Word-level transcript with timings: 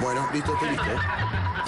Bueno, 0.00 0.26
listo, 0.32 0.52
estoy 0.54 0.70
listo. 0.70 0.84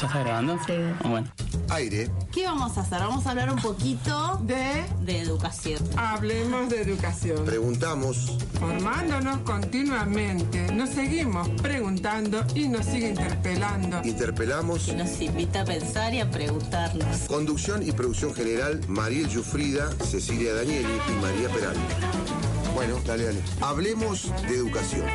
¿Ya 0.01 0.07
está 0.07 0.19
grabando? 0.21 0.59
Sí. 0.67 0.73
Ah, 1.05 1.09
Bueno. 1.09 1.29
Aire. 1.71 2.11
¿Qué 2.33 2.45
vamos 2.45 2.77
a 2.77 2.83
hacer? 2.83 2.99
Vamos 2.99 3.27
a 3.27 3.31
hablar 3.31 3.51
un 3.51 3.61
poquito 3.61 4.39
de 4.43 4.85
de 5.01 5.21
educación. 5.21 5.79
Hablemos 5.97 6.69
de 6.69 6.83
educación. 6.83 7.45
Preguntamos. 7.45 8.39
Formándonos 8.61 9.39
continuamente, 9.39 10.71
nos 10.73 10.91
seguimos 10.91 11.49
preguntando 11.63 12.45
y 12.55 12.69
nos 12.69 12.85
sigue 12.87 13.09
interpelando. 13.11 14.01
Interpelamos. 14.05 14.89
Nos 14.95 15.21
invita 15.21 15.63
a 15.63 15.65
pensar 15.65 16.13
y 16.15 16.21
a 16.21 16.31
preguntarnos. 16.31 17.21
Conducción 17.27 17.87
y 17.87 17.93
producción 17.93 18.35
general, 18.35 18.81
Mariel 18.89 19.29
Yufrida, 19.29 19.91
Cecilia 20.05 20.55
Danieli 20.55 20.87
y 21.09 21.23
María 21.23 21.49
Peral. 21.49 21.77
Bueno, 22.75 22.97
dale, 23.07 23.25
dale. 23.25 23.41
Hablemos 23.61 24.31
de 24.49 24.57
educación. 24.57 25.07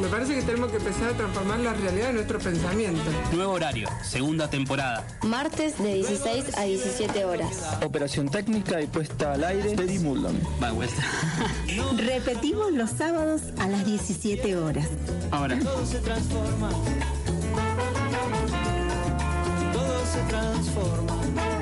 Me 0.00 0.08
parece 0.08 0.34
que 0.34 0.42
tenemos 0.42 0.70
que 0.70 0.78
empezar 0.78 1.10
a 1.10 1.16
transformar 1.16 1.60
la 1.60 1.72
realidad 1.72 2.08
de 2.08 2.12
nuestro 2.14 2.38
pensamiento. 2.38 3.00
Nuevo 3.32 3.52
horario, 3.52 3.88
segunda 4.02 4.50
temporada. 4.50 5.06
Martes 5.22 5.78
de 5.78 5.94
16 5.94 6.58
a 6.58 6.64
17 6.64 7.24
horas. 7.24 7.78
Operación 7.82 8.28
técnica 8.28 8.80
y 8.80 8.86
puesta 8.86 9.34
al 9.34 9.44
aire 9.44 9.76
de 9.76 9.98
Muldan. 10.00 10.38
Va 10.62 10.72
vuelta. 10.72 11.02
Repetimos 11.96 12.72
los 12.72 12.90
sábados 12.90 13.42
a 13.58 13.68
las 13.68 13.84
17 13.86 14.56
horas. 14.56 14.88
Ahora. 15.30 15.58
Todo 15.58 15.86
se 15.86 15.98
transforma. 16.00 16.70
Todo 19.72 20.06
se 20.06 20.20
transforma. 20.28 21.53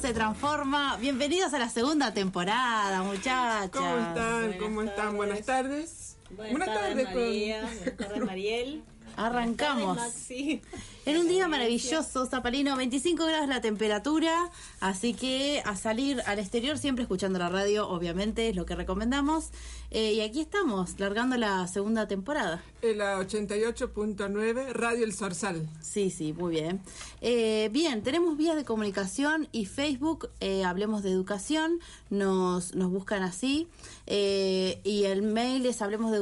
Se 0.00 0.14
transforma. 0.14 0.96
Bienvenidos 0.96 1.52
a 1.52 1.58
la 1.58 1.68
segunda 1.68 2.14
temporada, 2.14 3.02
muchachas. 3.02 3.68
¿Cómo 3.70 3.98
están? 3.98 4.52
¿Cómo 4.54 4.74
Buenas 4.76 4.94
están? 4.96 5.16
Buenas 5.16 5.42
tardes. 5.44 6.16
Buenas, 6.30 6.68
tardes, 6.68 7.04
María. 7.04 7.60
Buenas 7.60 7.96
tardes, 7.98 8.24
Mariel. 8.24 8.84
Arrancamos. 9.16 9.96
Maxi. 9.96 10.62
En 11.06 11.16
un 11.16 11.28
día 11.28 11.48
maravilloso, 11.48 12.26
Zapalino, 12.26 12.76
25 12.76 13.24
grados 13.24 13.48
la 13.48 13.62
temperatura, 13.62 14.50
así 14.80 15.14
que 15.14 15.62
a 15.64 15.74
salir 15.74 16.22
al 16.26 16.38
exterior 16.38 16.76
siempre 16.76 17.02
escuchando 17.02 17.38
la 17.38 17.48
radio, 17.48 17.88
obviamente 17.88 18.50
es 18.50 18.54
lo 18.54 18.66
que 18.66 18.76
recomendamos. 18.76 19.48
Eh, 19.90 20.12
y 20.12 20.20
aquí 20.20 20.40
estamos, 20.40 21.00
largando 21.00 21.38
la 21.38 21.66
segunda 21.68 22.06
temporada. 22.06 22.62
En 22.82 22.98
la 22.98 23.18
88.9, 23.18 24.72
Radio 24.72 25.04
El 25.04 25.14
Zorzal. 25.14 25.68
Sí, 25.80 26.10
sí, 26.10 26.34
muy 26.34 26.52
bien. 26.52 26.80
Eh, 27.22 27.70
bien, 27.72 28.02
tenemos 28.02 28.36
vías 28.36 28.54
de 28.54 28.64
comunicación 28.64 29.48
y 29.52 29.64
Facebook, 29.64 30.28
eh, 30.40 30.64
Hablemos 30.64 31.02
de 31.02 31.10
Educación, 31.10 31.80
nos, 32.10 32.74
nos 32.74 32.90
buscan 32.90 33.22
así. 33.22 33.68
Y 34.06 35.04
el 35.04 35.22
mail 35.22 35.64
es 35.66 35.80
hablemos 35.80 36.12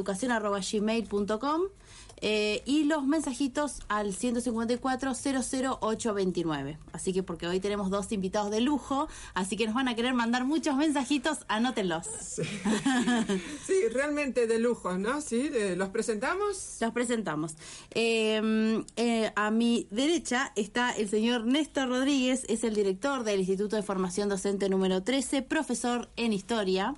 Eh, 2.20 2.62
y 2.64 2.84
los 2.84 3.06
mensajitos 3.06 3.80
al 3.88 4.12
154 4.12 5.12
00829. 5.14 6.78
Así 6.92 7.12
que 7.12 7.22
porque 7.22 7.46
hoy 7.46 7.60
tenemos 7.60 7.90
dos 7.90 8.10
invitados 8.12 8.50
de 8.50 8.60
lujo, 8.60 9.08
así 9.34 9.56
que 9.56 9.66
nos 9.66 9.74
van 9.74 9.88
a 9.88 9.94
querer 9.94 10.14
mandar 10.14 10.44
muchos 10.44 10.76
mensajitos, 10.76 11.38
anótenlos. 11.48 12.06
Sí, 13.66 13.74
realmente 13.92 14.46
de 14.46 14.58
lujo, 14.58 14.98
¿no? 14.98 15.20
Sí, 15.20 15.50
los 15.76 15.88
presentamos. 15.90 16.78
Los 16.80 16.92
presentamos. 16.92 17.54
Eh, 17.92 18.82
eh, 18.96 19.32
a 19.36 19.50
mi 19.50 19.86
derecha 19.90 20.52
está 20.56 20.90
el 20.90 21.08
señor 21.08 21.46
Néstor 21.46 21.88
Rodríguez, 21.88 22.44
es 22.48 22.64
el 22.64 22.74
director 22.74 23.24
del 23.24 23.40
Instituto 23.40 23.76
de 23.76 23.82
Formación 23.82 24.28
Docente 24.28 24.68
número 24.68 25.02
13, 25.02 25.42
profesor 25.42 26.08
en 26.16 26.32
Historia. 26.32 26.94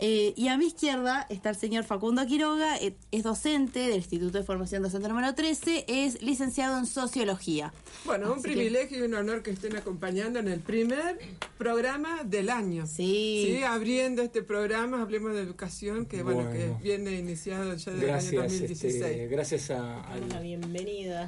Eh, 0.00 0.32
y 0.36 0.46
a 0.46 0.56
mi 0.56 0.66
izquierda 0.66 1.26
está 1.28 1.50
el 1.50 1.56
señor 1.56 1.82
Facundo 1.82 2.24
Quiroga, 2.24 2.76
eh, 2.78 2.94
es 3.10 3.24
docente 3.24 3.80
del 3.80 3.96
Instituto 3.96 4.38
de 4.38 4.44
Formación 4.44 4.80
Docente 4.82 5.08
número 5.08 5.34
13, 5.34 5.86
es 5.88 6.22
licenciado 6.22 6.78
en 6.78 6.86
Sociología. 6.86 7.72
Bueno, 8.04 8.26
un 8.32 8.38
Así 8.38 8.42
que- 8.48 8.52
privilegio 8.54 8.98
y 8.98 9.02
un 9.02 9.14
honor 9.14 9.42
que 9.42 9.50
estén 9.50 9.76
acompañando 9.76 10.38
en 10.38 10.46
el 10.46 10.60
primer 10.60 11.18
programa 11.58 12.22
del 12.22 12.48
año. 12.48 12.86
Sí. 12.86 13.56
Sí, 13.56 13.62
abriendo 13.64 14.22
este 14.22 14.42
programa, 14.42 15.02
hablemos 15.02 15.34
de 15.34 15.40
educación, 15.42 16.06
que 16.06 16.22
bueno, 16.22 16.44
Bueno. 16.44 16.52
que 16.78 16.82
viene 16.82 17.12
iniciado 17.18 17.74
ya 17.74 17.90
desde 17.90 18.04
el 18.04 18.10
año 18.14 18.30
Gracias, 18.30 18.42
2016. 18.42 18.94
este, 18.94 19.26
gracias 19.26 19.70
a, 19.70 20.00
a 20.04 20.16
la 20.16 20.40
bienvenida. 20.40 21.24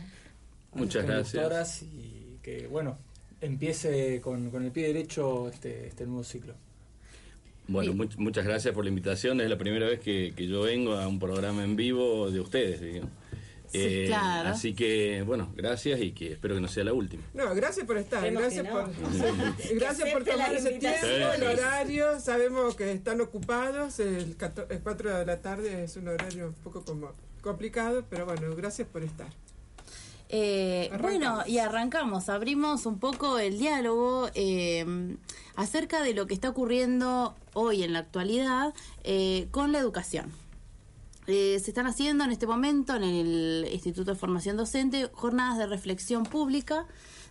a 0.73 0.79
Muchas 0.79 1.09
las 1.09 1.33
gracias. 1.33 1.83
y 1.83 2.39
que 2.43 2.69
bueno 2.69 2.97
empiece 3.41 4.21
con, 4.21 4.51
con 4.51 4.65
el 4.65 4.71
pie 4.71 4.87
derecho 4.89 5.49
este, 5.49 5.89
este 5.89 6.07
nuevo 6.07 6.23
ciclo. 6.23 6.55
Bueno, 7.71 7.93
much- 7.95 8.17
muchas 8.17 8.45
gracias 8.45 8.75
por 8.75 8.85
la 8.85 8.89
invitación. 8.89 9.41
Es 9.41 9.49
la 9.49 9.57
primera 9.57 9.87
vez 9.87 10.01
que, 10.01 10.33
que 10.37 10.47
yo 10.49 10.63
vengo 10.63 10.95
a 10.95 11.07
un 11.07 11.19
programa 11.21 11.63
en 11.63 11.77
vivo 11.77 12.31
de 12.31 12.41
ustedes, 12.41 12.81
digamos. 12.81 13.11
Sí, 13.73 14.07
claro. 14.09 14.49
Así 14.49 14.75
que, 14.75 15.23
bueno, 15.25 15.53
gracias 15.55 16.01
y 16.01 16.11
que 16.11 16.33
espero 16.33 16.57
que 16.57 16.61
no 16.61 16.67
sea 16.67 16.83
la 16.83 16.93
última. 16.93 17.23
No, 17.35 17.55
gracias 17.55 17.87
por 17.87 17.97
estar, 17.99 18.27
Esperemos 18.27 18.53
gracias 18.53 18.67
por, 18.67 19.77
gracias 19.79 20.11
por 20.11 20.25
tomar 20.25 20.53
ese 20.53 20.71
tiempo, 20.73 21.07
el 21.07 21.43
horario, 21.45 22.19
sabemos 22.19 22.75
que 22.75 22.91
están 22.91 23.21
ocupados, 23.21 24.01
el, 24.01 24.37
4 24.83 25.19
de 25.19 25.25
la 25.27 25.41
tarde 25.41 25.85
es 25.85 25.97
un 25.97 26.09
horario 26.09 26.49
un 26.49 26.55
poco 26.55 26.85
como 26.85 27.13
complicado, 27.43 28.05
pero 28.11 28.27
bueno, 28.27 28.57
gracias 28.57 28.89
por 28.89 29.05
estar. 29.05 29.29
Eh, 30.29 30.91
bueno, 31.01 31.43
y 31.47 31.59
arrancamos, 31.59 32.29
abrimos 32.29 32.87
un 32.87 32.99
poco 32.99 33.39
el 33.39 33.59
diálogo 33.59 34.31
eh, 34.35 34.85
acerca 35.55 36.03
de 36.03 36.15
lo 36.15 36.27
que 36.27 36.35
está 36.35 36.49
ocurriendo 36.51 37.37
hoy 37.55 37.83
en 37.83 37.93
la 37.93 38.01
actualidad 38.01 38.75
eh, 39.05 39.49
con 39.51 39.73
la 39.73 39.79
educación. 39.79 40.33
Eh, 41.27 41.61
se 41.63 41.71
están 41.71 41.87
haciendo 41.87 42.25
en 42.25 42.33
este 42.33 42.47
momento 42.47 42.97
en 42.97 43.05
el 43.05 43.69
Instituto 43.73 44.13
de 44.13 44.19
Formación 44.19 44.57
Docente 44.57 45.11
jornadas 45.13 45.59
de 45.59 45.67
reflexión 45.67 46.25
pública 46.25 46.87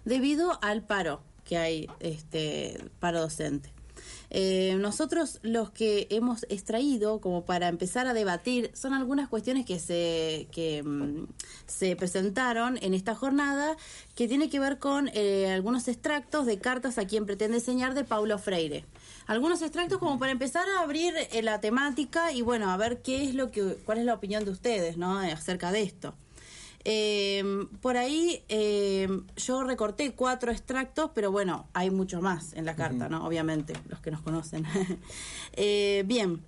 debido 0.05 0.57
al 0.61 0.83
paro 0.83 1.21
que 1.43 1.57
hay, 1.57 1.87
este 1.99 2.91
paro 2.99 3.19
docente. 3.19 3.71
Eh, 4.29 4.77
nosotros 4.79 5.39
los 5.41 5.71
que 5.71 6.07
hemos 6.11 6.45
extraído 6.49 7.19
como 7.19 7.45
para 7.45 7.67
empezar 7.67 8.05
a 8.05 8.13
debatir 8.13 8.69
son 8.75 8.93
algunas 8.93 9.27
cuestiones 9.27 9.65
que 9.65 9.79
se 9.79 10.47
que 10.51 10.83
mm, 10.83 11.25
se 11.65 11.95
presentaron 11.95 12.77
en 12.81 12.93
esta 12.93 13.15
jornada 13.15 13.75
que 14.15 14.27
tiene 14.27 14.49
que 14.49 14.59
ver 14.59 14.77
con 14.77 15.09
algunos 15.09 15.87
extractos 15.87 16.45
de 16.45 16.59
cartas 16.59 16.99
a 16.99 17.07
quien 17.07 17.25
pretende 17.25 17.57
enseñar 17.57 17.95
de 17.95 18.03
Paulo 18.03 18.37
Freire 18.37 18.85
algunos 19.29 19.61
extractos 19.61 19.99
como 19.99 20.17
para 20.17 20.31
empezar 20.31 20.65
a 20.67 20.81
abrir 20.81 21.13
eh, 21.15 21.43
la 21.43 21.61
temática 21.61 22.31
y 22.31 22.41
bueno 22.41 22.71
a 22.71 22.77
ver 22.77 23.03
qué 23.03 23.23
es 23.23 23.35
lo 23.35 23.51
que 23.51 23.75
cuál 23.85 23.99
es 23.99 24.05
la 24.05 24.15
opinión 24.15 24.43
de 24.43 24.49
ustedes 24.51 24.97
no 24.97 25.23
Eh, 25.23 25.31
acerca 25.31 25.71
de 25.71 25.83
esto 25.83 26.15
eh, 26.85 27.67
por 27.81 27.97
ahí 27.97 28.41
eh, 28.47 29.07
yo 29.35 29.63
recorté 29.63 30.13
cuatro 30.13 30.51
extractos, 30.51 31.11
pero 31.13 31.31
bueno, 31.31 31.67
hay 31.73 31.91
mucho 31.91 32.21
más 32.21 32.53
en 32.53 32.65
la 32.65 32.75
carta, 32.75 33.09
¿no? 33.09 33.25
Obviamente, 33.25 33.73
los 33.89 33.99
que 33.99 34.11
nos 34.11 34.21
conocen. 34.21 34.65
Eh, 35.53 36.03
bien. 36.05 36.41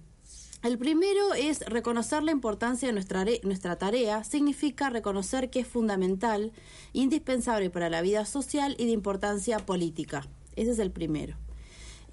El 0.64 0.78
primero 0.78 1.34
es 1.34 1.60
reconocer 1.66 2.24
la 2.24 2.32
importancia 2.32 2.88
de 2.88 2.94
nuestra, 2.94 3.26
nuestra 3.44 3.78
tarea, 3.78 4.24
significa 4.24 4.90
reconocer 4.90 5.50
que 5.50 5.60
es 5.60 5.68
fundamental, 5.68 6.54
indispensable 6.94 7.70
para 7.70 7.90
la 7.90 8.02
vida 8.02 8.26
social 8.26 8.76
y 8.78 8.86
de 8.86 8.92
importancia 8.92 9.58
política. 9.60 10.28
Ese 10.56 10.72
es 10.72 10.80
el 10.80 10.92
primero. 10.92 11.36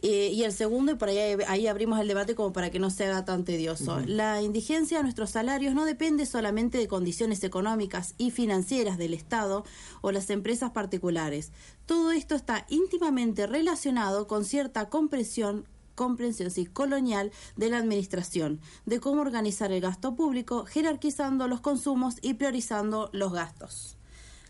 Eh, 0.00 0.30
y 0.32 0.44
el 0.44 0.52
segundo, 0.52 0.92
y 0.92 0.94
por 0.94 1.08
ahí, 1.08 1.18
ahí 1.48 1.66
abrimos 1.66 1.98
el 1.98 2.06
debate 2.06 2.34
como 2.34 2.52
para 2.52 2.70
que 2.70 2.78
no 2.78 2.90
se 2.90 3.06
haga 3.06 3.24
tan 3.24 3.44
tedioso. 3.44 4.00
La 4.06 4.42
indigencia 4.42 4.98
de 4.98 5.02
nuestros 5.02 5.30
salarios 5.30 5.74
no 5.74 5.84
depende 5.84 6.24
solamente 6.24 6.78
de 6.78 6.86
condiciones 6.86 7.42
económicas 7.42 8.14
y 8.16 8.30
financieras 8.30 8.96
del 8.96 9.14
Estado 9.14 9.64
o 10.00 10.12
las 10.12 10.30
empresas 10.30 10.70
particulares. 10.70 11.50
Todo 11.86 12.12
esto 12.12 12.36
está 12.36 12.64
íntimamente 12.68 13.46
relacionado 13.46 14.26
con 14.26 14.44
cierta 14.44 14.88
comprensión 14.88 15.66
comprensión 15.98 16.52
sí, 16.52 16.64
colonial 16.64 17.32
de 17.56 17.70
la 17.70 17.78
administración, 17.78 18.60
de 18.86 19.00
cómo 19.00 19.20
organizar 19.20 19.72
el 19.72 19.80
gasto 19.80 20.14
público, 20.14 20.64
jerarquizando 20.64 21.48
los 21.48 21.60
consumos 21.60 22.18
y 22.22 22.34
priorizando 22.34 23.10
los 23.12 23.32
gastos. 23.32 23.96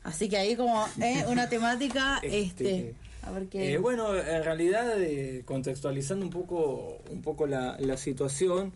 Así 0.03 0.29
que 0.29 0.37
ahí 0.37 0.57
como 0.57 0.87
eh, 1.01 1.25
una 1.27 1.49
temática, 1.49 2.19
este, 2.23 2.41
Este, 2.41 3.08
a 3.29 3.33
ver 3.33 3.49
qué... 3.49 3.75
Eh, 3.75 3.79
bueno, 3.79 4.17
en 4.17 4.45
realidad, 4.45 5.01
eh, 5.03 5.43
contextualizando 5.45 6.25
un 6.25 6.31
poco, 6.31 6.99
un 7.11 7.23
poco 7.23 7.47
la, 7.47 7.77
la 7.81 7.97
situación, 7.97 8.73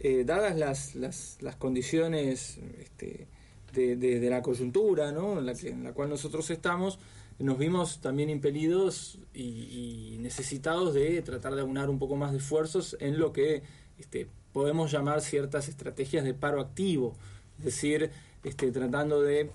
eh, 0.00 0.24
dadas 0.24 0.56
las, 0.56 0.94
las, 0.94 1.38
las 1.40 1.56
condiciones 1.56 2.58
este, 2.80 3.26
de, 3.72 3.96
de- 3.96 4.20
de 4.20 4.30
la 4.30 4.42
coyuntura 4.42 5.12
¿no? 5.12 5.38
en, 5.38 5.46
la 5.46 5.54
que- 5.54 5.70
en 5.70 5.84
la 5.84 5.92
cual 5.92 6.08
nosotros 6.10 6.50
estamos, 6.50 6.98
nos 7.38 7.58
vimos 7.58 8.00
también 8.00 8.30
impelidos 8.30 9.18
y, 9.34 10.12
y 10.14 10.18
necesitados 10.18 10.94
de 10.94 11.20
tratar 11.22 11.54
de 11.54 11.62
aunar 11.62 11.90
un 11.90 11.98
poco 11.98 12.16
más 12.16 12.32
de 12.32 12.38
esfuerzos 12.38 12.96
en 13.00 13.18
lo 13.18 13.32
que 13.32 13.62
este, 13.98 14.28
podemos 14.52 14.92
llamar 14.92 15.20
ciertas 15.20 15.68
estrategias 15.68 16.24
de 16.24 16.34
paro 16.34 16.60
activo, 16.60 17.16
es 17.58 17.64
decir, 17.64 18.10
este, 18.44 18.70
tratando 18.70 19.20
de 19.22 19.50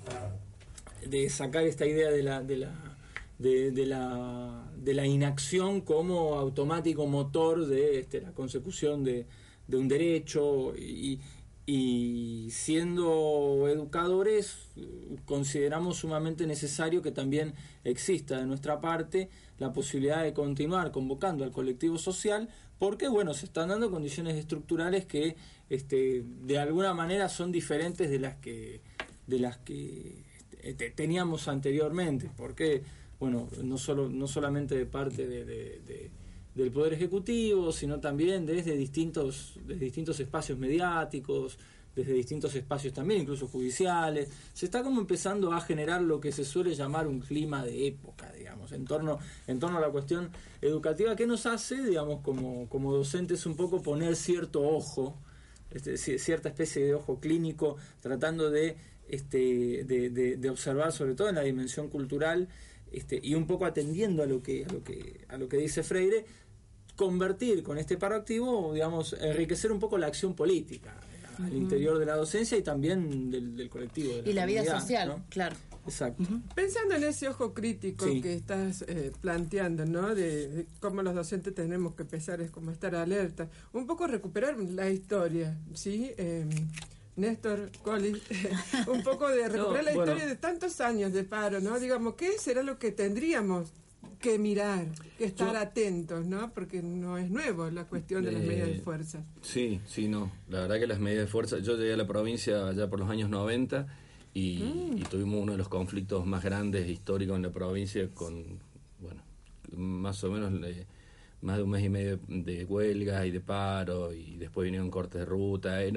de 1.07 1.29
sacar 1.29 1.63
esta 1.63 1.85
idea 1.85 2.09
de 2.11 2.21
la, 2.23 2.41
de 2.43 2.57
la, 2.57 2.88
de, 3.39 3.85
la, 3.85 4.69
de 4.75 4.93
la 4.93 5.07
inacción 5.07 5.81
como 5.81 6.35
automático 6.35 7.07
motor 7.07 7.65
de 7.65 7.99
este, 7.99 8.21
la 8.21 8.33
consecución 8.33 9.03
de, 9.03 9.25
un 9.71 9.87
derecho 9.87 10.75
y, 10.75 11.19
y 11.65 12.49
siendo 12.51 13.67
educadores 13.69 14.57
consideramos 15.25 15.97
sumamente 15.97 16.47
necesario 16.47 17.01
que 17.01 17.11
también 17.11 17.53
exista 17.83 18.39
de 18.39 18.45
nuestra 18.45 18.81
parte 18.81 19.29
la 19.59 19.71
posibilidad 19.71 20.23
de 20.23 20.33
continuar 20.33 20.91
convocando 20.91 21.43
al 21.43 21.51
colectivo 21.51 21.97
social 21.99 22.49
porque 22.79 23.07
bueno 23.07 23.35
se 23.35 23.45
están 23.45 23.69
dando 23.69 23.91
condiciones 23.91 24.35
estructurales 24.37 25.05
que 25.05 25.35
este, 25.69 26.23
de 26.25 26.57
alguna 26.57 26.95
manera 26.95 27.29
son 27.29 27.51
diferentes 27.51 28.09
de 28.09 28.19
las 28.19 28.35
que 28.37 28.81
de 29.27 29.39
las 29.39 29.57
que 29.59 30.23
este, 30.63 30.89
teníamos 30.89 31.47
anteriormente 31.47 32.31
porque 32.35 32.81
bueno 33.19 33.49
no 33.63 33.77
solo 33.77 34.09
no 34.09 34.27
solamente 34.27 34.75
de 34.75 34.85
parte 34.85 35.27
de, 35.27 35.45
de, 35.45 35.81
de 35.85 36.11
del 36.55 36.71
poder 36.71 36.93
ejecutivo 36.93 37.71
sino 37.71 37.99
también 37.99 38.45
desde 38.45 38.75
distintos 38.75 39.59
desde 39.65 39.85
distintos 39.85 40.19
espacios 40.19 40.57
mediáticos 40.57 41.57
desde 41.95 42.13
distintos 42.13 42.55
espacios 42.55 42.93
también, 42.93 43.21
incluso 43.21 43.47
judiciales. 43.47 44.29
Se 44.53 44.65
está 44.65 44.83
como 44.83 45.01
empezando 45.01 45.51
a 45.53 45.61
generar 45.61 46.01
lo 46.01 46.19
que 46.19 46.31
se 46.31 46.45
suele 46.45 46.73
llamar 46.75 47.07
un 47.07 47.19
clima 47.19 47.63
de 47.63 47.87
época, 47.87 48.31
digamos, 48.31 48.71
en 48.71 48.85
torno, 48.85 49.19
en 49.47 49.59
torno 49.59 49.77
a 49.77 49.81
la 49.81 49.89
cuestión 49.89 50.31
educativa, 50.61 51.15
que 51.15 51.27
nos 51.27 51.45
hace, 51.45 51.83
digamos, 51.83 52.21
como, 52.21 52.67
como 52.69 52.93
docentes 52.93 53.45
un 53.45 53.55
poco 53.55 53.81
poner 53.81 54.15
cierto 54.15 54.61
ojo, 54.61 55.17
este, 55.71 55.97
cierta 55.97 56.49
especie 56.49 56.85
de 56.85 56.93
ojo 56.95 57.19
clínico, 57.19 57.77
tratando 58.01 58.49
de, 58.49 58.77
este, 59.07 59.83
de, 59.83 60.37
de 60.37 60.49
observar, 60.49 60.91
sobre 60.91 61.15
todo 61.15 61.29
en 61.29 61.35
la 61.35 61.41
dimensión 61.41 61.89
cultural, 61.89 62.47
este, 62.91 63.19
y 63.21 63.35
un 63.35 63.45
poco 63.47 63.65
atendiendo 63.65 64.23
a 64.23 64.25
lo 64.25 64.41
que, 64.41 64.65
a 64.65 64.71
lo 64.71 64.83
que, 64.83 65.25
a 65.27 65.37
lo 65.37 65.47
que 65.47 65.57
dice 65.57 65.83
Freire, 65.83 66.25
convertir 66.95 67.63
con 67.63 67.77
este 67.77 67.97
paro 67.97 68.15
activo, 68.15 68.73
digamos, 68.73 69.13
enriquecer 69.13 69.71
un 69.71 69.79
poco 69.79 69.97
la 69.97 70.07
acción 70.07 70.33
política 70.33 70.93
al 71.41 71.55
interior 71.55 71.97
de 71.97 72.05
la 72.05 72.17
docencia 72.17 72.57
y 72.57 72.61
también 72.61 73.31
del, 73.31 73.55
del 73.55 73.69
colectivo. 73.69 74.13
De 74.15 74.23
la 74.23 74.29
y 74.29 74.33
la 74.33 74.45
vida 74.45 74.79
social, 74.79 75.07
¿no? 75.07 75.23
claro. 75.29 75.55
Exacto. 75.85 76.23
Pensando 76.53 76.95
en 76.95 77.03
ese 77.05 77.29
ojo 77.29 77.53
crítico 77.53 78.05
Sí. 78.05 78.21
que 78.21 78.33
estás 78.33 78.83
eh, 78.87 79.11
planteando, 79.21 79.85
¿no? 79.85 80.13
De, 80.13 80.47
de 80.49 80.65
cómo 80.81 81.01
los 81.01 81.15
docentes 81.15 81.55
tenemos 81.55 81.95
que 81.95 82.03
empezar, 82.03 82.41
es 82.41 82.51
como 82.51 82.69
estar 82.69 82.93
alerta. 82.93 83.49
Un 83.71 83.87
poco 83.87 84.05
recuperar 84.05 84.59
la 84.59 84.89
historia, 84.89 85.57
¿sí? 85.73 86.11
Eh, 86.17 86.45
Néstor, 87.19 87.69
Coli, 87.83 88.13
un 88.87 89.03
poco 89.03 89.27
de 89.29 89.47
recuperar 89.49 89.83
la 89.83 89.93
bueno. 89.93 90.11
historia 90.11 90.25
de 90.27 90.35
tantos 90.35 90.79
años 90.81 91.13
de 91.13 91.23
paro, 91.23 91.59
¿no? 91.59 91.79
Digamos, 91.79 92.15
¿qué 92.15 92.31
será 92.39 92.63
lo 92.63 92.79
que 92.79 92.91
tendríamos 92.91 93.71
que 94.19 94.37
mirar, 94.39 94.87
que 95.17 95.25
estar 95.25 95.53
Yo- 95.53 95.59
atentos, 95.59 96.25
¿no? 96.25 96.51
Porque 96.53 96.81
no 96.81 97.17
es 97.17 97.29
nuevo 97.29 97.69
la 97.69 97.85
cuestión 97.85 98.23
de 98.25 98.31
las 98.33 98.41
Eh, 98.43 98.47
medidas 98.47 98.67
de 98.69 98.79
fuerza. 98.81 99.23
Sí, 99.41 99.79
sí, 99.85 100.07
no. 100.07 100.31
La 100.49 100.61
verdad 100.61 100.79
que 100.79 100.87
las 100.87 100.99
medidas 100.99 101.25
de 101.25 101.31
fuerza, 101.31 101.59
yo 101.59 101.75
llegué 101.77 101.93
a 101.93 101.97
la 101.97 102.07
provincia 102.07 102.67
allá 102.67 102.89
por 102.89 102.99
los 102.99 103.09
años 103.09 103.29
90 103.29 103.87
y, 104.33 104.63
y 104.97 105.03
tuvimos 105.09 105.41
uno 105.41 105.53
de 105.53 105.57
los 105.57 105.69
conflictos 105.69 106.25
más 106.25 106.43
grandes 106.43 106.87
históricos 106.89 107.35
en 107.37 107.43
la 107.43 107.51
provincia 107.51 108.09
con, 108.13 108.59
bueno, 108.99 109.21
más 109.75 110.21
o 110.23 110.31
menos 110.31 110.51
eh, 110.65 110.85
más 111.41 111.55
de 111.57 111.63
un 111.63 111.69
mes 111.69 111.83
y 111.85 111.89
medio 111.89 112.19
de 112.27 112.65
huelgas 112.65 113.25
y 113.25 113.31
de 113.31 113.39
paro 113.39 114.13
y 114.13 114.35
después 114.35 114.65
vinieron 114.65 114.91
cortes 114.91 115.19
de 115.21 115.25
ruta. 115.25 115.81
Eh, 115.83 115.93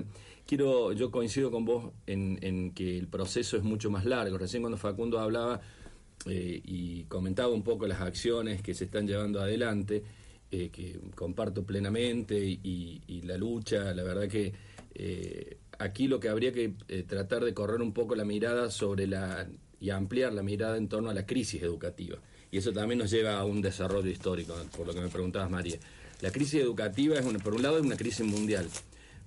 quiero, 0.46 0.92
yo 0.92 1.10
coincido 1.10 1.50
con 1.50 1.64
vos 1.64 1.92
en, 2.06 2.38
en 2.42 2.72
que 2.72 2.98
el 2.98 3.08
proceso 3.08 3.56
es 3.56 3.62
mucho 3.62 3.90
más 3.90 4.04
largo. 4.04 4.38
Recién 4.38 4.62
cuando 4.62 4.78
Facundo 4.78 5.18
hablaba 5.18 5.60
eh, 6.26 6.60
y 6.64 7.02
comentaba 7.04 7.52
un 7.52 7.62
poco 7.62 7.86
las 7.86 8.00
acciones 8.00 8.62
que 8.62 8.74
se 8.74 8.84
están 8.84 9.06
llevando 9.06 9.40
adelante, 9.40 10.02
eh, 10.50 10.70
que 10.70 11.00
comparto 11.14 11.64
plenamente 11.64 12.38
y, 12.38 13.22
la 13.24 13.36
lucha, 13.36 13.92
la 13.94 14.02
verdad 14.02 14.28
que 14.28 14.52
eh, 14.94 15.56
aquí 15.78 16.06
lo 16.06 16.20
que 16.20 16.28
habría 16.28 16.52
que 16.52 16.74
tratar 17.06 17.44
de 17.44 17.54
correr 17.54 17.80
un 17.80 17.92
poco 17.92 18.14
la 18.14 18.24
mirada 18.24 18.70
sobre 18.70 19.06
la 19.06 19.48
y 19.80 19.90
ampliar 19.90 20.32
la 20.32 20.42
mirada 20.42 20.76
en 20.76 20.88
torno 20.88 21.10
a 21.10 21.14
la 21.14 21.26
crisis 21.26 21.60
educativa. 21.62 22.16
Y 22.52 22.58
eso 22.58 22.72
también 22.72 22.98
nos 22.98 23.10
lleva 23.10 23.38
a 23.38 23.44
un 23.44 23.60
desarrollo 23.60 24.08
histórico, 24.08 24.54
por 24.76 24.86
lo 24.86 24.94
que 24.94 25.00
me 25.00 25.08
preguntabas, 25.08 25.50
María. 25.50 25.78
La 26.20 26.30
crisis 26.30 26.60
educativa, 26.60 27.18
es 27.18 27.26
una, 27.26 27.40
por 27.40 27.54
un 27.54 27.62
lado, 27.62 27.78
es 27.78 27.84
una 27.84 27.96
crisis 27.96 28.24
mundial. 28.24 28.68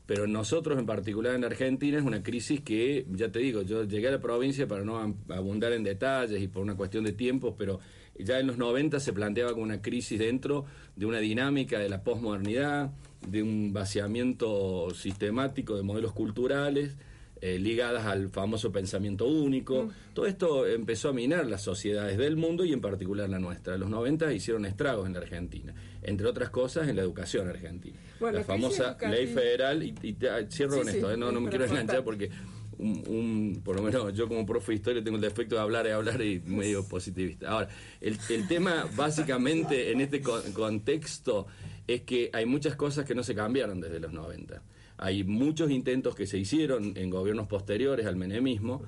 Pero 0.06 0.28
nosotros, 0.28 0.78
en 0.78 0.86
particular 0.86 1.36
en 1.36 1.44
Argentina, 1.44 1.98
es 1.98 2.04
una 2.04 2.22
crisis 2.22 2.62
que, 2.62 3.06
ya 3.12 3.31
te 3.31 3.40
digo, 3.40 3.63
yo 3.63 3.84
llegué 3.86 4.07
a 4.07 4.12
la 4.12 4.22
provincia 4.22 4.68
para 4.68 4.84
no 4.84 5.16
abundar 5.30 5.74
en 5.74 5.84
detalles 5.84 6.42
y 6.42 6.48
por 6.48 6.62
una 6.62 6.75
cuestión 6.75 7.04
de 7.04 7.12
tiempos, 7.12 7.56
pero 7.57 7.80
ya 8.19 8.40
en 8.40 8.48
los 8.48 8.57
90 8.57 9.00
se 9.00 9.13
planteaba 9.13 9.52
como 9.52 9.63
una 9.63 9.81
crisis 9.81 10.19
dentro 10.19 10.66
de 10.96 11.06
una 11.06 11.19
dinámica 11.19 11.80
de 11.80 11.90
la 11.90 12.04
posmodernidad, 12.04 12.92
de 13.28 13.42
un 13.42 13.74
vaciamiento 13.74 14.92
sistemático 14.94 15.75
de 15.75 15.84
modelos 15.84 16.13
culturales 16.13 16.96
eh, 17.45 17.59
ligadas 17.59 18.06
al 18.07 18.30
famoso 18.30 18.71
pensamiento 18.71 19.27
único. 19.27 19.89
Todo 20.13 20.25
esto 20.25 20.65
empezó 20.65 21.09
a 21.09 21.13
minar 21.13 21.45
las 21.45 21.62
sociedades 21.62 22.18
del 22.18 22.38
mundo 22.38 22.65
y 22.65 22.74
en 22.74 22.81
particular 22.81 23.30
la 23.30 23.38
nuestra. 23.38 23.77
Los 23.77 23.89
90 23.89 24.33
hicieron 24.33 24.65
estragos 24.65 25.06
en 25.06 25.13
la 25.13 25.19
Argentina, 25.19 25.74
entre 26.01 26.25
otras 26.27 26.50
cosas 26.50 26.88
en 26.88 26.95
la 26.95 27.03
educación 27.03 27.47
argentina. 27.47 27.97
Bueno, 28.19 28.39
la 28.39 28.44
famosa 28.44 28.97
ley 29.09 29.27
federal, 29.27 29.83
y, 29.83 29.94
y 30.01 30.13
te- 30.13 30.30
cierro 30.50 30.74
Sí, 30.74 30.80
con 30.80 30.88
sí, 30.89 30.95
esto, 30.97 31.12
eh, 31.12 31.18
no, 31.18 31.31
no 31.31 31.39
me 31.42 31.50
quiero 31.51 31.65
enganchar 31.65 32.03
porque 32.03 32.31
un, 32.80 33.03
un- 33.07 33.62
por 33.63 33.75
lo 33.75 33.83
menos 33.83 34.12
yo 34.13 34.27
como 34.27 34.44
profe 34.45 34.71
de 34.71 34.75
historia 34.77 35.03
tengo 35.03 35.18
el 35.18 35.21
defecto 35.21 35.53
de 35.56 35.62
hablar 35.62 35.86
y 35.86 35.92
hablar 35.92 36.19
y 36.24 36.39
medio 36.39 36.83
positivista. 36.89 37.50
Ahora, 37.51 37.69
el, 38.01 38.18
el 38.30 38.47
tema 38.47 38.86
básicamente 38.95 39.92
en 39.92 40.01
este 40.01 40.19
co- 40.21 40.42
contexto 40.53 41.45
es 41.88 42.01
que 42.01 42.31
hay 42.33 42.45
muchas 42.47 42.75
cosas 42.75 43.06
que 43.06 43.13
no 43.13 43.21
se 43.24 43.36
cambiaron 43.36 43.80
desde 43.80 44.00
los 44.00 44.12
90. 44.12 44.63
Hay 44.97 45.24
muchos 45.24 45.71
intentos 45.71 46.15
que 46.15 46.25
se 46.27 46.38
hicieron 46.38 46.94
en 46.95 47.09
gobiernos 47.09 47.47
posteriores 47.47 48.06
al 48.06 48.15
menemismo. 48.15 48.81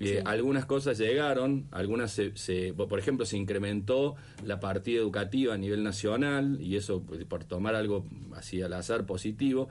Eh, 0.00 0.22
Algunas 0.24 0.64
cosas 0.64 0.98
llegaron, 0.98 1.66
algunas 1.70 2.10
se, 2.10 2.36
se- 2.36 2.72
por 2.72 2.98
ejemplo, 2.98 3.24
se 3.26 3.36
incrementó 3.36 4.16
la 4.44 4.58
partida 4.58 4.98
educativa 5.00 5.54
a 5.54 5.58
nivel 5.58 5.82
nacional, 5.84 6.58
y 6.60 6.76
eso, 6.76 7.02
pues, 7.02 7.24
por 7.24 7.44
tomar 7.44 7.74
algo 7.76 8.04
así 8.34 8.62
al 8.62 8.72
azar 8.72 9.06
positivo, 9.06 9.68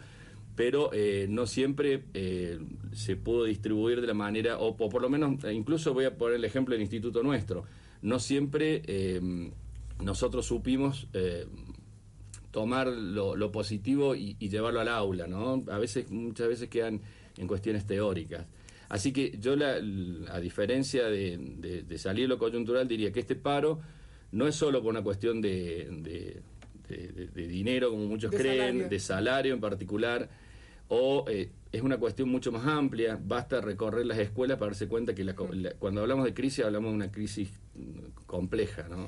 pero 0.55 0.91
eh, 0.93 1.25
no 1.29 1.47
siempre 1.47 2.03
eh, 2.13 2.59
se 2.93 3.15
pudo 3.17 3.45
distribuir 3.45 3.99
de 3.99 4.07
la 4.07 4.13
manera, 4.13 4.59
o, 4.59 4.77
po- 4.77 4.89
por 4.89 5.01
lo 5.01 5.09
menos, 5.09 5.43
eh, 5.43 5.53
incluso 5.53 5.93
voy 5.93 6.05
a 6.05 6.15
poner 6.17 6.35
el 6.37 6.45
ejemplo 6.45 6.73
del 6.75 6.81
instituto 6.81 7.23
nuestro, 7.23 7.63
no 8.01 8.19
siempre 8.19 8.83
eh, 8.85 9.19
nosotros 10.01 10.45
supimos 10.45 11.07
eh, 11.13 11.45
tomar 12.51 12.87
lo, 12.87 13.35
lo 13.35 13.51
positivo 13.51 14.15
y, 14.15 14.35
y 14.39 14.49
llevarlo 14.49 14.79
al 14.81 14.87
aula, 14.89 15.27
¿no? 15.27 15.63
A 15.69 15.77
veces, 15.77 16.11
muchas 16.11 16.47
veces 16.47 16.69
quedan 16.69 17.01
en 17.37 17.47
cuestiones 17.47 17.85
teóricas. 17.85 18.45
Así 18.89 19.13
que 19.13 19.37
yo, 19.39 19.55
la, 19.55 19.75
a 20.33 20.39
diferencia 20.39 21.05
de, 21.05 21.37
de- 21.37 21.83
de 21.83 21.97
salir 21.97 22.27
lo 22.27 22.37
coyuntural, 22.37 22.87
diría 22.87 23.11
que 23.11 23.21
este 23.21 23.35
paro 23.35 23.79
no 24.33 24.47
es 24.47 24.55
solo 24.55 24.81
por 24.81 24.89
una 24.91 25.01
cuestión 25.01 25.41
de, 25.41 25.87
de- 26.01 26.41
de- 26.89 27.07
de- 27.13 27.27
de 27.27 27.47
dinero, 27.47 27.89
como 27.89 28.05
muchos 28.05 28.31
De 28.31 28.37
creen, 28.37 28.57
salario. 28.59 28.89
de 28.89 28.99
salario 28.99 29.53
en 29.53 29.61
particular, 29.61 30.29
o 30.89 31.23
eh, 31.29 31.49
es 31.71 31.81
una 31.81 31.97
cuestión 31.97 32.27
mucho 32.27 32.51
más 32.51 32.67
amplia. 32.67 33.17
Basta 33.23 33.61
recorrer 33.61 34.05
las 34.05 34.17
escuelas 34.17 34.57
para 34.57 34.71
darse 34.71 34.89
cuenta 34.89 35.15
que 35.15 35.23
la 35.23 35.35
la- 35.53 35.71
cuando 35.75 36.01
hablamos 36.01 36.25
de 36.25 36.33
crisis, 36.33 36.65
hablamos 36.65 36.91
de 36.91 36.95
una 36.95 37.11
crisis 37.13 37.49
compleja, 38.25 38.87
¿no? 38.89 39.07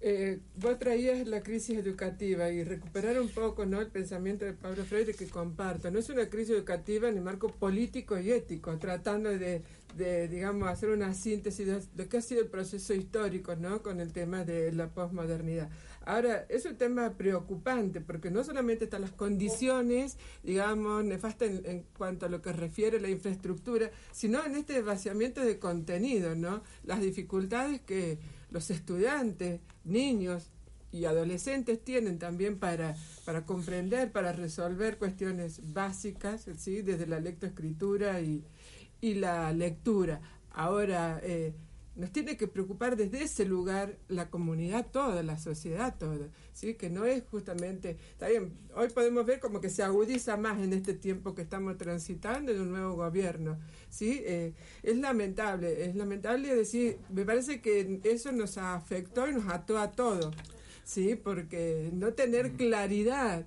Eh, 0.00 0.38
vos 0.54 0.78
traías 0.78 1.26
la 1.26 1.42
crisis 1.42 1.76
educativa 1.76 2.48
y 2.50 2.62
recuperar 2.62 3.20
un 3.20 3.28
poco 3.28 3.66
no 3.66 3.80
el 3.80 3.88
pensamiento 3.88 4.44
de 4.44 4.52
Pablo 4.52 4.84
Freire 4.84 5.12
que 5.12 5.26
comparto. 5.26 5.90
No 5.90 5.98
es 5.98 6.08
una 6.08 6.28
crisis 6.28 6.54
educativa 6.54 7.10
ni 7.10 7.18
marco 7.20 7.48
político 7.48 8.16
y 8.16 8.30
ético, 8.30 8.78
tratando 8.78 9.30
de, 9.30 9.62
de, 9.96 10.28
digamos, 10.28 10.68
hacer 10.68 10.90
una 10.90 11.14
síntesis 11.14 11.66
de 11.66 11.82
lo 11.96 12.08
que 12.08 12.18
ha 12.18 12.22
sido 12.22 12.42
el 12.42 12.46
proceso 12.46 12.94
histórico 12.94 13.56
¿no? 13.56 13.82
con 13.82 13.98
el 14.00 14.12
tema 14.12 14.44
de 14.44 14.70
la 14.70 14.88
posmodernidad. 14.88 15.68
Ahora, 16.06 16.46
es 16.48 16.64
un 16.64 16.76
tema 16.76 17.14
preocupante 17.14 18.00
porque 18.00 18.30
no 18.30 18.44
solamente 18.44 18.84
están 18.84 19.02
las 19.02 19.10
condiciones, 19.10 20.16
digamos, 20.44 21.04
nefastas 21.04 21.50
en, 21.50 21.66
en 21.66 21.84
cuanto 21.98 22.26
a 22.26 22.28
lo 22.28 22.40
que 22.40 22.52
refiere 22.52 22.98
a 22.98 23.00
la 23.00 23.10
infraestructura, 23.10 23.90
sino 24.12 24.42
en 24.46 24.54
este 24.54 24.80
vaciamiento 24.80 25.44
de 25.44 25.58
contenido, 25.58 26.36
¿no? 26.36 26.62
Las 26.84 27.00
dificultades 27.00 27.80
que 27.82 28.18
los 28.50 28.70
estudiantes, 28.70 29.60
niños 29.84 30.50
y 30.90 31.04
adolescentes 31.04 31.84
tienen 31.84 32.18
también 32.18 32.58
para, 32.58 32.96
para 33.24 33.44
comprender, 33.44 34.10
para 34.10 34.32
resolver 34.32 34.98
cuestiones 34.98 35.72
básicas, 35.72 36.46
¿sí? 36.56 36.82
desde 36.82 37.06
la 37.06 37.20
lectoescritura 37.20 38.20
y, 38.20 38.42
y 39.00 39.14
la 39.14 39.52
lectura. 39.52 40.20
Ahora, 40.50 41.20
eh, 41.22 41.52
nos 41.98 42.12
tiene 42.12 42.36
que 42.36 42.46
preocupar 42.46 42.96
desde 42.96 43.24
ese 43.24 43.44
lugar 43.44 43.98
la 44.08 44.30
comunidad 44.30 44.86
toda, 44.90 45.22
la 45.24 45.36
sociedad 45.36 45.96
toda, 45.98 46.28
¿sí? 46.52 46.74
que 46.74 46.88
no 46.90 47.04
es 47.04 47.24
justamente, 47.28 47.98
está 48.12 48.28
bien, 48.28 48.56
hoy 48.74 48.88
podemos 48.88 49.26
ver 49.26 49.40
como 49.40 49.60
que 49.60 49.68
se 49.68 49.82
agudiza 49.82 50.36
más 50.36 50.60
en 50.60 50.72
este 50.72 50.94
tiempo 50.94 51.34
que 51.34 51.42
estamos 51.42 51.76
transitando 51.76 52.54
de 52.54 52.60
un 52.60 52.70
nuevo 52.70 52.94
gobierno, 52.94 53.58
¿sí? 53.90 54.22
Eh, 54.24 54.54
es 54.84 54.96
lamentable, 54.96 55.84
es 55.86 55.96
lamentable 55.96 56.54
decir, 56.54 56.98
me 57.10 57.24
parece 57.24 57.60
que 57.60 58.00
eso 58.04 58.30
nos 58.30 58.58
afectó 58.58 59.28
y 59.28 59.32
nos 59.32 59.48
ató 59.48 59.78
a 59.78 59.90
todos, 59.90 60.32
¿sí? 60.84 61.16
porque 61.16 61.90
no 61.92 62.14
tener 62.14 62.52
claridad 62.52 63.44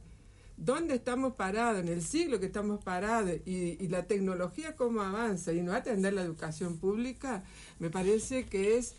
dónde 0.63 0.94
estamos 0.96 1.34
parados, 1.34 1.82
en 1.82 1.88
el 1.88 2.03
siglo 2.03 2.39
que 2.39 2.46
estamos 2.46 2.84
parados 2.84 3.32
y, 3.46 3.88
la 3.88 4.06
tecnología 4.06 4.75
cómo 4.75 5.01
avanza 5.01 5.51
y 5.51 5.62
no 5.62 5.74
atender 5.74 6.13
la 6.13 6.22
educación 6.22 6.77
pública, 6.77 7.44
me 7.80 7.89
parece 7.89 8.46
que 8.46 8.77
es, 8.77 8.96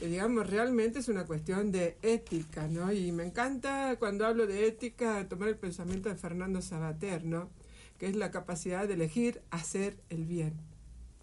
eh, 0.00 0.08
digamos, 0.08 0.48
realmente 0.48 0.98
es 0.98 1.08
una 1.08 1.24
cuestión 1.24 1.72
de 1.72 1.96
ética, 2.02 2.68
¿no? 2.68 2.92
Y 2.92 3.12
me 3.12 3.24
encanta 3.24 3.96
cuando 3.98 4.26
hablo 4.26 4.46
de 4.46 4.68
ética 4.68 5.26
tomar 5.28 5.48
el 5.48 5.56
pensamiento 5.56 6.10
de 6.10 6.16
Fernando 6.16 6.60
Sabater, 6.60 7.24
¿no? 7.24 7.50
Que 7.98 8.08
es 8.08 8.14
la 8.16 8.30
capacidad 8.30 8.86
de 8.86 8.94
elegir 8.94 9.40
hacer 9.50 9.96
el 10.10 10.26
bien. 10.26 10.75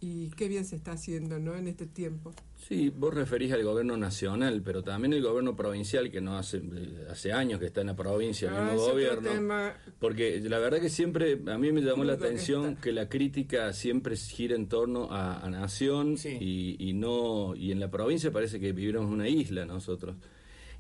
Y 0.06 0.30
qué 0.32 0.50
bien 0.50 0.66
se 0.66 0.76
está 0.76 0.92
haciendo, 0.92 1.40
¿no? 1.40 1.56
En 1.56 1.66
este 1.66 1.86
tiempo. 1.86 2.34
Sí, 2.68 2.90
vos 2.94 3.14
referís 3.14 3.54
al 3.54 3.64
gobierno 3.64 3.96
nacional, 3.96 4.62
pero 4.62 4.84
también 4.84 5.14
el 5.14 5.22
gobierno 5.22 5.56
provincial, 5.56 6.12
que 6.12 6.20
no 6.20 6.38
hace 6.38 6.62
hace 7.10 7.32
años 7.32 7.58
que 7.62 7.68
está 7.68 7.80
en 7.82 7.88
la 7.88 7.96
provincia, 7.96 8.50
el 8.50 8.56
Ah, 8.56 8.64
mismo 8.66 8.82
otro 8.82 8.94
gobierno. 8.96 9.30
tema. 9.30 9.74
Porque 10.00 10.42
la 10.42 10.60
verdad 10.60 10.82
que 10.82 10.90
siempre, 10.90 11.40
a 11.48 11.58
mí 11.58 11.72
me 11.72 11.80
llamó 11.82 12.04
la 12.04 12.18
que 12.18 12.26
atención 12.26 12.76
que 12.76 12.92
la 12.92 13.08
crítica 13.08 13.72
siempre 13.72 14.18
gira 14.18 14.56
en 14.58 14.68
torno 14.68 15.10
a, 15.10 15.40
a 15.40 15.50
Nación 15.50 16.18
Sí. 16.18 16.38
y, 16.40 16.90
y 16.90 16.94
no 16.94 17.56
y 17.56 17.72
en 17.72 17.80
la 17.80 17.90
provincia 17.90 18.30
parece 18.30 18.60
que 18.60 18.74
viviéramos 18.74 19.10
una 19.10 19.30
isla 19.30 19.66
nosotros. 19.66 20.18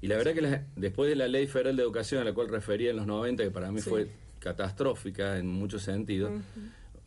Y 0.01 0.07
la 0.07 0.17
verdad 0.17 0.33
que 0.33 0.41
la- 0.41 0.67
después 0.75 1.09
de 1.09 1.15
la 1.15 1.29
Ley 1.29 1.47
Federal 1.47 1.77
de 1.77 1.83
Educación 1.83 2.19
a 2.21 2.25
la 2.25 2.33
cual 2.33 2.49
refería 2.49 2.89
en 2.89 2.97
los 2.97 3.07
90, 3.07 3.41
que 3.43 3.51
para 3.51 3.71
mí 3.71 3.79
Sí. 3.79 3.89
fue 3.89 4.09
catastrófica 4.39 5.37
en 5.37 5.47
muchos 5.47 5.81
sentidos, 5.83 6.31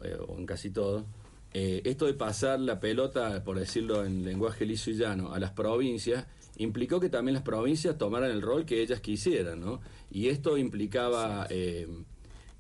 eh, 0.03 0.17
o 0.27 0.39
en 0.39 0.47
casi 0.47 0.71
todos, 0.71 1.05
eh, 1.53 1.83
esto 1.85 2.07
de 2.07 2.15
pasar 2.15 2.61
la 2.61 2.81
pelota, 2.81 3.43
por 3.45 3.59
decirlo 3.59 4.05
en 4.05 4.25
lenguaje 4.25 4.67
liso 4.67 4.91
y 4.91 4.95
llano, 4.95 5.33
a 5.33 5.39
las 5.39 5.53
provincias, 5.53 6.27
implicó 6.59 7.01
que 7.01 7.09
también 7.09 7.35
las 7.35 7.43
provincias 7.43 7.97
tomaran 7.99 8.31
el 8.31 8.43
rol 8.43 8.65
que 8.65 8.83
ellas 8.83 9.01
quisieran, 9.01 9.61
¿no? 9.61 9.81
Y 10.11 10.29
esto 10.29 10.57
implicaba, 10.59 11.47
eh, 11.51 11.87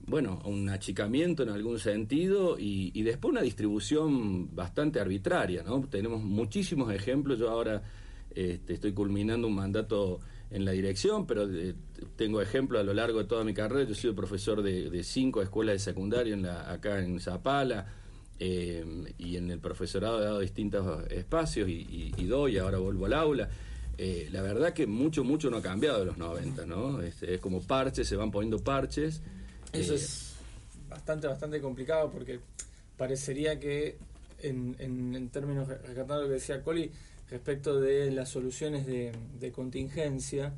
bueno, 0.07 0.41
un 0.45 0.69
achicamiento 0.69 1.43
en 1.43 1.51
algún 1.51 1.79
sentido 1.79 2.59
y, 2.59 2.91
y 2.95 3.03
después 3.03 3.33
una 3.33 3.43
distribución 3.43 4.55
bastante 4.55 5.01
arbitraria, 5.01 5.63
¿no? 5.63 5.81
Tenemos 5.89 6.23
muchísimos 6.23 6.93
ejemplos, 6.93 7.39
yo 7.39 7.51
ahora 7.51 7.83
este, 8.35 8.75
estoy 8.75 8.93
culminando 8.93 9.49
un 9.49 9.55
mandato 9.55 10.21
en 10.51 10.65
la 10.65 10.73
dirección, 10.73 11.27
pero 11.27 11.51
eh, 11.51 11.75
tengo 12.17 12.41
ejemplos 12.41 12.81
a 12.81 12.85
lo 12.85 12.95
largo 12.95 13.19
de 13.19 13.25
toda 13.25 13.45
mi 13.45 13.53
carrera. 13.53 13.85
Yo 13.85 13.93
he 13.93 13.97
sido 13.97 14.15
profesor 14.15 14.63
de, 14.63 14.91
de 14.91 15.03
cinco 15.03 15.43
escuelas 15.43 15.75
de 15.75 15.79
secundaria 15.81 16.35
en 16.35 16.43
la, 16.43 16.71
acá 16.71 17.03
en 17.03 17.19
Zapala 17.19 17.87
eh, 18.39 18.85
y 19.19 19.37
en 19.37 19.51
el 19.51 19.61
profesorado 19.61 20.21
he 20.21 20.25
dado 20.25 20.41
distintos 20.41 21.11
espacios 21.11 21.69
y, 21.69 21.73
y- 21.73 22.15
y 22.19 22.27
doy, 22.27 22.59
ahora 22.59 22.79
vuelvo 22.79 23.07
al 23.07 23.15
aula. 23.15 23.49
Eh, 23.99 24.29
la 24.31 24.43
verdad 24.43 24.73
que 24.75 24.87
mucho, 24.87 25.25
mucho 25.25 25.51
no 25.51 25.57
ha 25.59 25.63
cambiado 25.63 26.01
de 26.01 26.05
los 26.05 26.19
90, 26.19 26.67
¿no? 26.67 27.01
Este, 27.01 27.35
es 27.35 27.41
como 27.41 27.63
parches, 27.63 28.07
se 28.07 28.17
van 28.17 28.31
poniendo 28.31 28.59
parches. 28.59 29.23
Eso 29.73 29.93
Eh, 29.95 29.97
es 29.97 30.35
bastante, 30.89 31.27
bastante 31.27 31.61
complicado 31.61 32.11
porque 32.11 32.39
parecería 32.99 33.59
que 33.59 33.97
en, 34.43 34.77
en, 34.79 35.15
en 35.15 35.29
términos, 35.31 35.67
rescatando 35.69 36.23
lo 36.23 36.29
que 36.29 36.35
decía 36.35 36.63
Coli, 36.63 36.91
respecto 37.31 37.81
de 37.81 38.11
las 38.11 38.29
soluciones 38.29 38.87
de, 38.87 39.13
de 39.41 39.51
contingencia, 39.51 40.53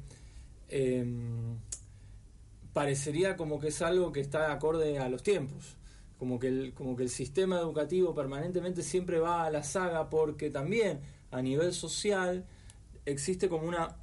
parecería 2.73 3.37
como 3.37 3.59
que 3.61 3.69
es 3.69 3.83
algo 3.83 4.13
que 4.13 4.21
está 4.21 4.53
acorde 4.53 4.99
a 4.99 5.09
los 5.09 5.23
tiempos. 5.23 5.77
Como 6.19 6.39
que, 6.39 6.49
el, 6.49 6.75
como 6.75 6.97
que 6.97 7.05
el 7.05 7.11
sistema 7.11 7.59
educativo 7.61 8.15
permanentemente 8.15 8.83
siempre 8.83 9.21
va 9.21 9.45
a 9.45 9.51
la 9.51 9.63
saga 9.63 10.11
porque 10.11 10.51
también 10.51 11.01
a 11.31 11.43
nivel 11.43 11.73
social 11.73 12.45
existe 13.05 13.49
como 13.49 13.69
una 13.69 13.97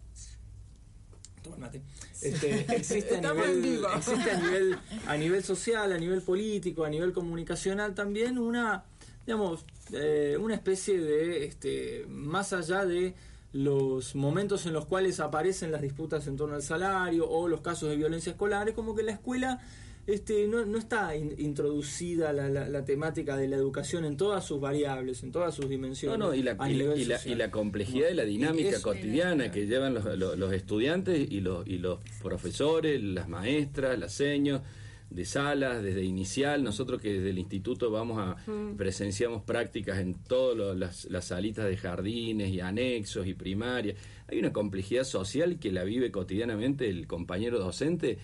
mate. 1.57 1.81
Este, 2.22 2.65
existe, 2.75 3.17
a 3.17 3.22
nivel, 3.22 3.86
existe 3.95 4.31
a 4.31 4.39
nivel 4.39 4.77
a 5.07 5.17
nivel 5.17 5.43
social, 5.43 5.91
a 5.91 5.98
nivel 5.98 6.22
político, 6.22 6.86
a 6.86 6.89
nivel 6.89 7.13
comunicacional 7.13 7.93
también 7.93 8.38
una 8.38 8.86
digamos 9.25 9.65
eh, 9.91 10.38
una 10.39 10.55
especie 10.55 11.00
de 11.00 11.45
este 11.45 12.05
más 12.07 12.53
allá 12.53 12.86
de 12.86 13.13
los 13.53 14.15
momentos 14.15 14.65
en 14.65 14.74
los 14.74 14.86
cuales 14.86 15.19
aparecen 15.19 15.72
las 15.72 15.81
disputas 15.81 16.27
en 16.27 16.36
torno 16.36 16.55
al 16.55 16.63
salario 16.63 17.29
o 17.29 17.48
los 17.48 17.62
casos 17.62 17.89
de 17.89 17.95
violencia 17.95 18.31
escolar, 18.31 18.67
es 18.67 18.75
como 18.75 18.95
que 18.95 19.03
la 19.03 19.13
escuela 19.13 19.62
este, 20.07 20.47
no, 20.47 20.65
no 20.65 20.77
está 20.77 21.15
in- 21.15 21.33
introducida 21.38 22.31
la, 22.33 22.47
la- 22.50 22.67
la 22.69 22.85
temática 22.85 23.35
de 23.38 23.47
la 23.47 23.55
educación 23.55 24.05
en 24.05 24.17
todas 24.17 24.45
sus 24.45 24.59
variables, 24.59 25.24
en 25.24 25.31
todas 25.31 25.55
sus 25.55 25.65
No, 25.65 25.71
dimensiones. 25.71 26.19
no, 26.19 26.33
y 26.35 26.43
la, 26.43 26.55
a 26.59 26.69
y, 26.69 26.75
la- 26.75 26.95
y 26.95 27.05
la- 27.05 27.19
y 27.25 27.35
la 27.35 27.50
complejidad 27.51 28.07
de 28.09 28.13
la 28.15 28.25
dinámica 28.25 28.81
cotidiana 28.81 29.51
que 29.51 29.65
llevan 29.65 29.93
los, 29.95 30.05
los- 30.17 30.38
los 30.38 30.53
estudiantes 30.53 31.27
y 31.31 31.41
los, 31.41 31.67
y 31.67 31.77
los 31.79 32.00
profesores, 32.21 33.01
las 33.01 33.27
maestras, 33.27 33.97
las 33.97 34.13
seños 34.13 34.62
de 35.09 35.24
salas, 35.24 35.83
desde 35.83 36.03
inicial, 36.03 36.63
nosotros 36.63 37.00
que 37.00 37.13
desde 37.13 37.29
el 37.29 37.38
instituto 37.39 37.91
vamos 37.91 38.17
a, 38.19 38.38
presenciamos 38.75 39.43
prácticas 39.43 40.00
en 40.00 40.15
todas 40.15 40.75
las, 40.75 41.05
las 41.05 41.25
salitas 41.25 41.65
de 41.65 41.77
jardines 41.77 42.50
y 42.51 42.59
anexos 42.59 43.25
y 43.27 43.33
primarias. 43.35 43.97
Hay 44.27 44.39
una 44.39 44.51
complejidad 44.51 45.03
social 45.03 45.59
que 45.59 45.71
la 45.71 45.83
vive 45.83 46.12
cotidianamente 46.12 46.89
el 46.89 47.05
compañero 47.07 47.59
docente 47.59 48.17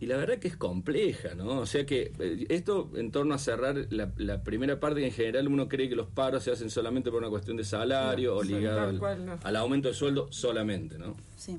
y 0.00 0.06
la 0.06 0.16
verdad 0.16 0.38
que 0.38 0.48
es 0.48 0.56
compleja, 0.56 1.34
¿no? 1.34 1.58
O 1.60 1.66
sea 1.66 1.84
que 1.84 2.12
eh, 2.18 2.46
esto 2.48 2.90
en 2.94 3.10
torno 3.10 3.34
a 3.34 3.38
cerrar 3.38 3.86
la, 3.90 4.12
la 4.16 4.42
primera 4.44 4.78
parte, 4.78 5.00
que 5.00 5.06
en 5.06 5.12
general 5.12 5.48
uno 5.48 5.68
cree 5.68 5.88
que 5.88 5.96
los 5.96 6.08
paros 6.08 6.44
se 6.44 6.52
hacen 6.52 6.70
solamente 6.70 7.10
por 7.10 7.20
una 7.20 7.30
cuestión 7.30 7.56
de 7.56 7.64
salario 7.64 8.36
o 8.36 8.42
ligado 8.42 8.80
al, 8.88 8.98
cual, 8.98 9.26
no. 9.26 9.38
al 9.42 9.56
aumento 9.56 9.88
de 9.88 9.94
sueldo 9.94 10.30
solamente, 10.30 10.98
¿no? 10.98 11.16
Sí. 11.36 11.58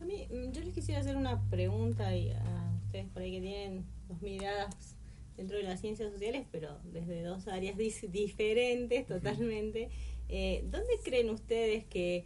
A 0.00 0.04
mí, 0.04 0.26
mm, 0.30 0.52
yo 0.52 0.60
les 0.62 0.74
quisiera 0.74 1.00
hacer 1.00 1.16
una 1.16 1.40
pregunta 1.50 2.14
y 2.16 2.30
a 2.30 2.72
ustedes 2.84 3.06
por 3.08 3.22
ahí 3.22 3.32
que 3.32 3.40
tienen 3.40 3.84
dos 4.08 4.22
miradas 4.22 4.96
dentro 5.36 5.56
de 5.56 5.64
las 5.64 5.80
ciencias 5.80 6.12
sociales, 6.12 6.46
pero 6.52 6.78
desde 6.84 7.22
dos 7.22 7.48
áreas 7.48 7.76
diferentes 7.76 9.06
totalmente. 9.06 9.90
Eh, 10.28 10.64
¿Dónde 10.70 10.98
creen 11.02 11.30
ustedes 11.30 11.84
que 11.84 12.24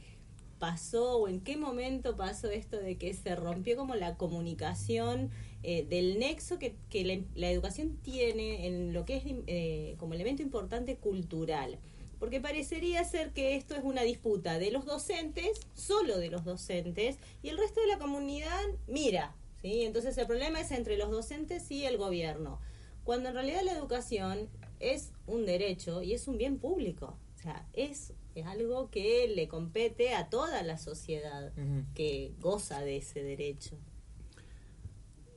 pasó 0.58 1.18
o 1.18 1.28
en 1.28 1.40
qué 1.40 1.56
momento 1.56 2.16
pasó 2.16 2.50
esto 2.50 2.78
de 2.78 2.96
que 2.96 3.12
se 3.14 3.36
rompió 3.36 3.76
como 3.76 3.94
la 3.94 4.16
comunicación 4.16 5.30
eh, 5.62 5.84
del 5.84 6.18
nexo 6.18 6.58
que, 6.58 6.76
que 6.90 7.04
la, 7.04 7.18
la 7.34 7.50
educación 7.50 7.96
tiene 8.02 8.66
en 8.66 8.92
lo 8.92 9.04
que 9.04 9.16
es 9.16 9.24
eh, 9.26 9.96
como 9.98 10.14
elemento 10.14 10.42
importante 10.42 10.96
cultural? 10.96 11.78
Porque 12.18 12.40
parecería 12.40 13.04
ser 13.04 13.32
que 13.32 13.56
esto 13.56 13.74
es 13.74 13.84
una 13.84 14.02
disputa 14.02 14.58
de 14.58 14.70
los 14.70 14.86
docentes, 14.86 15.60
solo 15.74 16.18
de 16.18 16.30
los 16.30 16.44
docentes, 16.44 17.18
y 17.42 17.50
el 17.50 17.58
resto 17.58 17.80
de 17.80 17.88
la 17.88 17.98
comunidad 17.98 18.62
mira, 18.86 19.34
¿sí? 19.60 19.82
Entonces 19.82 20.16
el 20.16 20.26
problema 20.26 20.60
es 20.60 20.70
entre 20.70 20.96
los 20.96 21.10
docentes 21.10 21.70
y 21.70 21.84
el 21.84 21.98
gobierno, 21.98 22.58
cuando 23.04 23.28
en 23.28 23.34
realidad 23.34 23.62
la 23.64 23.72
educación 23.72 24.48
es 24.80 25.12
un 25.26 25.46
derecho 25.46 26.02
y 26.02 26.14
es 26.14 26.26
un 26.26 26.38
bien 26.38 26.58
público, 26.58 27.18
o 27.38 27.42
sea, 27.42 27.66
es, 27.74 28.12
es 28.36 28.46
algo 28.46 28.90
que 28.90 29.28
le 29.28 29.48
compete 29.48 30.14
a 30.14 30.28
toda 30.28 30.62
la 30.62 30.76
sociedad 30.78 31.52
que 31.94 32.32
goza 32.38 32.80
de 32.80 32.98
ese 32.98 33.22
derecho. 33.22 33.76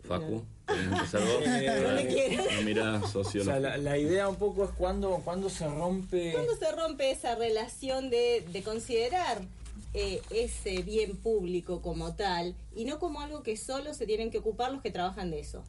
Facu, 0.04 0.44
¿querés 0.68 0.86
empezar 0.86 1.22
vos? 1.26 1.44
Eh, 1.46 2.62
mirada 2.66 3.02
O 3.14 3.24
sea, 3.24 3.60
la, 3.60 3.78
la 3.78 3.98
idea 3.98 4.28
un 4.28 4.36
poco 4.36 4.66
es 4.66 4.72
cuando, 4.72 5.22
cuando 5.24 5.50
se 5.50 5.68
rompe... 5.68 6.34
¿Cuándo 6.34 6.56
se 6.56 6.72
rompe 6.72 7.12
esa 7.12 7.36
relación 7.36 8.10
de, 8.10 8.46
de 8.52 8.64
considerar 8.64 9.44
eh, 9.94 10.22
ese 10.30 10.84
bien 10.84 11.18
público 11.18 11.82
como 11.82 12.16
tal 12.16 12.56
y 12.76 12.86
no 12.86 13.00
como 13.00 13.22
algo 13.22 13.42
que 13.44 13.58
solo 13.58 13.94
se 13.94 14.06
tienen 14.06 14.30
que 14.30 14.38
ocupar 14.38 14.72
los 14.72 14.82
que 14.82 14.92
trabajan 14.92 15.32
de 15.32 15.40
eso? 15.40 15.64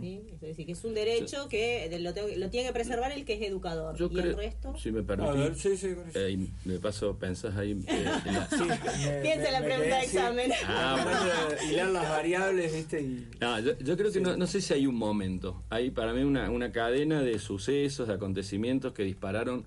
¿sí? 0.00 0.22
Es 0.32 0.40
decir, 0.40 0.66
que 0.66 0.72
es 0.72 0.82
un 0.84 0.94
derecho 0.94 1.48
que 1.48 1.88
lo, 2.00 2.12
tengo- 2.12 2.28
lo 2.36 2.50
tiene 2.50 2.66
que 2.66 2.72
preservar 2.72 3.12
el 3.12 3.24
que 3.24 3.34
es 3.34 3.42
educador. 3.42 3.96
Yo 3.96 4.06
y 4.06 4.14
creo, 4.14 4.24
el 4.30 4.36
resto. 4.36 4.74
si 4.76 4.90
me 4.90 5.00
A 5.00 5.04
permitís, 5.04 5.36
ver, 5.36 5.54
sí, 5.54 5.76
sí, 5.76 5.94
con 5.94 6.08
eso. 6.08 6.18
eh, 6.18 6.48
de 6.64 6.78
paso 6.80 7.16
pensás 7.18 7.54
ahí 7.56 7.70
eh, 7.86 8.04
en 8.24 8.34
la- 8.34 8.48
Sí, 8.50 8.64
me- 8.64 9.20
Piensa 9.22 9.44
me- 9.44 9.52
la 9.52 9.60
me 9.60 9.66
pregunta 9.66 9.96
de 9.98 10.04
examen. 10.04 10.50
Ah, 10.64 11.46
de 11.60 11.66
hilar 11.66 11.90
las 11.90 12.08
variables, 12.08 12.72
¿viste? 12.74 13.00
Y, 13.00 13.28
No, 13.40 13.60
yo, 13.60 13.78
yo 13.78 13.96
creo 13.96 14.10
que 14.10 14.20
no, 14.20 14.36
no 14.36 14.46
sé 14.48 14.60
si 14.60 14.72
hay 14.74 14.86
un 14.88 14.96
momento. 14.96 15.62
Hay 15.70 15.90
para 15.90 16.12
mí 16.14 16.22
una, 16.22 16.50
una 16.50 16.72
cadena 16.72 17.22
de 17.22 17.38
sucesos, 17.38 18.08
de 18.08 18.14
acontecimientos 18.14 18.92
que 18.92 19.04
dispararon 19.04 19.66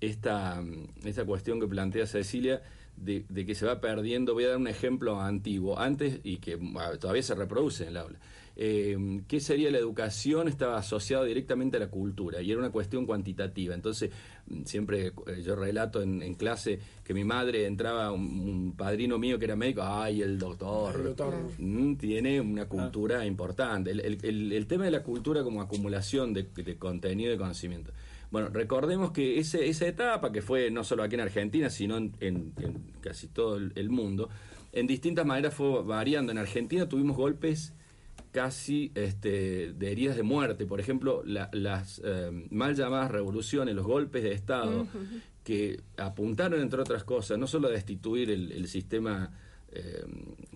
esta, 0.00 0.62
esta 1.04 1.24
cuestión 1.26 1.60
que 1.60 1.66
plantea 1.66 2.06
Cecilia 2.06 2.62
de, 3.00 3.24
de 3.28 3.46
que 3.46 3.54
se 3.54 3.66
va 3.66 3.80
perdiendo. 3.80 4.34
Voy 4.34 4.44
a 4.44 4.48
dar 4.48 4.56
un 4.58 4.68
ejemplo 4.68 5.20
antiguo, 5.20 5.78
antes 5.78 6.20
y 6.22 6.36
que 6.36 6.58
ah, 6.78 6.92
todavía 7.00 7.22
se 7.22 7.34
reproduce 7.34 7.84
en 7.84 7.88
el 7.90 7.96
aula. 7.96 8.18
eh, 8.56 9.22
¿qué 9.26 9.40
sería 9.40 9.70
la 9.70 9.78
educación? 9.78 10.46
Estaba 10.48 10.76
asociado 10.76 11.24
directamente 11.24 11.76
a 11.78 11.80
la 11.80 11.88
cultura 11.88 12.42
y 12.42 12.50
era 12.50 12.60
una 12.60 12.70
cuestión 12.70 13.06
cuantitativa. 13.06 13.74
Entonces, 13.74 14.10
mm, 14.48 14.64
siempre 14.64 15.06
eh, 15.26 15.42
yo 15.42 15.56
relato 15.56 16.02
en, 16.02 16.22
en 16.22 16.34
clase 16.34 16.78
que 17.02 17.14
mi 17.14 17.24
madre 17.24 17.66
entraba, 17.66 18.12
un, 18.12 18.22
un 18.40 18.72
padrino 18.76 19.18
mío 19.18 19.38
que 19.38 19.46
era 19.46 19.56
médico, 19.56 19.80
ay, 19.82 20.20
el 20.20 20.38
doctor, 20.38 20.94
El 20.96 21.04
doctor. 21.04 21.34
Mm, 21.58 21.94
tiene 21.96 22.40
una 22.40 22.66
cultura 22.68 23.24
importante. 23.24 23.92
El, 23.92 24.00
el- 24.00 24.18
el- 24.22 24.52
el 24.52 24.66
tema 24.66 24.84
de 24.84 24.90
la 24.90 25.02
cultura 25.02 25.42
como 25.42 25.62
acumulación 25.62 26.34
de, 26.34 26.42
de 26.42 26.76
contenido 26.76 27.30
y 27.30 27.32
de 27.32 27.38
conocimiento. 27.38 27.92
Bueno, 28.30 28.48
recordemos 28.48 29.10
que 29.10 29.38
ese, 29.38 29.68
esa 29.68 29.86
etapa, 29.86 30.30
que 30.32 30.40
fue 30.42 30.70
no 30.70 30.84
solo 30.84 31.02
aquí 31.02 31.14
en 31.16 31.20
Argentina, 31.22 31.68
sino 31.70 31.96
en, 31.96 32.12
en- 32.20 32.52
en 32.60 32.74
casi 33.00 33.26
todo 33.26 33.56
el, 33.56 33.72
el 33.74 33.90
mundo, 33.90 34.28
en 34.72 34.86
distintas 34.86 35.26
maneras 35.26 35.54
fue 35.54 35.82
variando. 35.82 36.30
En 36.30 36.38
Argentina 36.38 36.88
tuvimos 36.88 37.16
golpes 37.16 37.72
casi 38.30 38.92
este, 38.94 39.72
de 39.72 39.90
heridas 39.90 40.14
de 40.16 40.22
muerte. 40.22 40.64
Por 40.64 40.78
ejemplo, 40.78 41.22
la- 41.24 41.50
las 41.52 42.00
eh, 42.04 42.30
mal 42.50 42.76
llamadas 42.76 43.10
revoluciones, 43.10 43.74
los 43.74 43.84
golpes 43.86 44.22
de 44.22 44.32
Estado, 44.32 44.86
que 45.42 45.80
apuntaron, 45.96 46.60
entre 46.60 46.80
otras 46.80 47.02
cosas, 47.02 47.36
no 47.38 47.48
solo 47.48 47.66
a 47.66 47.70
destituir 47.72 48.30
el, 48.30 48.52
el 48.52 48.68
sistema 48.68 49.32
eh, 49.72 50.04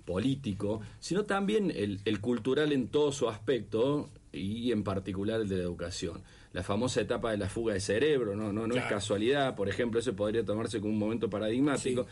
político, 0.05 0.81
sino 1.01 1.25
también 1.25 1.73
el, 1.75 2.01
el 2.05 2.21
cultural 2.21 2.73
en 2.73 2.87
todo 2.89 3.11
su 3.11 3.29
aspecto 3.29 4.11
y 4.33 4.71
en 4.73 4.85
particular 4.85 5.41
el 5.41 5.49
de 5.49 5.57
la 5.57 5.63
educación. 5.65 6.21
La 6.55 6.63
famosa 6.63 7.03
etapa 7.03 7.31
de 7.33 7.37
la 7.37 7.49
fuga 7.51 7.75
de 7.75 7.81
cerebro, 7.81 8.35
no, 8.35 8.51
no, 8.53 8.67
no 8.67 8.75
es 8.75 8.85
casualidad, 8.89 9.55
por 9.55 9.69
ejemplo, 9.69 10.01
eso 10.01 10.15
podría 10.17 10.43
tomarse 10.45 10.81
como 10.81 10.93
un 10.95 10.99
momento 10.99 11.29
paradigmático. 11.29 12.07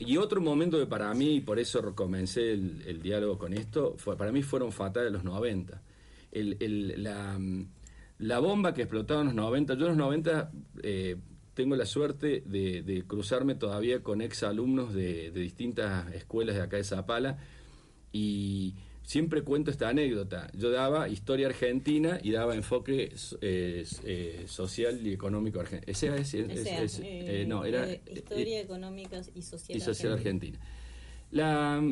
Y 0.00 0.16
otro 0.18 0.40
momento 0.42 0.78
que 0.78 0.86
para 0.86 1.12
mí, 1.14 1.36
y 1.36 1.40
por 1.40 1.58
eso 1.58 1.94
comencé 1.94 2.52
el, 2.52 2.82
el 2.86 3.00
diálogo 3.00 3.38
con 3.38 3.52
esto, 3.54 3.94
fue, 3.96 4.16
para 4.16 4.30
mí 4.32 4.42
fueron 4.42 4.70
fatales 4.72 5.10
los 5.12 5.24
90. 5.24 5.80
El, 6.30 6.56
el- 6.60 7.02
la, 7.02 7.38
la 8.18 8.38
bomba 8.40 8.74
que 8.74 8.82
explotaba 8.82 9.20
en 9.22 9.26
los 9.28 9.34
90, 9.36 9.74
yo 9.74 9.82
en 9.86 9.88
los 9.88 9.96
90 9.96 10.50
eh, 10.82 11.16
tengo 11.54 11.74
la 11.76 11.86
suerte 11.86 12.42
de, 12.46 12.82
de 12.82 13.04
cruzarme 13.06 13.54
todavía 13.54 14.02
con 14.02 14.20
ex 14.22 14.42
alumnos 14.42 14.92
de, 14.92 15.30
de 15.30 15.40
distintas 15.40 16.12
escuelas 16.14 16.54
de 16.56 16.62
acá 16.62 16.76
de 16.76 16.84
Zapala 16.84 17.38
y 18.12 18.74
siempre 19.08 19.40
cuento 19.42 19.70
esta 19.70 19.88
anécdota. 19.88 20.50
Yo 20.54 20.70
daba 20.70 21.08
historia 21.08 21.46
argentina 21.46 22.20
y 22.22 22.30
daba 22.32 22.54
enfoque 22.54 23.10
eh, 23.40 23.86
eh, 24.04 24.44
social 24.46 25.00
y 25.06 25.14
económico 25.14 25.60
argentino. 25.60 25.90
Ese 25.90 26.08
es, 26.14 26.34
es- 26.34 26.60
O 26.60 26.62
sea, 26.62 26.82
es- 26.82 26.98
eh, 26.98 27.04
eh, 27.42 27.44
no, 27.48 27.64
era 27.64 27.90
eh, 27.90 28.02
historia 28.14 28.60
económica 28.60 29.18
y 29.34 29.40
social, 29.40 29.78
y 29.78 29.80
social 29.80 30.12
argentina. 30.12 30.58
argentina. 30.58 30.78
La, 31.30 31.82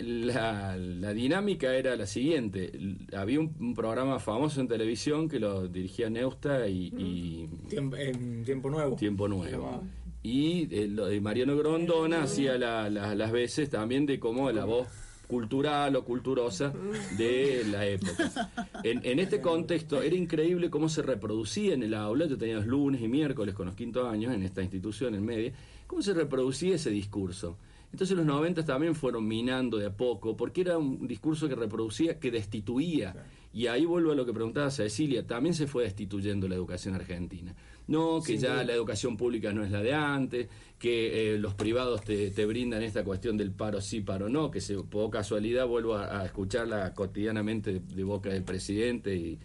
la, 0.00 0.76
la 0.76 1.12
dinámica 1.14 1.74
era 1.74 1.96
la 1.96 2.06
siguiente. 2.06 2.70
Había 3.16 3.40
un, 3.40 3.54
un 3.58 3.74
programa 3.74 4.18
famoso 4.18 4.60
en 4.60 4.68
televisión 4.68 5.30
que 5.30 5.38
lo 5.40 5.66
dirigía 5.66 6.10
Neusta 6.10 6.68
y, 6.68 6.92
y 6.96 7.48
Tiempo, 7.70 7.96
en 7.96 8.44
tiempo 8.44 8.68
nuevo. 8.68 8.96
Tiempo 8.96 9.28
Nuevo. 9.28 9.82
Y 10.22 10.68
eh, 10.74 10.88
lo 10.88 11.06
de 11.06 11.18
Mariano 11.22 11.56
Grondona 11.56 12.24
hacía 12.24 12.58
la- 12.58 12.90
la- 12.90 13.14
las 13.14 13.32
veces 13.32 13.70
también 13.70 14.04
de 14.04 14.18
como 14.20 14.50
la 14.52 14.66
voz 14.66 14.88
cultural 15.30 15.94
o 15.94 16.04
culturosa 16.04 16.72
de 17.16 17.64
la 17.70 17.86
época. 17.86 18.50
En, 18.82 19.00
en 19.04 19.18
este 19.20 19.40
contexto 19.40 20.02
era 20.02 20.16
increíble 20.16 20.68
cómo 20.68 20.88
se 20.88 21.02
reproducía 21.02 21.74
en 21.74 21.84
el 21.84 21.94
aula, 21.94 22.26
yo 22.26 22.36
tenía 22.36 22.56
los 22.56 22.66
lunes 22.66 23.00
y 23.00 23.08
miércoles 23.08 23.54
con 23.54 23.66
los 23.66 23.76
quintos 23.76 24.06
años 24.06 24.34
en 24.34 24.42
esta 24.42 24.60
institución, 24.62 25.14
en 25.14 25.24
media, 25.24 25.52
cómo 25.86 26.02
se 26.02 26.12
reproducía 26.14 26.74
ese 26.74 26.90
discurso. 26.90 27.56
Entonces 27.92 28.16
los 28.16 28.26
90 28.26 28.64
también 28.64 28.94
fueron 28.94 29.26
minando 29.26 29.78
de 29.78 29.86
a 29.86 29.96
poco, 29.96 30.36
porque 30.36 30.60
era 30.60 30.78
un 30.78 31.06
discurso 31.06 31.48
que 31.48 31.54
reproducía, 31.54 32.18
que 32.18 32.30
destituía. 32.30 33.14
Y 33.52 33.66
ahí 33.66 33.84
vuelvo 33.84 34.12
a 34.12 34.14
lo 34.14 34.24
que 34.24 34.32
preguntaba 34.32 34.70
Cecilia, 34.70 35.26
también 35.26 35.54
se 35.54 35.66
fue 35.66 35.84
destituyendo 35.84 36.46
la 36.48 36.54
educación 36.54 36.94
argentina. 36.94 37.54
No, 37.90 38.22
que 38.22 38.38
ya 38.38 38.62
la 38.64 38.72
educación 38.72 39.16
pública 39.16 39.52
no 39.52 39.64
es 39.64 39.70
la 39.70 39.82
de 39.82 39.92
antes, 39.92 40.48
que 40.78 41.34
eh, 41.34 41.38
los 41.38 41.54
privados 41.54 42.02
te, 42.02 42.30
te 42.30 42.46
brindan 42.46 42.82
esta 42.82 43.02
cuestión 43.04 43.36
del 43.36 43.50
paro 43.50 43.80
sí, 43.80 44.00
paro 44.00 44.28
no, 44.28 44.50
que 44.50 44.60
se, 44.60 44.76
por 44.76 45.10
casualidad 45.10 45.66
vuelvo 45.66 45.96
a, 45.96 46.20
a 46.20 46.24
escucharla 46.24 46.94
cotidianamente 46.94 47.72
de, 47.74 47.80
de 47.80 48.04
boca 48.04 48.30
del 48.30 48.44
presidente 48.44 49.14
y, 49.16 49.38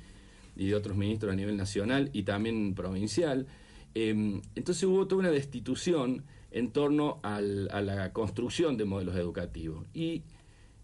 y 0.55 0.67
de 0.67 0.75
otros 0.75 0.95
ministros 0.95 1.33
a 1.33 1.35
nivel 1.35 1.57
nacional 1.57 2.09
y 2.13 2.23
también 2.23 2.75
provincial. 2.75 3.47
Eh, 3.95 4.39
entonces 4.55 4.83
hubo 4.83 5.07
toda 5.07 5.21
una 5.21 5.31
destitución 5.31 6.23
en 6.51 6.71
torno 6.71 7.19
al- 7.23 7.67
a 7.71 7.81
la 7.81 8.13
construcción 8.13 8.77
de 8.77 8.85
modelos 8.85 9.15
educativos. 9.15 9.85
Y 9.93 10.21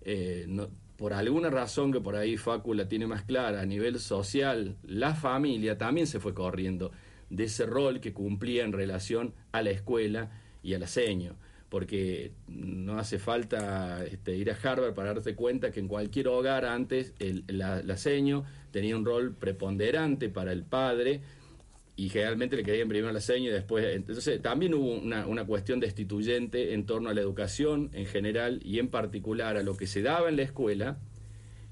eh, 0.01 0.45
no- 0.47 0.67
por 0.97 1.13
alguna 1.13 1.49
razón 1.49 1.91
que 1.91 1.99
por 2.01 2.15
ahí 2.15 2.37
Facu 2.37 2.73
la 2.73 2.87
tiene 2.87 3.07
más 3.07 3.23
clara, 3.23 3.61
a 3.61 3.65
nivel 3.65 3.99
social, 3.99 4.77
la 4.83 5.13
familia 5.15 5.77
también 5.77 6.07
se 6.07 6.19
fue 6.19 6.33
corriendo 6.33 6.91
de 7.31 7.45
ese 7.45 7.65
rol 7.65 7.99
que 7.99 8.13
cumplía 8.13 8.63
en 8.63 8.73
relación 8.73 9.33
a 9.51 9.61
la 9.63 9.71
escuela 9.71 10.29
y 10.61 10.73
al 10.75 10.83
aseño. 10.83 11.35
Porque 11.69 12.33
no 12.47 12.99
hace 12.99 13.17
falta 13.17 14.05
este, 14.05 14.35
ir 14.35 14.51
a 14.51 14.57
Harvard 14.61 14.93
para 14.93 15.13
darte 15.13 15.35
cuenta 15.35 15.71
que 15.71 15.79
en 15.79 15.87
cualquier 15.87 16.27
hogar 16.27 16.65
antes 16.65 17.13
el, 17.19 17.45
la, 17.47 17.79
el 17.79 17.89
aseño 17.89 18.43
tenía 18.71 18.95
un 18.95 19.05
rol 19.05 19.33
preponderante 19.33 20.29
para 20.29 20.51
el 20.51 20.63
padre, 20.63 21.21
y 21.95 22.09
generalmente 22.09 22.55
le 22.55 22.63
querían 22.63 22.87
primero 22.87 23.11
la 23.13 23.21
seña 23.21 23.49
y 23.49 23.51
después. 23.51 23.85
Entonces, 23.95 24.41
también 24.41 24.73
hubo 24.73 24.91
una, 24.91 25.27
una 25.27 25.45
cuestión 25.45 25.79
destituyente 25.79 26.73
en 26.73 26.85
torno 26.85 27.09
a 27.09 27.13
la 27.13 27.21
educación 27.21 27.91
en 27.93 28.05
general 28.05 28.59
y 28.63 28.79
en 28.79 28.87
particular 28.87 29.55
a 29.55 29.61
lo 29.61 29.77
que 29.77 29.85
se 29.85 30.01
daba 30.01 30.29
en 30.29 30.37
la 30.37 30.41
escuela, 30.41 30.97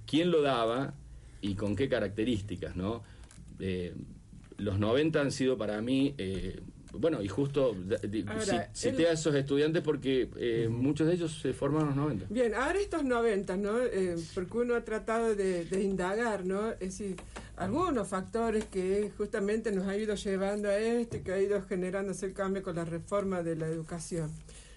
quién 0.06 0.30
lo 0.30 0.41
daba 0.41 0.93
y 1.41 1.56
con 1.56 1.76
qué 1.76 1.89
características, 1.89 2.76
¿no? 2.76 3.02
Eh, 3.60 3.95
los 4.60 4.80
90 4.80 5.22
han 5.22 5.32
sido 5.32 5.58
para 5.58 5.82
mí. 5.82 6.13
eh, 6.17 6.60
bueno, 6.91 7.22
y 7.22 7.28
justo 7.28 7.76
Ahora, 8.28 8.41
ci- 8.43 8.67
cité 8.74 9.04
el- 9.04 9.10
a 9.10 9.12
esos 9.12 9.36
estudiantes 9.36 9.84
porque 9.84 10.28
eh, 10.38 10.67
muchos 10.72 11.06
de 11.08 11.13
ellos 11.13 11.39
se 11.39 11.54
formaron 11.54 11.89
en 11.91 11.95
los 11.95 12.04
90. 12.06 12.26
Bien, 12.32 12.56
ahora 12.56 12.80
estos 12.80 13.04
90, 13.04 13.58
¿no? 13.58 13.80
Eh, 13.80 14.15
porque 14.34 14.58
uno 14.58 14.74
ha 14.74 14.84
tratado 14.84 15.36
de, 15.36 15.65
de 15.65 15.84
indagar, 15.84 16.45
¿no? 16.48 16.72
Es 16.72 16.80
decir, 16.80 17.15
algunos 17.58 18.08
factores 18.08 18.65
que 18.65 19.12
justamente 19.17 19.72
nos 19.72 19.86
ha 19.88 19.95
ido 19.95 20.15
llevando 20.15 20.67
a 20.67 20.78
esto 20.80 21.17
y 21.17 21.19
que 21.19 21.32
ha 21.32 21.39
ido 21.39 21.62
generándose 21.62 22.26
el 22.26 22.34
cambio 22.34 22.63
con 22.63 22.76
la 22.76 22.86
reforma 22.86 23.43
de 23.43 23.56
la 23.56 23.67
educación. 23.67 24.32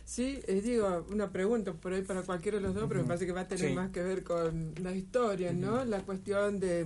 Sí, 0.04 0.40
eh, 0.46 0.60
digo, 0.62 1.06
una 1.10 1.30
pregunta 1.32 1.72
por 1.72 1.94
ahí 1.94 2.02
para 2.02 2.20
cualquiera 2.22 2.58
de 2.58 2.64
los 2.64 2.74
dos, 2.74 2.84
pero 2.88 3.00
me 3.00 3.06
parece 3.06 3.24
que 3.24 3.32
va 3.32 3.40
a 3.42 3.48
tener 3.48 3.70
Sí. 3.70 3.74
más 3.74 3.90
que 3.90 4.02
ver 4.02 4.22
con 4.22 4.74
la 4.82 4.92
historia, 4.94 5.54
¿no? 5.54 5.82
La 5.86 6.00
cuestión 6.02 6.60
de, 6.60 6.84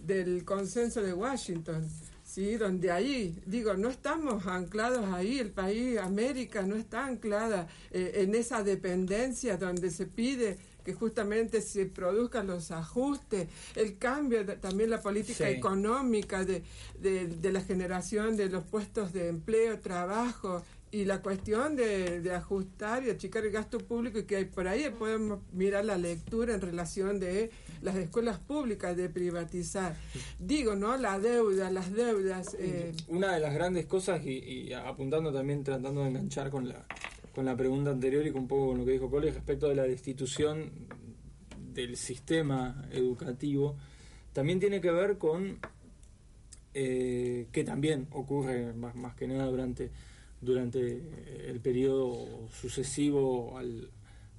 del 0.00 0.46
consenso 0.46 1.02
de 1.02 1.12
Washington. 1.12 1.86
Sí, 2.26 2.56
donde 2.56 2.90
ahí, 2.90 3.40
digo, 3.46 3.74
no 3.74 3.88
estamos 3.88 4.46
anclados 4.48 5.06
ahí, 5.14 5.38
el 5.38 5.52
país, 5.52 5.96
América, 5.98 6.62
no 6.62 6.74
está 6.74 7.06
anclada 7.06 7.68
eh, 7.92 8.14
en 8.16 8.34
esa 8.34 8.64
dependencia 8.64 9.56
donde 9.56 9.92
se 9.92 10.06
pide 10.06 10.58
que 10.84 10.92
justamente 10.92 11.60
se 11.62 11.86
produzcan 11.86 12.48
los 12.48 12.72
ajustes, 12.72 13.48
el 13.76 13.96
cambio, 13.98 14.44
de- 14.44 14.56
también 14.56 14.90
la 14.90 15.00
política 15.00 15.46
Sí. 15.46 15.52
económica 15.54 16.44
de, 16.44 16.64
de, 17.00 17.28
de 17.28 17.52
la 17.52 17.60
generación 17.60 18.36
de 18.36 18.48
los 18.48 18.64
puestos 18.64 19.12
de 19.12 19.28
empleo, 19.28 19.78
trabajo 19.78 20.64
y 20.96 21.04
la 21.04 21.20
cuestión 21.20 21.76
de, 21.76 22.32
ajustar 22.34 23.04
y 23.04 23.10
achicar 23.10 23.44
el 23.44 23.52
gasto 23.52 23.78
público 23.78 24.18
y 24.18 24.24
que 24.24 24.46
por 24.46 24.66
ahí 24.66 24.88
podemos 24.98 25.40
mirar 25.52 25.84
la 25.84 25.98
lectura 25.98 26.54
en 26.54 26.62
relación 26.62 27.20
de 27.20 27.50
las 27.82 27.96
escuelas 27.96 28.38
públicas, 28.38 28.96
de 28.96 29.10
privatizar. 29.10 29.94
Digo, 30.38 30.74
¿no? 30.74 30.96
La 30.96 31.18
deuda, 31.18 31.70
las 31.70 31.92
deudas. 31.92 32.56
eh, 32.58 32.94
Una 33.08 33.34
de 33.34 33.40
las 33.40 33.52
grandes 33.52 33.84
cosas, 33.84 34.24
y, 34.24 34.72
apuntando 34.72 35.30
también, 35.30 35.62
tratando 35.62 36.00
de 36.02 36.08
enganchar 36.08 36.48
con 36.48 36.66
la, 36.66 36.86
con 37.34 37.44
la 37.44 37.54
pregunta 37.54 37.90
anterior 37.90 38.26
y 38.26 38.32
con 38.32 38.42
un 38.42 38.48
poco 38.48 38.68
con 38.68 38.78
lo 38.78 38.86
que 38.86 38.92
dijo 38.92 39.10
Cole 39.10 39.30
respecto 39.30 39.68
de 39.68 39.74
la 39.74 39.82
destitución 39.82 40.70
del 41.74 41.98
sistema 41.98 42.88
educativo, 42.90 43.76
también 44.32 44.60
tiene 44.60 44.80
que 44.80 44.90
ver 44.90 45.18
con 45.18 45.58
eh, 46.72 47.48
que 47.52 47.64
también 47.64 48.06
ocurre 48.12 48.72
más 48.72 49.14
que 49.14 49.28
nada 49.28 49.44
durante, 49.44 49.90
durante 50.46 51.02
el 51.50 51.60
periodo 51.60 52.48
sucesivo 52.50 53.58
al, 53.58 53.90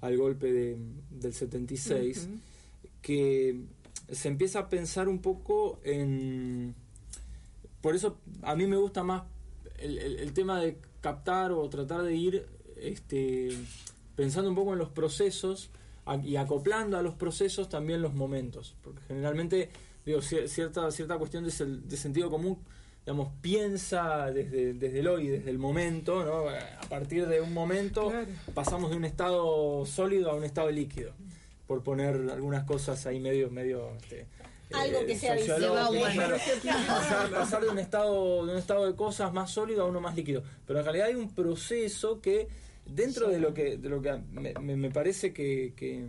al 0.02 0.17
golpe 0.17 0.52
de- 0.52 0.78
del 1.12 1.34
76, 1.34 2.28
Ujú. 2.30 2.39
que 3.02 3.62
se 4.12 4.28
empieza 4.30 4.60
a 4.60 4.70
pensar 4.70 5.08
un 5.10 5.20
poco 5.20 5.80
en... 5.84 6.74
Por 7.82 7.96
eso 7.96 8.17
a 8.41 8.56
mí 8.56 8.65
me 8.65 8.78
gusta 8.78 9.04
más 9.04 9.24
el, 9.80 9.98
el- 10.00 10.20
el 10.20 10.34
tema 10.34 10.60
de 10.60 10.78
captar 11.02 11.52
o 11.52 11.67
tratar 11.70 12.02
de 12.04 12.15
ir 12.15 12.46
este, 12.78 13.50
pensando 14.15 14.50
un 14.50 14.56
poco 14.56 14.74
en 14.74 14.80
los 14.80 14.89
procesos 14.89 15.70
y 16.24 16.38
acoplando 16.38 16.98
a 16.98 17.02
los 17.02 17.15
procesos 17.15 17.67
también 17.70 18.02
los 18.02 18.13
momentos, 18.13 18.76
porque 18.82 19.02
generalmente 19.10 19.70
digo 20.06 20.20
cier- 20.22 20.48
cierta 20.48 20.89
cierta 20.91 21.17
cuestión 21.17 21.43
de, 21.43 21.52
de 21.52 21.98
sentido 21.98 22.30
común 22.30 22.58
digamos 23.08 23.32
piensa 23.41 24.32
desde, 24.32 24.74
desde 24.74 25.00
el 25.00 25.08
hoy, 25.08 25.28
desde 25.30 25.50
el 25.50 25.58
momento, 25.58 26.26
¿no? 26.26 26.50
a 26.50 26.89
partir 26.89 27.26
de 27.26 27.39
un 27.39 27.54
momento 27.54 28.10
Claro. 28.10 28.28
pasamos 28.54 28.89
de 28.91 28.98
un 28.98 29.06
estado 29.06 29.86
sólido 29.86 30.30
a 30.30 30.36
un 30.36 30.43
estado 30.43 30.70
líquido. 30.70 31.13
por 31.67 31.84
poner 31.84 32.15
algunas 32.32 32.65
cosas 32.65 33.06
ahí 33.06 33.20
medio, 33.22 33.50
medio 33.50 33.91
este, 33.96 34.26
Algo 34.74 35.06
que 35.06 35.17
sea 35.17 35.36
visible. 35.36 35.67
claro. 36.12 36.38
pasar, 36.88 37.30
pasar 37.32 37.62
de 37.63 37.70
un 37.70 37.80
estado 37.80 38.46
de 38.46 38.52
un 38.52 38.58
estado 38.58 38.86
de 38.88 38.96
cosas 38.96 39.32
más 39.32 39.52
sólido 39.52 39.84
a 39.84 39.86
uno 39.86 40.02
más 40.02 40.13
líquido. 40.15 40.43
Pero 40.65 40.80
en 40.80 40.86
realidad 40.86 41.08
hay 41.08 41.15
un 41.15 41.34
proceso 41.34 42.20
que 42.22 42.48
dentro 42.86 43.30
de 43.30 43.39
lo 43.39 43.54
que 43.54 43.78
de 43.78 43.88
lo 43.89 44.02
que 44.02 44.17
me, 44.32 44.54
me- 44.62 44.76
me 44.76 44.91
parece 44.91 45.32
que, 45.34 45.74
que 45.78 46.04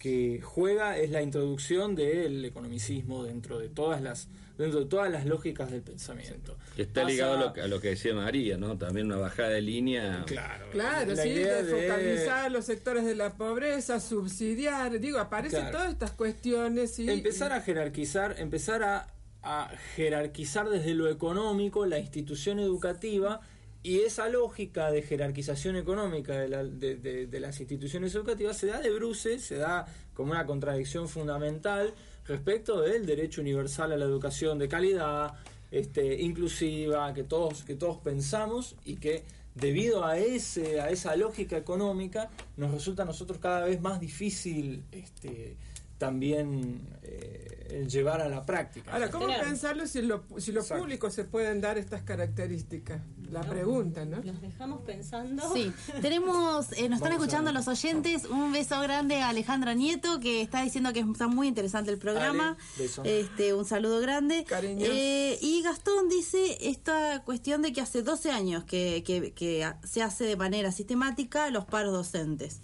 que 0.00 0.40
juega 0.42 0.96
es 0.98 1.10
la 1.10 1.22
introducción 1.22 1.94
del 1.94 2.44
economicismo 2.44 3.22
dentro 3.22 3.58
de 3.60 3.68
todas 3.68 4.02
las 4.02 4.26
dentro 4.58 4.80
de 4.80 4.86
todas 4.86 5.10
las 5.10 5.24
lógicas 5.24 5.70
del 5.70 5.80
pensamiento. 5.80 6.54
Que 6.76 6.82
está 6.82 7.00
Pasa- 7.02 7.12
ligado 7.12 7.34
a 7.36 7.40
lo, 7.40 7.52
que- 7.54 7.60
a 7.62 7.66
lo 7.66 7.80
que 7.80 7.88
decía 7.90 8.12
María, 8.14 8.58
¿no? 8.58 8.76
También 8.76 9.06
una 9.06 9.16
bajada 9.16 9.48
de 9.48 9.62
línea. 9.62 10.22
Claro. 10.26 10.66
Claro, 10.70 11.14
La 11.14 11.22
sí, 11.22 11.30
idea 11.30 11.62
de 11.62 11.62
de- 11.62 11.82
focalizar 11.88 12.52
los 12.52 12.66
sectores 12.66 13.06
de 13.06 13.14
la 13.14 13.32
pobreza, 13.38 14.00
subsidiar, 14.00 15.00
digo, 15.00 15.18
aparecen 15.18 15.60
Claro. 15.60 15.78
todas 15.78 15.92
estas 15.92 16.10
cuestiones 16.10 16.98
y 16.98 17.08
empezar 17.08 17.52
a 17.52 17.62
jerarquizar, 17.62 18.34
empezar 18.38 18.82
a, 18.82 19.06
a 19.42 19.70
jerarquizar 19.96 20.68
desde 20.68 20.92
lo 20.92 21.08
económico 21.08 21.86
la 21.86 21.98
institución 21.98 22.58
educativa 22.58 23.40
y 23.82 24.00
esa 24.00 24.28
lógica 24.28 24.90
de 24.90 25.02
jerarquización 25.02 25.76
económica 25.76 26.38
de, 26.38 26.48
la- 26.48 26.64
de- 26.64 27.40
las 27.40 27.58
instituciones 27.60 28.14
educativas 28.14 28.56
se 28.58 28.66
da 28.66 28.80
de 28.80 28.90
bruces, 28.90 29.42
se 29.42 29.56
da 29.56 29.86
como 30.14 30.32
una 30.32 30.44
contradicción 30.44 31.08
fundamental 31.08 31.94
respecto 32.26 32.80
del 32.82 33.06
derecho 33.06 33.40
universal 33.40 33.92
a 33.92 33.96
la 33.96 34.04
educación 34.04 34.58
de 34.58 34.68
calidad, 34.68 35.32
este, 35.70 36.20
inclusiva, 36.20 37.12
que 37.14 37.24
todos, 37.24 37.64
que 37.64 37.74
todos 37.74 37.96
pensamos 37.98 38.76
y 38.84 38.96
que 38.96 39.22
debido 39.54 40.04
a 40.04 40.18
ese, 40.18 40.80
a 40.80 40.90
esa 40.90 41.16
lógica 41.16 41.56
económica, 41.56 42.30
nos 42.56 42.70
resulta 42.72 43.02
a 43.02 43.06
nosotros 43.06 43.38
cada 43.38 43.64
vez 43.64 43.80
más 43.80 43.98
difícil 43.98 44.84
este, 44.92 45.56
también 46.00 46.80
eh, 47.02 47.86
llevar 47.88 48.22
a 48.22 48.28
la 48.28 48.46
práctica. 48.46 48.90
Ahora, 48.92 49.10
¿cómo 49.10 49.26
pensarlo 49.26 49.86
si 49.86 50.00
lo, 50.00 50.24
si 50.38 50.50
lo 50.50 50.62
Exacto. 50.62 50.82
público 50.82 51.10
se 51.10 51.24
pueden 51.24 51.60
dar 51.60 51.76
estas 51.76 52.00
características? 52.02 53.02
La 53.30 53.42
pregunta, 53.42 54.04
¿no? 54.06 54.16
Los 54.24 54.40
dejamos 54.40 54.80
pensando. 54.80 55.54
Sí, 55.54 55.72
tenemos, 56.02 56.72
eh, 56.72 56.88
nos 56.88 56.96
están 56.96 57.10
Vamos 57.12 57.12
escuchando 57.12 57.52
los 57.52 57.68
oyentes. 57.68 58.24
Un 58.24 58.50
beso 58.50 58.80
grande 58.80 59.20
a 59.20 59.28
Alejandra 59.28 59.74
Nieto, 59.74 60.18
que 60.18 60.40
está 60.42 60.62
diciendo 60.62 60.92
que 60.92 60.98
está 61.00 61.28
muy 61.28 61.46
interesante 61.46 61.92
el 61.92 61.98
programa. 61.98 62.56
Ale, 62.58 62.82
beso. 62.82 63.02
Este, 63.04 63.54
un 63.54 63.64
saludo 63.66 64.00
grande. 64.00 64.44
Eh, 64.62 65.38
y 65.42 65.62
Gastón 65.62 66.08
dice 66.08 66.58
esta 66.68 67.22
cuestión 67.24 67.62
de 67.62 67.72
que 67.72 67.80
hace 67.82 68.02
12 68.02 68.32
años 68.32 68.64
que, 68.64 69.04
que- 69.06 69.32
que 69.32 69.70
se 69.84 70.02
hace 70.02 70.24
de 70.24 70.36
manera 70.36 70.72
sistemática 70.72 71.50
los 71.50 71.66
paros 71.66 71.92
docentes 71.92 72.60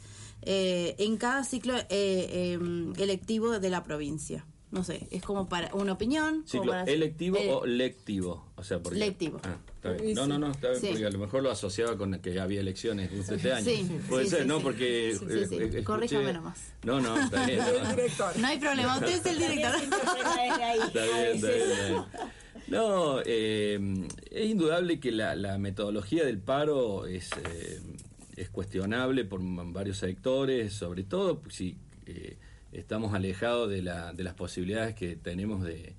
eh, 0.47 0.95
en 0.99 1.17
cada 1.19 1.45
ciclo 1.45 1.75
eh, 1.91 2.53
em, 2.55 2.95
electivo 2.97 3.59
de 3.59 3.69
la 3.71 3.83
provincia. 3.85 4.47
No 4.73 4.83
sé, 4.83 5.07
es 5.13 5.23
como 5.23 5.49
para 5.49 5.73
una 5.75 5.93
opinión. 5.93 6.35
como 6.39 6.47
¿Ciclo 6.49 6.73
para- 6.73 6.85
electivo 6.91 7.37
eh, 7.39 7.51
o 7.53 7.65
lectivo? 7.67 8.47
O 8.57 8.65
sea, 8.65 8.81
porque, 8.81 8.99
Lectivo. 8.99 9.41
Ah, 9.45 9.57
está 9.77 9.93
bien. 9.93 10.11
Y 10.11 10.15
No, 10.15 10.27
no, 10.27 10.39
no, 10.39 10.51
está 10.51 10.71
bien, 10.71 10.81
Sí. 10.81 10.87
porque 10.89 11.07
a 11.07 11.11
lo 11.11 11.19
mejor 11.21 11.43
lo 11.45 11.51
asociaba 11.53 11.97
con 11.97 12.19
que 12.21 12.39
había 12.41 12.61
elecciones 12.61 13.11
este 13.13 13.53
año. 13.53 13.65
Sí, 13.65 13.89
Puede 14.09 14.25
sí, 14.25 14.31
ser, 14.31 14.43
sí, 14.43 14.49
¿no? 14.49 14.57
sí. 14.59 14.63
Porque. 14.65 15.17
Sí, 15.19 15.25
sí, 15.29 15.39
eh, 15.39 15.47
sí. 15.49 15.55
eh, 15.55 15.59
escuché- 15.71 15.85
Corríjame 15.85 16.33
nomás. 16.33 16.59
No, 16.83 17.01
no, 17.01 17.19
está 17.19 17.47
bien. 17.47 17.61
El 17.61 17.83
no. 17.85 17.91
director. 17.91 18.37
No 18.39 18.47
hay 18.49 18.59
problema, 18.59 18.95
usted 18.99 19.09
es 19.15 19.27
el 19.27 19.39
director. 19.39 19.75
Está 19.77 20.35
bien, 20.35 20.83
está 20.83 21.05
bien, 21.05 21.27
está 21.37 21.49
bien. 21.49 22.05
No, 22.69 23.21
eh, 23.25 23.79
es 24.33 24.51
indudable 24.51 24.99
que 24.99 25.13
la, 25.13 25.37
la 25.37 25.57
metodología 25.59 26.25
del 26.25 26.41
paro 26.41 27.07
es, 27.07 27.31
eh, 27.45 27.81
es 28.37 28.51
cuestionable 28.51 29.25
por 29.25 29.41
varios 29.73 29.99
sectores, 29.99 30.73
sobre 30.75 31.05
todo 31.05 31.41
si 31.49 31.77
eh, 32.07 32.37
estamos 32.73 33.15
alejados 33.15 33.71
de, 33.71 33.83
la, 33.83 34.13
de 34.13 34.25
las 34.25 34.35
posibilidades 34.35 34.95
que 34.95 35.17
tenemos 35.17 35.65
de 35.65 35.95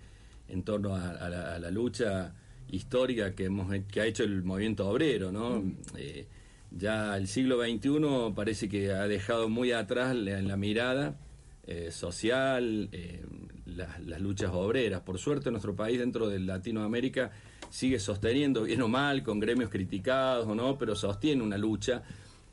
en 0.50 0.64
torno 0.64 0.96
a, 0.96 1.10
a 1.10 1.30
la, 1.30 1.56
a 1.56 1.60
la 1.60 1.72
lucha 1.72 2.34
histórica 2.72 3.34
que 3.36 3.46
hemos 3.46 3.74
he- 3.74 3.84
que 3.86 4.02
ha 4.02 4.06
hecho 4.06 4.24
el 4.24 4.44
movimiento 4.44 4.88
obrero, 4.88 5.32
¿no? 5.32 5.64
Eh, 5.98 6.26
ya 6.72 7.16
el 7.18 7.28
siglo 7.28 7.62
XXI 7.62 8.34
parece 8.36 8.68
que 8.70 8.92
ha 8.92 9.08
dejado 9.08 9.50
muy 9.50 9.72
atrás 9.72 10.16
la, 10.16 10.42
la 10.42 10.58
mirada 10.58 11.18
eh, 11.66 11.92
social, 11.92 12.90
eh, 12.92 13.24
las, 13.66 14.00
las 14.06 14.22
luchas 14.22 14.52
obreras. 14.54 15.02
Por 15.02 15.18
suerte 15.18 15.50
nuestro 15.50 15.76
país 15.76 15.98
dentro 16.00 16.30
de 16.30 16.40
Latinoamérica 16.40 17.32
sigue 17.70 18.00
sosteniendo, 18.00 18.64
bien 18.64 18.82
o 18.82 18.88
mal, 18.88 19.24
con 19.24 19.40
gremios 19.40 19.70
criticados 19.70 20.48
o 20.48 20.56
no, 20.56 20.78
pero 20.78 20.96
sostiene 20.96 21.42
una 21.44 21.58
lucha 21.58 22.04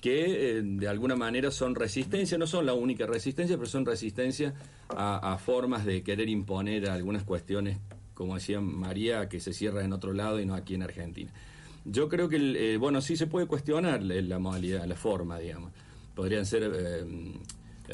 que 0.04 0.58
eh, 0.58 0.62
de 0.62 0.86
alguna 0.86 1.16
manera 1.16 1.50
son 1.50 1.74
resistencia, 1.74 2.36
no 2.36 2.46
son 2.46 2.66
la 2.66 2.74
única 2.74 3.06
resistencia, 3.06 3.56
pero 3.56 3.66
son 3.66 3.86
resistencia 3.86 4.52
a, 4.90 5.38
formas 5.38 5.86
de 5.86 6.02
querer 6.02 6.28
imponer 6.28 6.90
algunas 6.90 7.24
cuestiones, 7.24 7.78
como 8.12 8.34
decía 8.34 8.60
María, 8.60 9.30
que 9.30 9.40
se 9.40 9.54
cierra 9.54 9.82
en 9.82 9.94
otro 9.94 10.12
lado 10.12 10.38
y 10.40 10.44
no 10.44 10.52
aquí 10.54 10.74
en 10.74 10.82
Argentina. 10.82 11.32
Yo 11.86 12.10
creo 12.10 12.28
que, 12.28 12.36
eh, 12.36 12.76
bueno, 12.76 13.00
sí 13.00 13.16
se 13.16 13.26
puede 13.26 13.46
cuestionar 13.46 14.02
la, 14.02 14.20
la 14.20 14.38
modalidad, 14.38 14.84
la 14.84 14.94
forma, 14.94 15.38
digamos. 15.38 15.72
Podrían 16.14 16.44
ser... 16.44 17.06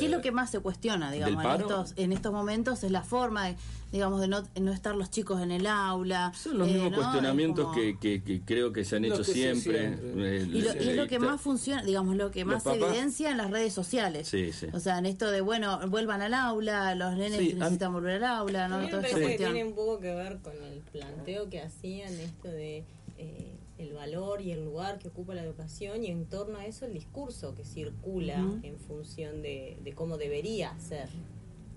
¿Qué 0.01 0.07
es 0.07 0.11
lo 0.11 0.21
que 0.21 0.33
más 0.33 0.51
se 0.51 0.59
cuestiona, 0.61 1.13
digamos, 1.13 1.45
en 1.45 1.61
estos, 1.61 1.93
en 1.97 2.13
estos 2.13 2.33
momentos? 2.33 2.83
Es 2.83 2.91
la 2.91 3.03
forma, 3.03 3.47
de, 3.47 3.57
digamos, 3.93 4.21
de 4.21 4.29
no, 4.29 4.43
no 4.61 4.73
estar 4.73 4.97
los 4.97 5.11
chicos 5.11 5.41
en 5.43 5.51
el 5.51 5.67
aula. 5.67 6.33
Son 6.35 6.59
los 6.59 6.69
eh, 6.69 6.73
mismos 6.73 6.91
¿no? 6.93 6.97
cuestionamientos 6.99 7.65
como- 7.67 7.77
que, 7.77 7.99
que- 7.99 8.23
que 8.23 8.41
creo 8.43 8.73
que 8.73 8.85
se 8.85 8.97
han 8.97 9.03
Lo 9.09 9.15
hecho 9.15 9.25
se 9.25 9.33
siempre. 9.35 9.79
siempre. 9.99 10.37
Eh, 10.39 10.43
Y, 10.47 10.61
lo, 10.63 10.75
y 10.75 10.89
es 10.91 10.97
lo 10.97 11.07
que 11.07 11.19
más 11.19 11.41
funciona, 11.41 11.83
digamos, 11.83 12.17
lo 12.17 12.31
que 12.31 12.45
más 12.45 12.63
papás- 12.65 12.81
evidencia 12.91 13.31
en 13.31 13.37
las 13.37 13.51
redes 13.51 13.73
sociales. 13.73 14.29
Sí, 14.29 14.53
sí. 14.53 14.67
O 14.73 14.81
sea, 14.81 14.99
en 14.99 15.07
esto 15.07 15.31
de, 15.31 15.41
bueno, 15.43 15.79
vuelvan 15.89 16.23
al 16.23 16.35
aula, 16.35 16.95
los 16.95 17.15
nenes 17.17 17.39
Sí, 17.39 17.55
necesitan 17.55 17.93
volver 17.93 18.25
al 18.25 18.39
aula, 18.39 18.69
¿no? 18.69 18.87
Toda 18.89 19.03
esta 19.03 19.19
que 19.19 19.37
tiene 19.37 19.65
un 19.65 19.75
poco 19.75 20.01
que 20.01 20.15
ver 20.15 20.39
con 20.39 20.53
el 20.63 20.81
planteo 20.81 21.49
que 21.51 21.61
hacían 21.61 22.13
esto 22.15 22.49
de 22.49 22.85
eh, 23.19 23.57
el 23.81 23.93
valor 23.95 24.41
y 24.43 24.53
el 24.53 24.65
lugar 24.65 24.99
que 24.99 25.09
ocupa 25.09 25.35
la 25.35 25.43
educación 25.43 26.05
y 26.05 26.09
en 26.09 26.27
torno 26.27 26.59
a 26.59 26.67
eso 26.67 26.85
el 26.87 26.93
discurso 26.93 27.55
que 27.55 27.65
circula 27.65 28.37
en 28.63 28.79
función 28.79 29.43
de, 29.43 29.79
de 29.83 29.93
cómo 29.95 30.19
debería 30.19 30.79
ser. 30.79 31.09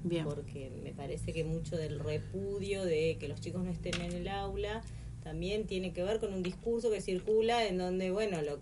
Bien. 0.03 0.25
Porque 0.25 0.69
me 0.83 0.91
parece 0.91 1.31
que 1.31 1.43
mucho 1.45 1.77
del 1.77 1.99
repudio 1.99 2.83
de 2.83 3.17
que 3.19 3.27
los 3.29 3.39
chicos 3.39 3.63
no 3.63 3.71
estén 3.71 3.99
en 4.01 4.11
el 4.11 4.27
aula 4.27 4.81
también 5.23 5.65
tiene 5.65 5.93
que 5.93 6.03
ver 6.03 6.19
con 6.19 6.33
un 6.33 6.43
discurso 6.43 6.91
que 6.91 6.99
circula 6.99 7.65
en 7.65 7.77
donde, 7.77 8.11
bueno, 8.11 8.41
lo, 8.41 8.59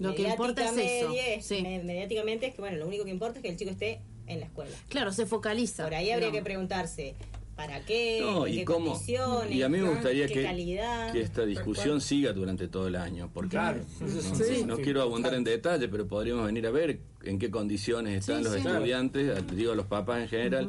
Lo 0.00 0.14
que 0.16 0.22
importa 0.22 0.68
es 0.68 0.76
eso, 0.76 1.12
sí. 1.42 1.62
me- 1.62 1.82
mediáticamente 1.84 2.46
es 2.46 2.54
que, 2.56 2.60
bueno, 2.60 2.78
lo 2.78 2.88
único 2.88 3.04
que 3.04 3.10
importa 3.10 3.38
es 3.38 3.42
que 3.44 3.50
el 3.50 3.56
chico 3.56 3.70
esté 3.70 4.00
en 4.26 4.40
la 4.40 4.46
escuela. 4.46 4.72
Claro, 4.88 5.12
se 5.12 5.26
focaliza. 5.26 5.84
Por 5.84 5.94
ahí 5.94 6.10
habría 6.10 6.32
que 6.32 6.42
preguntarse, 6.42 7.14
¿para 7.60 7.80
qué? 7.84 8.20
No, 8.22 8.46
¿En 8.46 8.52
y 8.54 8.56
qué 8.58 8.64
cómo. 8.64 8.90
condiciones? 8.92 9.54
Y 9.54 9.62
a 9.62 9.68
mí 9.68 9.78
me 9.78 9.88
gustaría 9.90 10.26
¿Qué 10.26 10.32
que, 10.34 10.42
calidad? 10.44 11.12
que 11.12 11.20
esta 11.20 11.44
discusión 11.44 12.00
siga 12.00 12.32
durante 12.32 12.68
todo 12.68 12.88
el 12.88 12.96
año, 12.96 13.30
porque 13.34 13.50
Claro. 13.50 13.82
no, 14.00 14.08
Sí. 14.34 14.64
no 14.66 14.76
quiero 14.78 15.02
abundar 15.02 15.34
en 15.34 15.44
detalle, 15.44 15.88
pero 15.88 16.06
podríamos 16.08 16.46
venir 16.46 16.66
a 16.66 16.70
ver 16.70 17.00
en 17.22 17.38
qué 17.38 17.50
condiciones 17.50 18.20
están 18.20 18.38
Sí, 18.38 18.44
los 18.44 18.52
sí. 18.54 18.66
estudiantes, 18.66 19.46
digo 19.54 19.72
a 19.72 19.76
los 19.76 19.86
papás 19.86 20.22
en 20.22 20.28
general, 20.28 20.68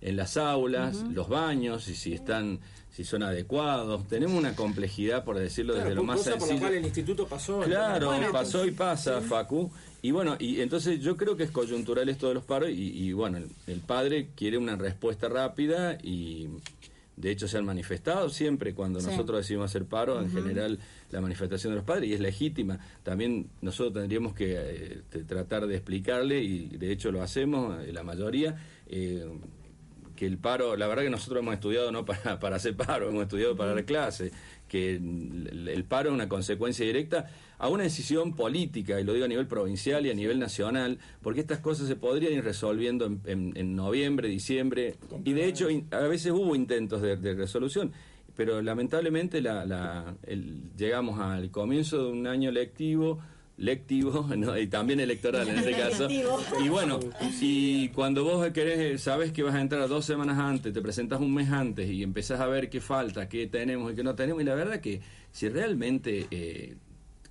en 0.00 0.16
las 0.16 0.36
aulas, 0.36 1.04
los 1.12 1.28
baños, 1.28 1.86
y 1.88 1.94
si 1.94 2.12
están, 2.12 2.58
si 2.92 3.04
son 3.04 3.22
adecuados. 3.22 4.06
Tenemos 4.06 4.38
una 4.38 4.54
complejidad, 4.54 5.24
por 5.24 5.38
decirlo 5.38 5.72
Claro, 5.72 5.88
desde 5.88 5.96
lo 5.96 6.04
más 6.04 6.18
cosa 6.18 6.32
por 6.32 6.40
la 6.42 6.46
sencillo. 6.46 6.60
cual 6.68 6.74
el 6.78 6.84
instituto 6.84 7.26
pasó. 7.26 7.60
Claro, 7.60 8.06
Bueno, 8.08 8.30
pasó 8.30 8.64
y 8.66 8.70
pasa, 8.70 9.20
Facu. 9.22 9.70
Y 10.02 10.10
bueno, 10.10 10.36
y 10.38 10.60
entonces 10.60 11.00
yo 11.00 11.16
creo 11.16 11.36
que 11.36 11.44
es 11.44 11.50
coyuntural 11.50 12.08
esto 12.08 12.28
de 12.28 12.34
los 12.34 12.44
paros 12.44 12.70
y, 12.70 12.74
y 13.08 13.12
bueno, 13.12 13.38
el, 13.38 13.48
el 13.66 13.80
padre 13.80 14.28
quiere 14.36 14.58
una 14.58 14.76
respuesta 14.76 15.28
rápida 15.28 15.96
y 16.02 16.48
de 17.16 17.30
hecho 17.30 17.46
se 17.46 17.56
han 17.58 17.64
manifestado 17.64 18.28
siempre 18.30 18.74
cuando 18.74 19.00
Sí. 19.00 19.06
nosotros 19.06 19.38
decidimos 19.38 19.66
hacer 19.70 19.84
paro, 19.84 20.20
en 20.20 20.30
general 20.32 20.78
la 21.10 21.20
manifestación 21.20 21.72
de 21.72 21.76
los 21.76 21.84
padres 21.84 22.08
y 22.10 22.14
es 22.14 22.20
legítima. 22.20 22.80
También 23.04 23.48
nosotros 23.60 23.92
tendríamos 23.94 24.34
que 24.34 24.56
eh, 24.58 25.02
tratar 25.28 25.66
de 25.66 25.76
explicarle 25.76 26.42
y 26.42 26.66
de 26.68 26.90
hecho 26.90 27.12
lo 27.12 27.22
hacemos, 27.22 27.82
eh, 27.84 27.92
la 27.92 28.02
mayoría. 28.02 28.56
eh, 28.88 29.24
que 30.22 30.26
el 30.28 30.38
paro, 30.38 30.76
la 30.76 30.86
verdad 30.86 31.02
que 31.02 31.10
nosotros 31.10 31.40
hemos 31.42 31.54
estudiado 31.54 31.90
no 31.90 32.04
para, 32.06 32.38
para 32.38 32.54
hacer 32.54 32.76
paro, 32.76 33.08
hemos 33.08 33.22
estudiado 33.24 33.56
para 33.56 33.74
dar 33.74 33.84
clase, 33.84 34.30
que 34.68 34.94
el, 34.94 35.66
el 35.68 35.82
paro 35.84 36.10
es 36.10 36.14
una 36.14 36.28
consecuencia 36.28 36.86
directa 36.86 37.28
a 37.58 37.68
una 37.68 37.82
decisión 37.82 38.36
política, 38.36 39.00
y 39.00 39.04
lo 39.04 39.14
digo 39.14 39.24
a 39.24 39.28
nivel 39.28 39.48
provincial 39.48 40.06
y 40.06 40.10
a 40.10 40.14
nivel 40.14 40.38
nacional, 40.38 40.98
porque 41.22 41.40
estas 41.40 41.58
cosas 41.58 41.88
se 41.88 41.96
podrían 41.96 42.34
ir 42.34 42.44
resolviendo 42.44 43.04
en, 43.04 43.20
en- 43.24 43.52
en 43.56 43.74
noviembre, 43.74 44.28
diciembre, 44.28 44.94
y 45.24 45.32
de 45.32 45.46
hecho 45.46 45.68
in- 45.68 45.88
a 45.90 45.98
veces 46.06 46.30
hubo 46.30 46.54
intentos 46.54 47.02
de, 47.02 47.16
de 47.16 47.34
resolución. 47.34 47.90
Pero 48.36 48.62
lamentablemente 48.62 49.42
la, 49.42 49.66
la- 49.66 50.14
el- 50.22 50.70
llegamos 50.76 51.18
al 51.18 51.50
comienzo 51.50 52.04
de 52.04 52.12
un 52.12 52.28
año 52.28 52.52
lectivo, 52.52 53.18
lectivo 53.62 54.26
¿no? 54.36 54.58
y 54.58 54.66
también 54.66 55.00
electoral 55.00 55.48
en 55.48 55.58
este 55.58 55.72
caso. 55.78 56.08
Y 56.10 56.68
bueno, 56.68 57.00
y 57.40 57.88
cuando 57.90 58.24
vos 58.24 58.50
querés, 58.50 59.00
sabes 59.00 59.32
que 59.32 59.42
vas 59.42 59.54
a 59.54 59.60
entrar 59.60 59.88
dos 59.88 60.04
semanas 60.04 60.38
antes, 60.38 60.72
te 60.72 60.82
presentas 60.82 61.20
un 61.20 61.32
mes 61.32 61.50
antes 61.50 61.88
y 61.88 62.02
empezás 62.02 62.40
a 62.40 62.46
ver 62.46 62.68
qué 62.68 62.80
falta, 62.80 63.28
qué 63.28 63.46
tenemos 63.46 63.92
y 63.92 63.94
qué 63.94 64.02
no 64.02 64.14
tenemos, 64.14 64.42
y 64.42 64.44
la 64.44 64.54
verdad 64.54 64.80
que 64.80 65.00
si 65.30 65.48
realmente, 65.48 66.26
eh, 66.30 66.76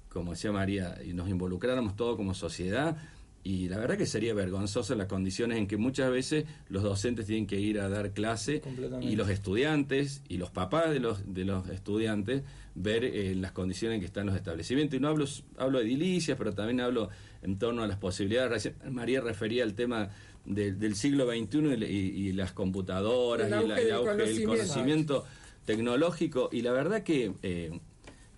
como 0.09 0.31
decía 0.31 0.51
María, 0.51 0.97
y 1.05 1.13
nos 1.13 1.29
involucráramos 1.29 1.95
todos 1.95 2.15
como 2.15 2.33
sociedad, 2.33 2.97
Y 3.43 3.69
la 3.69 3.77
verdad 3.79 3.97
que 3.97 4.05
sería 4.05 4.33
vergonzoso 4.35 4.93
las 4.93 5.07
condiciones 5.07 5.57
en 5.57 5.65
que 5.67 5.75
muchas 5.77 6.11
veces 6.11 6.45
los 6.69 6.83
docentes 6.83 7.25
tienen 7.25 7.47
que 7.47 7.59
ir 7.59 7.79
a 7.79 7.89
dar 7.89 8.11
clase 8.11 8.61
y 9.01 9.15
los 9.15 9.29
estudiantes 9.29 10.21
y 10.29 10.37
los 10.37 10.51
papás 10.51 10.91
de 10.91 10.99
los, 10.99 11.33
de 11.33 11.45
los 11.45 11.67
estudiantes 11.69 12.43
ver 12.75 13.03
eh, 13.03 13.33
las 13.35 13.51
condiciones 13.51 13.95
en 13.95 13.99
que 14.01 14.05
están 14.05 14.27
los 14.27 14.35
establecimientos. 14.35 14.97
Y 14.97 15.01
no 15.01 15.07
hablo, 15.07 15.25
hablo 15.57 15.79
de 15.79 15.85
edilicias, 15.85 16.37
pero 16.37 16.53
también 16.53 16.81
hablo 16.81 17.09
en 17.41 17.57
torno 17.57 17.81
a 17.81 17.87
las 17.87 17.97
posibilidades. 17.97 18.51
Recién 18.51 18.75
María 18.93 19.21
refería 19.21 19.63
al 19.63 19.73
tema 19.73 20.09
de- 20.45 20.73
del 20.73 20.95
siglo 20.95 21.25
XXI 21.27 21.57
y, 21.57 21.83
y- 21.83 22.27
y 22.29 22.31
las 22.33 22.51
computadoras 22.51 23.47
El 23.47 23.53
y 23.53 23.55
el, 23.55 23.71
auge 23.71 23.81
el 23.81 23.85
del 23.87 23.95
auge 23.95 24.11
del 24.11 24.17
conocimiento. 24.45 24.45
conocimiento 24.55 25.25
tecnológico. 25.65 26.49
Y 26.51 26.61
la 26.61 26.71
verdad 26.71 27.01
que... 27.03 27.33
eh, 27.41 27.79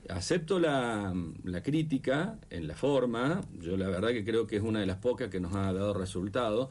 Acepto 0.10 0.60
la, 0.60 1.14
la 1.46 1.64
crítica 1.64 2.38
en 2.50 2.68
la 2.68 2.76
forma, 2.76 3.42
yo 3.62 3.78
la 3.78 3.88
verdad 3.88 4.10
que 4.10 4.26
creo 4.26 4.46
que 4.48 4.58
es 4.58 4.62
una 4.62 4.80
de 4.82 4.86
las 4.86 4.98
pocas 4.98 5.30
que 5.30 5.40
nos 5.40 5.56
ha 5.56 5.72
dado 5.72 5.94
resultado, 5.94 6.70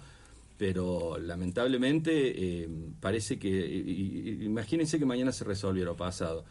pero 0.58 1.18
lamentablemente 1.18 2.62
eh, 2.62 2.68
parece 3.00 3.38
que, 3.38 3.48
y- 3.48 4.44
imagínense 4.44 4.98
que 4.98 5.06
mañana 5.06 5.32
se 5.32 5.44
resolviera 5.44 5.92
o 5.92 5.96
pasado. 5.96 6.44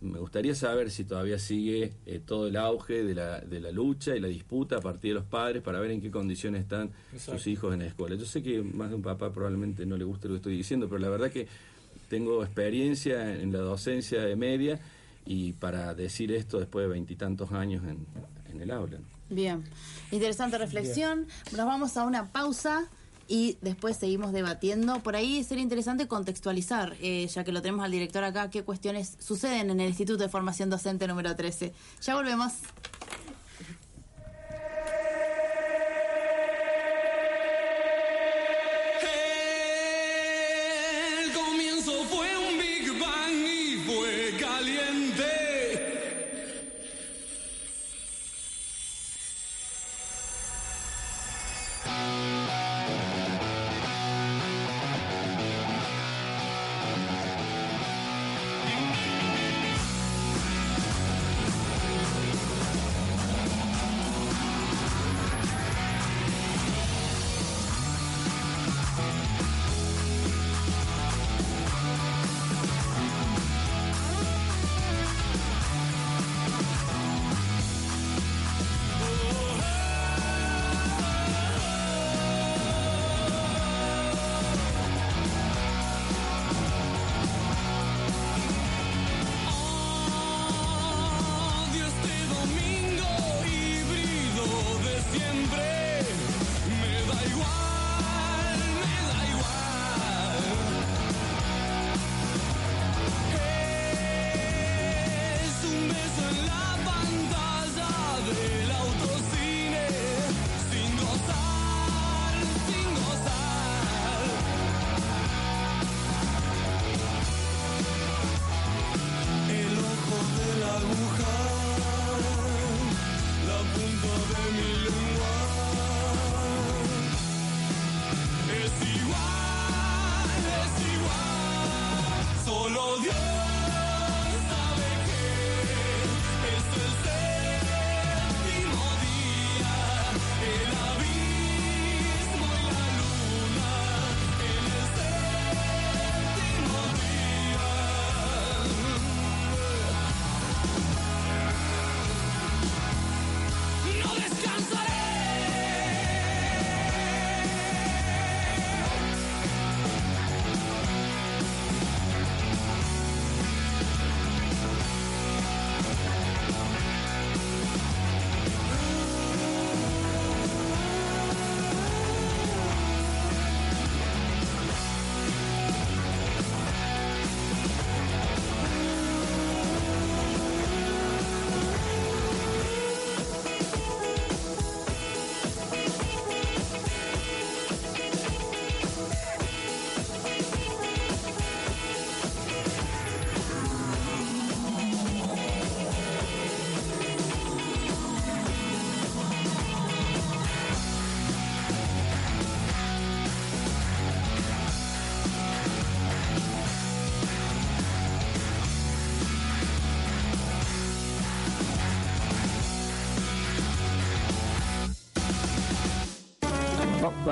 Me 0.00 0.18
gustaría 0.18 0.54
saber 0.54 0.90
si 0.90 1.04
todavía 1.04 1.38
sigue 1.38 1.92
eh, 2.06 2.20
todo 2.24 2.48
el 2.48 2.56
auge 2.56 3.04
de 3.04 3.14
la, 3.14 3.40
de 3.40 3.60
la 3.60 3.70
lucha 3.70 4.16
y 4.16 4.20
la 4.20 4.26
disputa 4.28 4.78
a 4.78 4.80
partir 4.80 5.10
de 5.10 5.14
los 5.20 5.24
padres 5.24 5.62
para 5.62 5.78
ver 5.80 5.90
en 5.92 6.00
qué 6.00 6.10
condiciones 6.10 6.62
están 6.62 6.90
Exacto. 7.12 7.38
sus 7.38 7.46
hijos 7.46 7.72
en 7.74 7.80
la 7.80 7.86
escuela. 7.86 8.16
Yo 8.16 8.24
sé 8.24 8.42
que 8.42 8.62
más 8.62 8.88
de 8.88 8.96
un 8.96 9.02
papá 9.02 9.30
probablemente 9.32 9.86
no 9.86 9.96
le 9.96 10.04
guste 10.04 10.26
lo 10.28 10.34
que 10.34 10.38
estoy 10.38 10.56
diciendo, 10.56 10.88
pero 10.88 10.98
la 10.98 11.08
verdad 11.10 11.30
que 11.30 11.46
tengo 12.08 12.42
experiencia 12.42 13.32
en 13.40 13.52
la 13.52 13.58
docencia 13.60 14.22
de 14.22 14.34
media 14.34 14.80
y 15.24 15.52
para 15.52 15.94
decir 15.94 16.32
esto 16.32 16.58
después 16.58 16.84
de 16.84 16.90
veintitantos 16.90 17.52
años 17.52 17.84
en, 17.84 18.06
en 18.50 18.60
el 18.60 18.70
aula. 18.70 18.98
Bien, 19.30 19.64
interesante 20.10 20.58
reflexión. 20.58 21.26
Nos 21.56 21.66
vamos 21.66 21.96
a 21.96 22.04
una 22.04 22.30
pausa 22.32 22.88
y 23.28 23.56
después 23.62 23.96
seguimos 23.96 24.32
debatiendo. 24.32 25.02
Por 25.02 25.16
ahí 25.16 25.42
sería 25.42 25.62
interesante 25.62 26.06
contextualizar, 26.06 26.96
eh, 27.00 27.26
ya 27.28 27.44
que 27.44 27.52
lo 27.52 27.62
tenemos 27.62 27.84
al 27.84 27.90
director 27.90 28.22
acá, 28.24 28.50
qué 28.50 28.62
cuestiones 28.62 29.16
suceden 29.18 29.70
en 29.70 29.80
el 29.80 29.88
Instituto 29.88 30.22
de 30.22 30.28
Formación 30.28 30.68
Docente 30.68 31.06
número 31.06 31.34
13. 31.34 31.72
Ya 32.02 32.14
volvemos. 32.14 32.52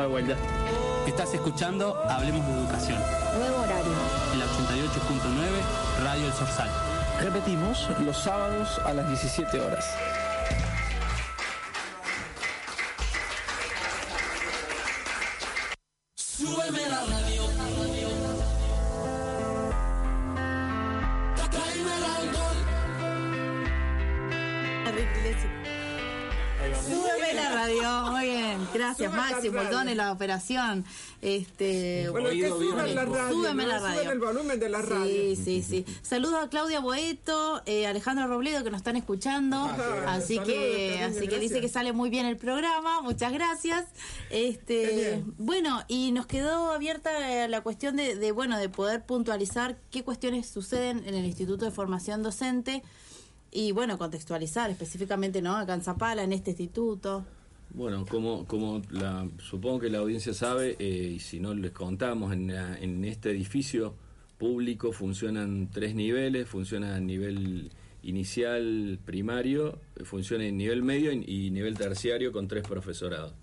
Dar 0.01 0.09
vuelta. 0.09 0.35
Estás 1.07 1.35
escuchando 1.35 1.95
Hablemos 2.09 2.47
de 2.47 2.55
Educación. 2.55 2.99
Nuevo 3.39 3.61
horario. 3.61 3.93
En 4.33 4.39
la 4.39 4.47
88.9 4.47 6.03
Radio 6.03 6.27
El 6.27 6.33
Sorsal. 6.33 6.71
Repetimos 7.21 7.87
los 8.03 8.17
sábados 8.17 8.81
a 8.87 8.95
las 8.95 9.07
17 9.09 9.61
horas. 9.61 9.95
Por 29.49 29.65
radio. 29.65 29.81
en 29.91 29.97
la 29.97 30.13
operación. 30.13 30.85
Este, 31.23 32.09
Bueno, 32.11 32.31
que 32.31 32.49
suban 32.49 32.95
la 32.95 33.05
radio. 33.05 33.35
Súbeme 33.35 33.63
¿no? 33.63 33.69
la 33.69 33.79
Suban 33.79 33.97
radio. 33.97 34.11
el 34.13 34.19
volumen 34.19 34.61
de 34.61 34.69
la 34.69 34.83
radio. 34.83 35.07
Sí, 35.07 35.37
sí, 35.37 35.63
sí. 35.63 35.85
Saludos 36.03 36.45
a 36.45 36.49
Claudia 36.49 36.81
Boeto, 36.81 37.63
eh, 37.67 37.87
Alejandro 37.87 38.27
Robledo 38.27 38.63
que 38.65 38.71
nos 38.71 38.79
están 38.79 38.97
escuchando. 38.97 39.57
Ajá, 39.57 40.15
así 40.15 40.37
saludos, 40.37 40.55
que, 40.55 40.97
cariño, 40.99 41.19
así 41.19 41.29
que 41.29 41.39
dice 41.39 41.61
que 41.61 41.69
sale 41.69 41.93
muy 41.93 42.11
bien 42.11 42.27
el 42.27 42.37
programa. 42.37 43.01
Muchas 43.03 43.33
gracias. 43.33 43.87
Este, 44.31 45.23
bueno, 45.39 45.83
y 45.89 46.13
nos 46.13 46.27
quedó 46.27 46.73
abierta 46.73 47.45
eh, 47.45 47.49
la 47.49 47.63
cuestión 47.63 47.97
de, 47.97 48.17
de, 48.17 48.33
bueno, 48.33 48.59
de 48.59 48.69
poder 48.69 49.05
puntualizar 49.05 49.79
qué 49.91 50.03
cuestiones 50.05 50.49
suceden 50.49 51.03
en 51.07 51.15
el 51.15 51.25
Instituto 51.25 51.65
de 51.65 51.71
Formación 51.71 52.23
Docente 52.23 52.83
y 53.53 53.73
bueno, 53.73 53.99
contextualizar 53.99 54.71
específicamente, 54.71 55.43
¿no? 55.43 55.57
Acá 55.57 55.75
en 55.75 55.83
Zapala, 55.83 56.23
en 56.23 56.33
este 56.33 56.51
instituto. 56.51 57.25
Bueno, 57.73 58.05
como, 58.05 58.47
como 58.47 58.83
la, 58.91 59.29
supongo 59.39 59.81
que 59.81 59.91
la 59.91 59.99
audiencia 59.99 60.35
sabe, 60.35 60.77
eh, 60.81 61.13
y 61.15 61.19
si 61.21 61.39
no 61.39 61.55
les 61.55 61.71
contamos, 61.71 62.33
en, 62.33 62.49
la- 62.53 62.77
en 62.79 63.05
este 63.05 63.31
edificio 63.31 63.95
público 64.39 64.93
funcionan 64.93 65.71
tres 65.71 65.95
niveles, 65.95 66.49
funciona 66.49 66.97
a 66.97 67.01
nivel 67.01 67.71
inicial, 68.03 68.99
primario, 69.05 69.79
funciona 70.05 70.47
en 70.47 70.57
nivel 70.57 70.83
medio 70.83 71.13
y, 71.13 71.51
nivel 71.51 71.77
terciario 71.77 72.33
con 72.33 72.49
tres 72.49 72.67
profesorados. 72.67 73.35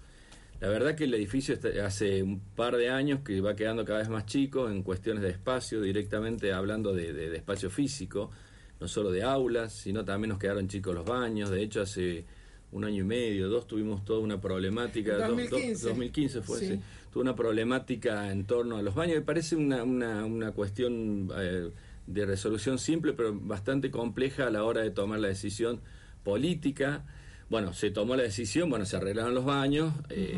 La 0.60 0.70
verdad 0.70 0.96
que 0.96 1.04
el 1.06 1.14
edificio 1.14 1.56
hace 1.86 2.24
un 2.24 2.40
par 2.40 2.76
de 2.76 2.90
años 2.90 3.20
que 3.24 3.40
va 3.42 3.56
quedando 3.56 3.86
cada 3.86 4.00
vez 4.00 4.10
más 4.10 4.26
chico 4.26 4.70
en 4.70 4.82
cuestiones 4.82 5.22
de 5.24 5.30
espacio, 5.30 5.82
directamente 5.82 6.52
hablando 6.52 6.94
de- 6.94 7.14
de 7.14 7.36
espacio 7.38 7.70
físico, 7.70 8.32
no 8.80 8.88
solo 8.88 9.12
de 9.12 9.24
aulas, 9.24 9.72
sino 9.74 10.04
también 10.04 10.30
nos 10.30 10.40
quedaron 10.40 10.68
chicos 10.68 10.94
los 10.96 11.06
baños. 11.06 11.50
De 11.52 11.62
hecho, 11.62 11.82
hace 11.82 12.26
un 12.72 12.84
año 12.84 13.02
y 13.04 13.06
medio, 13.08 13.48
dos, 13.50 13.66
tuvimos 13.68 14.04
toda 14.06 14.20
una 14.20 14.40
problemática. 14.42 15.14
dos- 15.18 15.28
dos- 15.30 15.38
2015. 15.38 15.88
2015 15.88 16.42
fue, 16.42 16.60
Sí. 16.60 16.68
sí. 16.68 16.80
Tuvo 17.12 17.22
una 17.24 17.36
problemática 17.36 18.32
en 18.32 18.46
torno 18.46 18.78
a 18.78 18.82
los 18.82 18.94
baños. 18.96 19.16
Me 19.16 19.22
parece 19.22 19.56
una, 19.56 19.84
una, 19.84 20.26
una 20.26 20.52
cuestión 20.52 21.30
eh, 21.38 21.72
de 22.06 22.26
resolución 22.26 22.78
simple, 22.80 23.14
pero 23.14 23.34
bastante 23.40 23.90
compleja 23.92 24.48
a 24.48 24.50
la 24.50 24.64
hora 24.64 24.82
de 24.82 24.92
tomar 24.92 25.20
la 25.20 25.30
decisión 25.30 25.80
política. 26.24 27.06
Bueno, 27.50 27.74
se 27.74 27.90
tomó 27.92 28.16
la 28.16 28.24
decisión, 28.24 28.70
bueno, 28.70 28.86
se 28.86 28.98
arreglaron 28.98 29.34
los 29.34 29.46
baños. 29.46 29.94
eh, 30.10 30.36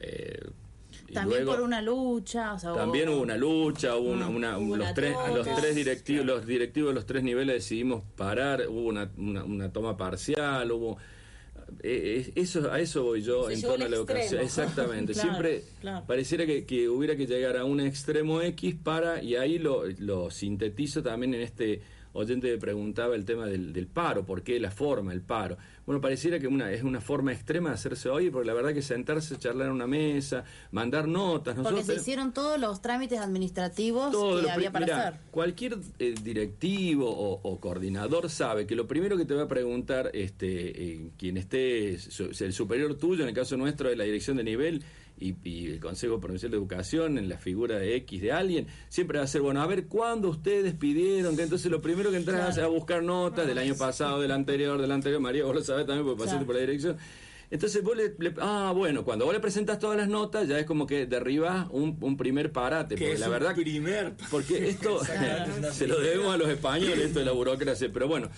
eh, 0.00 0.40
y 1.08 1.14
También 1.14 1.44
luego- 1.44 1.52
por 1.58 1.62
una 1.64 1.80
lucha. 1.80 2.52
O 2.54 2.58
sea, 2.58 2.74
también 2.74 3.08
hubo 3.08 3.22
una 3.22 3.36
lucha, 3.36 3.96
hubo 3.96 4.10
una, 4.12 4.28
Mm. 4.28 4.36
una- 4.36 4.58
Hubo 4.58 4.76
los 4.76 4.92
tres, 4.94 5.16
los 5.34 5.46
tres 5.56 5.74
directivos, 5.74 6.26
los 6.26 6.46
directivos 6.46 6.90
de 6.90 6.94
los 6.94 7.06
tres 7.06 7.22
niveles 7.22 7.54
decidimos 7.56 8.04
parar, 8.16 8.66
hubo 8.68 8.82
una, 8.88 9.10
una, 9.16 9.42
una 9.44 9.72
toma 9.72 9.96
parcial, 9.96 10.70
hubo 10.70 10.98
eh, 11.82 12.24
eh, 12.26 12.32
eso 12.36 12.70
a 12.72 12.80
eso 12.80 13.02
voy 13.04 13.22
yo 13.22 13.48
Se 13.48 13.54
en 13.54 13.62
torno 13.62 13.84
a 13.84 13.88
la 13.88 13.96
educación. 14.02 14.42
Exactamente, 14.42 15.12
Claro, 15.12 15.28
siempre 15.30 15.62
claro. 15.80 16.06
pareciera 16.06 16.46
que, 16.46 16.64
que 16.64 16.88
hubiera 16.88 17.16
que 17.16 17.26
llegar 17.26 17.56
a 17.56 17.64
un 17.64 17.80
extremo 17.80 18.40
X 18.42 18.74
para 18.82 19.22
y 19.22 19.36
ahí 19.36 19.58
lo, 19.58 19.84
lo 19.98 20.30
sintetizo 20.30 21.02
también 21.02 21.34
en 21.34 21.42
este 21.42 21.80
oyente 22.14 22.56
preguntaba 22.58 23.14
el 23.14 23.24
tema 23.24 23.46
del, 23.46 23.72
del 23.72 23.86
paro, 23.86 24.24
por 24.24 24.42
qué 24.42 24.58
la 24.60 24.70
forma, 24.70 25.12
el 25.12 25.22
paro. 25.22 25.56
Bueno, 25.86 26.00
pareciera 26.00 26.38
que 26.38 26.46
una, 26.46 26.70
es 26.70 26.82
una 26.84 27.00
forma 27.00 27.32
extrema 27.32 27.70
de 27.70 27.74
hacerse 27.74 28.08
oír, 28.08 28.30
porque 28.30 28.46
la 28.46 28.54
verdad 28.54 28.72
que 28.72 28.82
sentarse, 28.82 29.36
charlar 29.38 29.66
en 29.66 29.72
una 29.72 29.86
mesa, 29.88 30.44
mandar 30.70 31.08
notas, 31.08 31.54
Porque 31.56 31.62
nosotros 31.70 31.86
se 31.86 31.94
te- 31.94 32.00
hicieron 32.00 32.32
todos 32.32 32.60
los 32.60 32.80
trámites 32.80 33.18
administrativos 33.18 34.14
que 34.42 34.50
había 34.50 34.70
para 34.70 34.86
mirá, 34.86 35.08
hacer. 35.08 35.20
Cualquier 35.30 35.78
eh, 35.98 36.14
directivo 36.22 37.08
o, 37.10 37.40
o 37.42 37.60
coordinador 37.60 38.30
sabe 38.30 38.66
que 38.66 38.76
lo 38.76 38.86
primero 38.86 39.16
que 39.16 39.24
te 39.24 39.34
va 39.34 39.42
a 39.44 39.48
preguntar 39.48 40.10
este 40.14 40.82
eh, 40.92 41.10
quien 41.18 41.36
esté, 41.36 41.98
su- 41.98 42.30
el 42.44 42.52
superior 42.52 42.94
tuyo, 42.96 43.22
en 43.24 43.30
el 43.30 43.34
caso 43.34 43.56
nuestro 43.56 43.88
de 43.88 43.96
la 43.96 44.04
dirección 44.04 44.36
de 44.36 44.44
nivel 44.44 44.82
y, 45.18 45.34
y 45.48 45.66
el 45.70 45.80
Consejo 45.80 46.18
Provincial 46.20 46.50
de 46.50 46.56
Educación, 46.56 47.18
en 47.18 47.28
la 47.28 47.38
figura 47.38 47.78
de 47.78 47.94
X 47.96 48.20
de 48.22 48.32
alguien, 48.32 48.66
siempre 48.88 49.18
va 49.18 49.24
a 49.24 49.28
ser, 49.28 49.40
bueno, 49.42 49.62
a 49.62 49.66
ver 49.66 49.86
cuándo 49.86 50.28
ustedes 50.28 50.74
pidieron, 50.74 51.36
que 51.36 51.42
entonces 51.44 51.70
lo 51.70 51.80
primero 51.80 52.10
que 52.10 52.16
entras 52.16 52.58
a 52.58 52.66
buscar 52.66 53.02
notas 53.02 53.46
del 53.46 53.58
año 53.58 53.74
pasado, 53.76 54.20
del 54.20 54.32
anterior, 54.32 54.80
del 54.80 54.90
anterior, 54.92 55.20
María, 55.20 55.44
vos 55.44 55.54
lo 55.54 55.62
sabés 55.62 55.86
también 55.86 56.04
porque 56.06 56.18
pasaste 56.18 56.38
Claro. 56.38 56.46
por 56.46 56.54
la 56.56 56.60
dirección. 56.62 56.96
Entonces 57.50 57.82
vos 57.84 57.94
le, 57.94 58.14
le- 58.18 58.34
ah, 58.40 58.72
bueno, 58.74 59.04
cuando 59.04 59.26
vos 59.26 59.34
le 59.34 59.38
presentas 59.40 59.78
todas 59.78 59.98
las 59.98 60.08
notas, 60.08 60.48
ya 60.48 60.58
es 60.58 60.64
como 60.64 60.86
que 60.86 61.04
derribas 61.04 61.68
un, 61.70 61.98
un 62.00 62.16
primer 62.16 62.50
parate, 62.50 62.94
Que 62.94 63.00
porque 63.04 63.12
es 63.12 63.20
la 63.20 63.26
un 63.26 63.32
verdad 63.32 63.54
primer 63.54 64.14
porque 64.30 64.68
esto 64.70 64.98
se 65.72 65.86
lo 65.86 66.00
debemos 66.00 66.32
a 66.34 66.38
los 66.38 66.48
españoles, 66.48 66.98
esto 66.98 67.18
de 67.18 67.26
la 67.26 67.32
burocracia, 67.32 67.90
pero 67.92 68.08
bueno, 68.08 68.30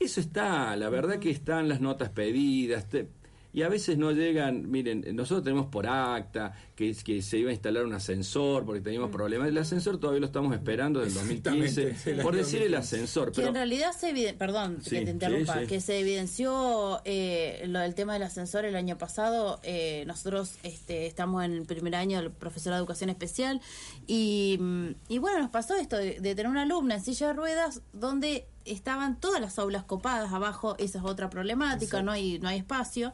eso 0.00 0.18
está, 0.18 0.74
la 0.76 0.88
verdad 0.88 1.18
que 1.18 1.30
están 1.30 1.68
las 1.68 1.82
notas 1.82 2.08
pedidas, 2.08 2.88
te- 2.88 3.08
y 3.54 3.62
a 3.62 3.68
veces 3.70 3.96
no 3.96 4.10
llegan, 4.12 4.70
miren, 4.70 5.04
nosotros 5.14 5.44
tenemos 5.44 5.66
por 5.66 5.86
acta 5.86 6.52
que, 6.74 6.92
se 6.92 7.38
iba 7.38 7.50
a 7.50 7.52
instalar 7.52 7.84
un 7.84 7.94
ascensor 7.94 8.64
porque 8.66 8.80
teníamos 8.80 9.10
problemas, 9.10 9.48
el 9.48 9.56
ascensor 9.56 9.98
todavía 9.98 10.20
lo 10.20 10.26
estamos 10.26 10.52
esperando 10.52 11.00
desde 11.00 11.20
el 11.20 11.28
Exactamente, 11.30 11.64
2015, 11.84 12.10
el 12.10 12.20
por 12.20 12.34
decir 12.34 12.62
el 12.62 12.72
2015. 12.72 12.76
ascensor, 12.76 13.28
Que 13.30 13.36
pero 13.36 13.48
en 13.48 13.54
realidad 13.54 13.92
se 13.92 14.10
eviden- 14.12 14.36
perdón 14.36 14.78
Sí, 14.82 14.90
que 14.90 15.04
te 15.04 15.10
interrumpa, 15.12 15.54
sí, 15.54 15.60
sí. 15.60 15.66
que 15.68 15.80
se 15.80 16.00
evidenció 16.00 17.00
eh, 17.04 17.64
lo 17.68 17.78
del 17.78 17.94
tema 17.94 18.14
del 18.14 18.24
ascensor 18.24 18.64
el 18.64 18.74
año 18.76 18.98
pasado. 18.98 19.60
eh, 19.62 20.02
nosotros 20.06 20.56
este, 20.64 21.06
estamos 21.06 21.44
en 21.44 21.52
el 21.52 21.64
primer 21.64 21.94
año 21.94 22.20
del 22.20 22.32
profesorado 22.32 22.80
de 22.80 22.82
educación 22.84 23.08
especial 23.10 23.60
y, 24.08 24.56
mm, 24.60 24.88
y 25.08 25.18
bueno, 25.18 25.38
nos 25.38 25.50
pasó 25.50 25.76
esto 25.76 25.96
de, 25.96 26.18
de 26.20 26.34
tener 26.34 26.48
una 26.50 26.62
alumna 26.62 26.96
en 26.96 27.02
silla 27.02 27.28
de 27.28 27.32
ruedas 27.34 27.82
donde 27.92 28.46
estaban 28.64 29.18
todas 29.20 29.40
las 29.40 29.58
aulas 29.58 29.84
copadas 29.84 30.32
abajo, 30.32 30.76
esa 30.78 30.98
es 30.98 31.04
otra 31.04 31.30
problemática, 31.30 32.02
no 32.02 32.12
hay, 32.12 32.38
no 32.38 32.48
hay 32.48 32.58
espacio. 32.58 33.12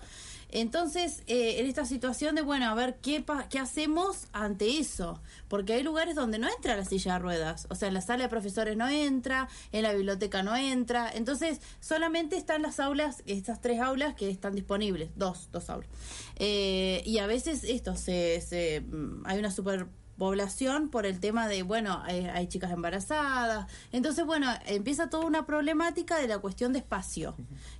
Entonces, 0.52 1.22
eh, 1.28 1.60
en 1.60 1.66
esta 1.66 1.84
situación 1.84 2.34
de, 2.34 2.42
bueno, 2.42 2.68
a 2.68 2.74
ver 2.74 2.96
qué, 3.00 3.20
pa- 3.20 3.48
qué 3.48 3.60
hacemos 3.60 4.26
ante 4.32 4.78
eso, 4.80 5.20
porque 5.46 5.74
hay 5.74 5.84
lugares 5.84 6.16
donde 6.16 6.38
no 6.40 6.48
entra 6.48 6.76
la 6.76 6.84
silla 6.84 7.12
de 7.12 7.18
ruedas, 7.20 7.68
o 7.70 7.76
sea, 7.76 7.86
en 7.86 7.94
la 7.94 8.00
sala 8.00 8.24
de 8.24 8.28
profesores 8.28 8.76
no 8.76 8.88
entra, 8.88 9.48
en 9.70 9.84
la 9.84 9.92
biblioteca 9.92 10.42
no 10.42 10.56
entra, 10.56 11.08
entonces 11.14 11.60
solamente 11.78 12.36
están 12.36 12.62
las 12.62 12.80
aulas, 12.80 13.22
estas 13.26 13.60
tres 13.60 13.80
aulas 13.80 14.14
que 14.16 14.28
están 14.28 14.56
disponibles, 14.56 15.10
dos, 15.14 15.48
dos 15.52 15.70
aulas. 15.70 15.88
Eh, 16.36 17.02
y 17.06 17.18
a 17.18 17.28
veces 17.28 17.62
esto, 17.62 17.94
se, 17.96 18.40
se, 18.40 18.80
mm, 18.80 19.22
hay 19.26 19.38
una 19.38 19.52
super 19.52 19.86
población 20.20 20.90
por 20.90 21.06
el 21.06 21.18
tema 21.18 21.48
de, 21.48 21.62
bueno, 21.62 22.02
hay, 22.04 22.26
hay 22.26 22.46
chicas 22.46 22.70
embarazadas. 22.70 23.66
Entonces, 23.90 24.26
bueno, 24.26 24.46
empieza 24.66 25.08
toda 25.08 25.24
una 25.24 25.46
problemática 25.46 26.18
de 26.18 26.28
la 26.28 26.38
cuestión 26.38 26.74
de 26.74 26.80
espacio, 26.80 27.34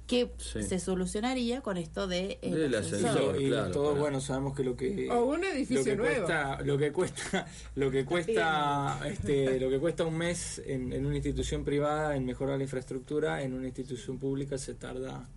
que 0.07 0.33
Sí. 0.38 0.62
se 0.62 0.81
solucionaría 0.81 1.61
con 1.61 1.76
esto 1.76 2.09
de... 2.09 2.38
el 2.42 2.53
Del 2.55 2.74
ascensor. 2.74 3.11
ascensor. 3.11 3.42
y 3.42 3.48
claro, 3.48 3.70
todos 3.72 3.88
claro. 3.90 4.00
bueno 4.00 4.20
sabemos 4.22 4.57
que 4.57 4.64
lo 4.64 4.74
que 4.74 5.09
O 5.11 5.24
un 5.26 5.44
edificio 5.44 5.76
lo 5.79 5.85
que 5.85 5.96
nuevo. 5.96 6.16
cuesta 6.26 6.62
lo 6.64 6.79
que 6.79 6.92
cuesta 6.92 7.46
lo 7.76 7.90
que 7.90 8.05
cuesta 8.07 9.00
este 9.07 9.61
lo 9.61 9.68
que 9.70 9.79
cuesta 9.79 10.05
un 10.05 10.16
mes 10.16 10.61
en, 10.66 10.92
en 10.94 11.05
una 11.07 11.16
institución 11.16 11.62
privada 11.64 12.16
en 12.16 12.24
mejorar 12.24 12.57
la 12.57 12.64
infraestructura 12.64 13.42
en 13.42 13.53
una 13.53 13.66
institución 13.66 14.18
pública 14.18 14.57
se 14.59 14.74
tarda 14.74 15.29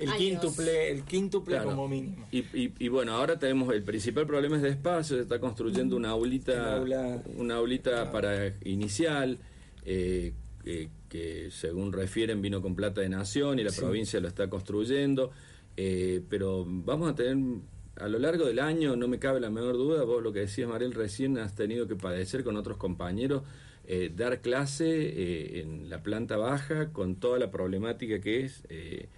el 0.00 0.12
quíntuple 0.16 0.90
el 0.90 1.02
quíntuple 1.04 1.54
Claro. 1.56 1.70
como 1.70 1.88
mínimo 1.88 2.26
Y, 2.30 2.38
y, 2.54 2.72
y 2.78 2.88
bueno, 2.88 3.12
ahora 3.12 3.38
tenemos 3.38 3.72
el 3.74 3.82
principal 3.82 4.26
problema 4.26 4.56
es 4.56 4.62
de 4.62 4.70
espacio, 4.70 5.16
se 5.16 5.22
está 5.22 5.40
construyendo 5.40 5.96
una 5.96 6.10
aulita, 6.10 6.52
Una 6.52 6.76
aula- 6.76 7.22
una 7.36 7.54
aulita 7.56 8.10
para 8.12 8.54
inicial, 8.64 9.38
eh, 9.84 10.32
que, 10.64 10.88
que 11.08 11.50
según 11.50 11.92
refieren 11.92 12.42
vino 12.42 12.60
con 12.62 12.74
plata 12.74 13.00
de 13.00 13.08
nación 13.08 13.58
y 13.58 13.64
la 13.64 13.72
provincia 13.72 14.20
lo 14.20 14.28
está 14.28 14.48
construyendo, 14.50 15.30
eh, 15.76 16.20
pero 16.28 16.64
vamos 16.66 17.10
a 17.10 17.14
tener 17.14 17.60
a 17.96 18.06
lo 18.08 18.18
largo 18.18 18.44
del 18.44 18.58
año, 18.60 18.94
no 18.94 19.08
me 19.08 19.18
cabe 19.18 19.40
la 19.40 19.50
menor 19.50 19.74
duda, 19.76 20.04
vos 20.04 20.22
lo 20.22 20.32
que 20.32 20.40
decías 20.40 20.68
Mariel 20.68 20.92
recién 20.94 21.36
has 21.38 21.54
tenido 21.54 21.88
que 21.88 21.96
padecer 21.96 22.44
con 22.44 22.56
otros 22.56 22.76
compañeros, 22.76 23.42
eh, 23.86 24.12
dar 24.14 24.40
clase 24.40 24.86
eh, 24.90 25.60
en 25.62 25.88
la 25.88 26.02
planta 26.02 26.36
baja 26.36 26.92
con 26.92 27.16
toda 27.16 27.38
la 27.38 27.50
problemática 27.50 28.20
que 28.20 28.44
es. 28.44 28.62
eh, 28.68 29.08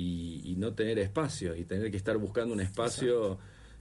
y, 0.00 0.52
y 0.52 0.56
no 0.56 0.72
tener 0.74 0.98
espacio 0.98 1.54
y 1.56 1.64
tener 1.64 1.90
que 1.90 1.96
estar 1.96 2.16
buscando 2.16 2.54
un 2.54 2.60
espacio 2.60 3.38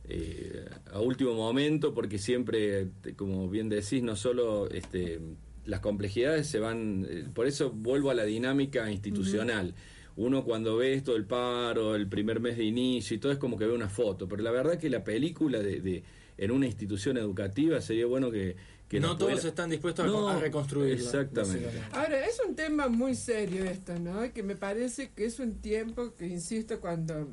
eh, 0.08 0.66
a 0.92 1.00
último 1.00 1.34
momento 1.34 1.94
porque 1.94 2.18
siempre 2.18 2.88
como 3.16 3.50
bien 3.50 3.70
decís 3.70 4.02
no 4.04 4.16
solo 4.16 4.70
este 4.70 5.20
las 5.66 5.82
complejidades 5.82 6.48
se 6.48 6.60
van 6.60 7.06
eh, 7.10 7.26
por 7.34 7.46
eso 7.48 7.70
vuelvo 7.72 8.10
a 8.10 8.14
la 8.14 8.24
dinámica 8.26 8.90
institucional. 8.92 9.74
Uno 10.16 10.44
cuando 10.44 10.76
ve 10.78 10.94
esto 10.96 11.14
del 11.14 11.26
paro 11.26 11.96
el 11.96 12.08
primer 12.08 12.40
mes 12.42 12.58
de 12.58 12.66
inicio 12.66 13.16
y 13.16 13.20
todo 13.20 13.32
es 13.32 13.38
como 13.38 13.58
que 13.58 13.66
ve 13.66 13.74
una 13.74 13.88
foto 13.90 14.28
pero 14.28 14.44
la 14.44 14.52
verdad 14.52 14.78
que 14.78 14.90
la 14.90 15.04
película 15.04 15.60
de, 15.60 15.80
de- 15.80 16.04
en 16.44 16.52
una 16.52 16.66
institución 16.66 17.18
educativa 17.18 17.82
sería 17.82 18.06
bueno 18.06 18.32
que, 18.32 18.56
que 18.88 19.00
no 19.00 19.18
todos 19.18 19.32
pudiera- 19.34 19.48
estamos 19.50 19.72
dispuestos 19.72 20.06
a- 20.06 20.08
No, 20.08 20.30
a 20.30 20.40
reconstruirlo 20.40 21.04
exactamente. 21.06 21.70
Ahora, 21.92 22.26
es 22.26 22.40
un 22.48 22.56
tema 22.56 22.88
muy 22.88 23.14
serio 23.16 23.64
esto, 23.66 23.98
¿no? 24.00 24.26
Y 24.26 24.30
Que 24.32 24.42
me 24.44 24.56
parece 24.56 25.12
que 25.12 25.26
es 25.26 25.40
un 25.40 25.56
tiempo 25.62 26.14
que, 26.16 26.28
insisto, 26.28 26.80
cuando 26.80 27.28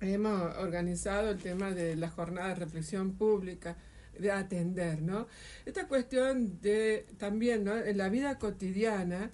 hemos 0.00 0.56
organizado 0.58 1.30
el 1.30 1.38
tema 1.38 1.70
de 1.72 1.96
la 1.96 2.08
jornada 2.08 2.48
de 2.50 2.54
reflexión 2.56 3.12
pública, 3.12 3.76
de 4.18 4.30
atender, 4.30 5.00
¿no? 5.02 5.26
Esta 5.64 5.86
cuestión 5.88 6.60
de 6.60 7.06
también, 7.18 7.64
¿no? 7.64 7.76
En 7.78 7.96
la 7.98 8.08
vida 8.08 8.38
cotidiana, 8.38 9.30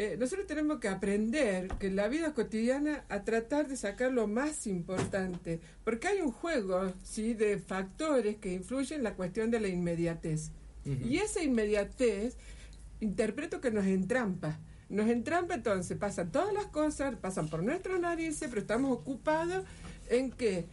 eh, 0.00 0.16
nosotros 0.16 0.46
tenemos 0.46 0.78
que 0.78 0.86
aprender 0.86 1.66
que 1.80 1.88
en 1.88 1.96
la 1.96 2.06
vida 2.06 2.32
cotidiana 2.32 3.04
a 3.08 3.24
tratar 3.24 3.66
de 3.66 3.76
sacar 3.76 4.12
lo 4.12 4.28
más 4.28 4.68
importante, 4.68 5.60
porque 5.82 6.06
hay 6.06 6.20
un 6.20 6.30
juego 6.30 6.92
sí 7.02 7.34
de 7.34 7.58
factores 7.58 8.36
que 8.36 8.52
influyen 8.52 8.98
en 8.98 9.02
la 9.02 9.14
cuestión 9.14 9.50
de 9.50 9.58
la 9.58 9.66
inmediatez. 9.66 10.52
Y 10.84 11.16
esa 11.16 11.42
inmediatez 11.42 12.36
interpreto 13.00 13.60
que 13.60 13.72
nos 13.72 13.86
entrampa. 13.86 14.60
Nos 14.88 15.10
entrampa 15.10 15.54
entonces, 15.54 15.98
pasan 15.98 16.30
todas 16.30 16.54
las 16.54 16.66
cosas, 16.66 17.16
pasan 17.16 17.48
por 17.48 17.64
nuestras 17.64 17.98
narices, 17.98 18.48
pero 18.48 18.60
estamos 18.60 18.92
ocupados 18.92 19.64
en 20.10 20.30
que 20.30 20.66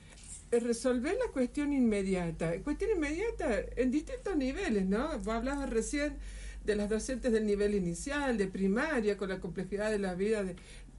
resolver 0.51 1.15
la 1.15 1.31
cuestión 1.31 1.73
inmediata. 1.73 2.53
Cuestión 2.61 2.91
inmediata 2.95 3.59
en 3.75 3.89
distintos 3.89 4.37
niveles, 4.37 4.85
¿no? 4.85 5.17
Vos 5.17 5.33
hablabas 5.33 5.67
recién 5.67 6.15
de 6.65 6.75
las 6.75 6.89
docentes 6.89 7.31
del 7.31 7.45
nivel 7.45 7.75
inicial, 7.75 8.37
de 8.37 8.47
primaria, 8.47 9.17
con 9.17 9.29
la 9.29 9.39
complejidad 9.39 9.91
de 9.91 9.99
la 9.99 10.15
vida 10.15 10.43
de, 10.43 10.55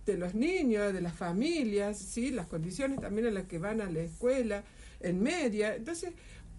de 0.06 0.16
los 0.16 0.34
niños, 0.34 0.92
de 0.92 1.00
las 1.00 1.14
familias, 1.14 1.98
¿sí? 1.98 2.30
las 2.30 2.46
condiciones 2.46 3.00
también 3.00 3.26
en 3.26 3.34
las 3.34 3.44
que 3.44 3.58
van 3.58 3.80
a 3.80 3.90
la 3.90 4.00
escuela, 4.00 4.64
en 5.00 5.22
media. 5.22 5.74
Entonces, 5.74 6.12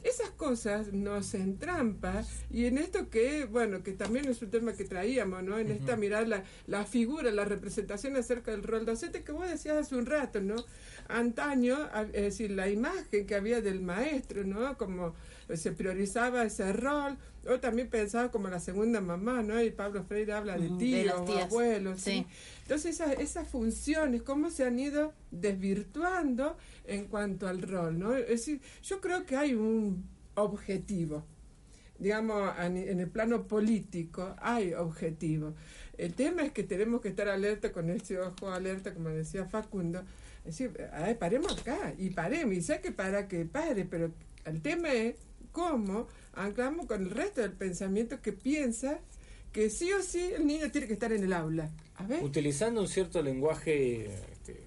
esas 0.03 0.29
cosas 0.31 0.93
nos 0.93 1.33
entrampan 1.33 2.23
y 2.51 2.65
en 2.65 2.77
esto 2.77 3.09
que, 3.09 3.45
bueno, 3.45 3.83
que 3.83 3.93
también 3.93 4.27
es 4.27 4.41
un 4.41 4.51
tema 4.51 4.73
que 4.73 4.85
traíamos, 4.85 5.43
¿no? 5.43 5.57
En 5.57 5.71
esta 5.71 5.95
mirar 5.95 6.27
la, 6.27 6.43
la 6.67 6.85
figura, 6.85 7.31
la 7.31 7.45
representación 7.45 8.15
acerca 8.15 8.51
del 8.51 8.63
rol 8.63 8.85
docente 8.85 9.23
que 9.23 9.31
vos 9.31 9.49
decías 9.49 9.77
hace 9.77 9.95
un 9.95 10.05
rato, 10.05 10.39
¿no? 10.39 10.55
Antaño, 11.07 11.89
es 12.13 12.21
decir, 12.21 12.51
la 12.51 12.69
imagen 12.69 13.25
que 13.25 13.35
había 13.35 13.61
del 13.61 13.81
maestro, 13.81 14.43
¿no? 14.43 14.77
Como 14.77 15.15
se 15.55 15.71
priorizaba 15.71 16.43
ese 16.43 16.73
rol, 16.73 17.17
o 17.47 17.59
también 17.59 17.89
pensaba 17.89 18.29
como 18.29 18.49
la 18.49 18.59
segunda 18.59 18.99
mamá, 18.99 19.41
¿no? 19.41 19.61
Y 19.61 19.71
Pablo 19.71 20.03
Freire 20.03 20.33
habla 20.33 20.57
de 20.57 20.69
de 20.69 20.77
tíos 20.77 21.25
tías, 21.25 21.45
abuelos, 21.45 22.01
¿sí? 22.01 22.11
sí. 22.11 22.25
Entonces 22.63 22.95
esas, 22.95 23.19
esas 23.19 23.47
funciones, 23.47 24.21
cómo 24.23 24.51
se 24.51 24.65
han 24.65 24.77
ido 24.79 25.13
desvirtuando 25.31 26.57
en 26.85 27.05
cuanto 27.05 27.47
al 27.47 27.61
rol, 27.61 27.97
¿no? 27.97 28.15
Es 28.15 28.27
decir, 28.27 28.61
yo 28.83 28.99
creo 28.99 29.25
que 29.25 29.37
hay 29.37 29.53
un 29.53 30.05
objetivo, 30.35 31.23
digamos, 31.97 32.53
en 32.59 32.99
el 32.99 33.09
plano 33.09 33.47
político 33.47 34.35
hay 34.39 34.73
objetivo. 34.73 35.53
El 35.97 36.13
tema 36.13 36.43
es 36.43 36.51
que 36.51 36.63
tenemos 36.63 37.01
que 37.01 37.09
estar 37.09 37.27
alerta 37.27 37.71
con 37.71 37.89
ese 37.89 38.19
ojo 38.19 38.51
alerta, 38.51 38.93
como 38.93 39.09
decía 39.09 39.45
Facundo, 39.45 40.03
es 40.45 40.57
decir, 40.57 40.89
ay, 40.93 41.15
paremos 41.15 41.59
acá 41.59 41.93
y 41.97 42.11
paremos, 42.11 42.53
y 42.53 42.61
sé 42.61 42.81
que 42.81 42.91
para 42.91 43.27
que 43.27 43.45
pare, 43.45 43.85
pero 43.85 44.11
el 44.45 44.61
tema 44.61 44.93
es 44.93 45.15
cómo 45.57 46.07
anclamos 46.33 46.85
con 46.85 47.01
el 47.01 47.09
resto 47.09 47.41
del 47.41 47.53
pensamiento 47.53 48.21
que 48.21 48.31
piensa 48.31 48.99
que 49.51 49.71
sí 49.71 49.91
o 49.91 50.03
sí 50.03 50.19
el 50.35 50.45
niño 50.45 50.69
tiene 50.69 50.85
que 50.85 50.93
estar 50.93 51.11
en 51.11 51.23
el 51.23 51.33
aula. 51.33 51.71
Utilizando 52.21 52.79
un 52.79 52.87
cierto 52.87 53.23
lenguaje 53.23 54.05
este, 54.05 54.61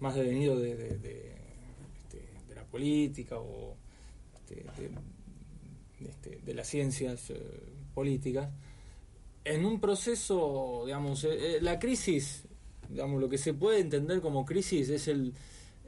más 0.00 0.16
devenido 0.16 0.58
de, 0.58 0.72
este, 0.72 2.24
la 2.56 2.64
política 2.64 3.38
o 3.38 3.76
este, 4.34 4.64
de, 6.00 6.08
este, 6.10 6.54
las 6.54 6.66
ciencias 6.66 7.30
eh, 7.30 7.40
políticas, 7.94 8.50
en 9.44 9.64
un 9.64 9.80
proceso, 9.80 10.82
digamos, 10.86 11.22
eh, 11.22 11.28
eh, 11.30 11.58
la 11.60 11.78
crisis, 11.78 12.42
digamos, 12.88 13.20
lo 13.20 13.28
que 13.28 13.38
se 13.38 13.54
puede 13.54 13.78
entender 13.78 14.20
como 14.20 14.44
crisis 14.44 14.88
es 14.88 15.06
el, 15.06 15.34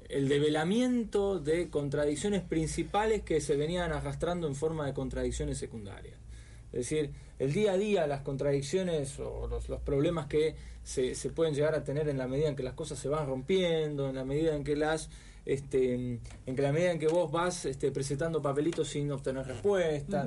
el 0.08 0.28
develamiento 0.28 1.38
de 1.38 1.68
contradicciones 1.70 2.42
principales 2.42 3.22
que 3.22 3.40
se 3.40 3.56
venían 3.56 3.92
arrastrando 3.92 4.46
en 4.46 4.54
forma 4.54 4.86
de 4.86 4.94
contradicciones 4.94 5.58
secundarias. 5.58 6.16
Es 6.72 6.90
decir, 6.90 7.10
el 7.38 7.52
día 7.52 7.72
a 7.72 7.76
día, 7.76 8.06
las 8.06 8.22
contradicciones 8.22 9.18
o 9.20 9.46
los, 9.48 9.68
los 9.68 9.80
problemas 9.80 10.26
que 10.26 10.56
se, 10.82 11.14
se 11.14 11.30
pueden 11.30 11.54
llegar 11.54 11.74
a 11.74 11.84
tener 11.84 12.08
en 12.08 12.18
la 12.18 12.26
medida 12.26 12.48
en 12.48 12.56
que 12.56 12.62
las 12.62 12.74
cosas 12.74 12.98
se 12.98 13.08
van 13.08 13.26
rompiendo, 13.26 14.08
en 14.08 14.16
la 14.16 14.24
medida 14.24 14.54
en 14.54 14.64
que 14.64 14.76
las 14.76 15.08
este, 15.46 15.94
en 15.94 16.20
que 16.56 16.62
la 16.62 16.72
medida 16.72 16.90
en 16.90 16.98
que 16.98 17.08
vos 17.08 17.30
vas 17.30 17.66
este, 17.66 17.90
presentando 17.90 18.40
papelitos 18.40 18.88
sin 18.88 19.10
obtener 19.12 19.46
respuesta, 19.46 20.26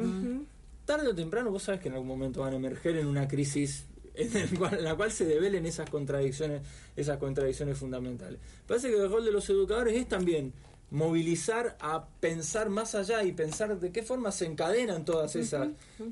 tarde 0.85 1.07
o 1.07 1.15
temprano 1.15 1.51
vos 1.51 1.63
sabes 1.63 1.81
que 1.81 1.87
en 1.87 1.95
algún 1.95 2.07
momento 2.07 2.41
van 2.41 2.53
a 2.53 2.55
emerger 2.57 2.97
en 2.97 3.07
una 3.07 3.27
crisis 3.27 3.87
en, 4.17 4.35
el 4.37 4.57
cual- 4.57 4.77
en 4.77 4.83
la 4.83 4.95
cual 4.95 5.11
se 5.11 5.25
develen 5.25 5.65
esas 5.65 5.89
contradicciones, 5.89 6.61
esas 6.95 7.17
contradicciones 7.17 7.77
fundamentales. 7.77 8.39
Parece 8.67 8.89
que 8.89 8.95
el 8.97 9.09
rol 9.09 9.23
de 9.25 9.31
los 9.31 9.49
educadores 9.49 9.95
es 9.95 10.07
también 10.07 10.51
movilizar 10.91 11.77
a 11.81 12.07
pensar 12.19 12.69
más 12.69 12.95
allá 12.95 13.23
y 13.23 13.31
pensar 13.33 13.79
de 13.79 13.91
qué 13.91 14.03
forma 14.03 14.31
se 14.31 14.45
encadenan 14.45 15.03
todas 15.05 15.35
esas, 15.35 15.67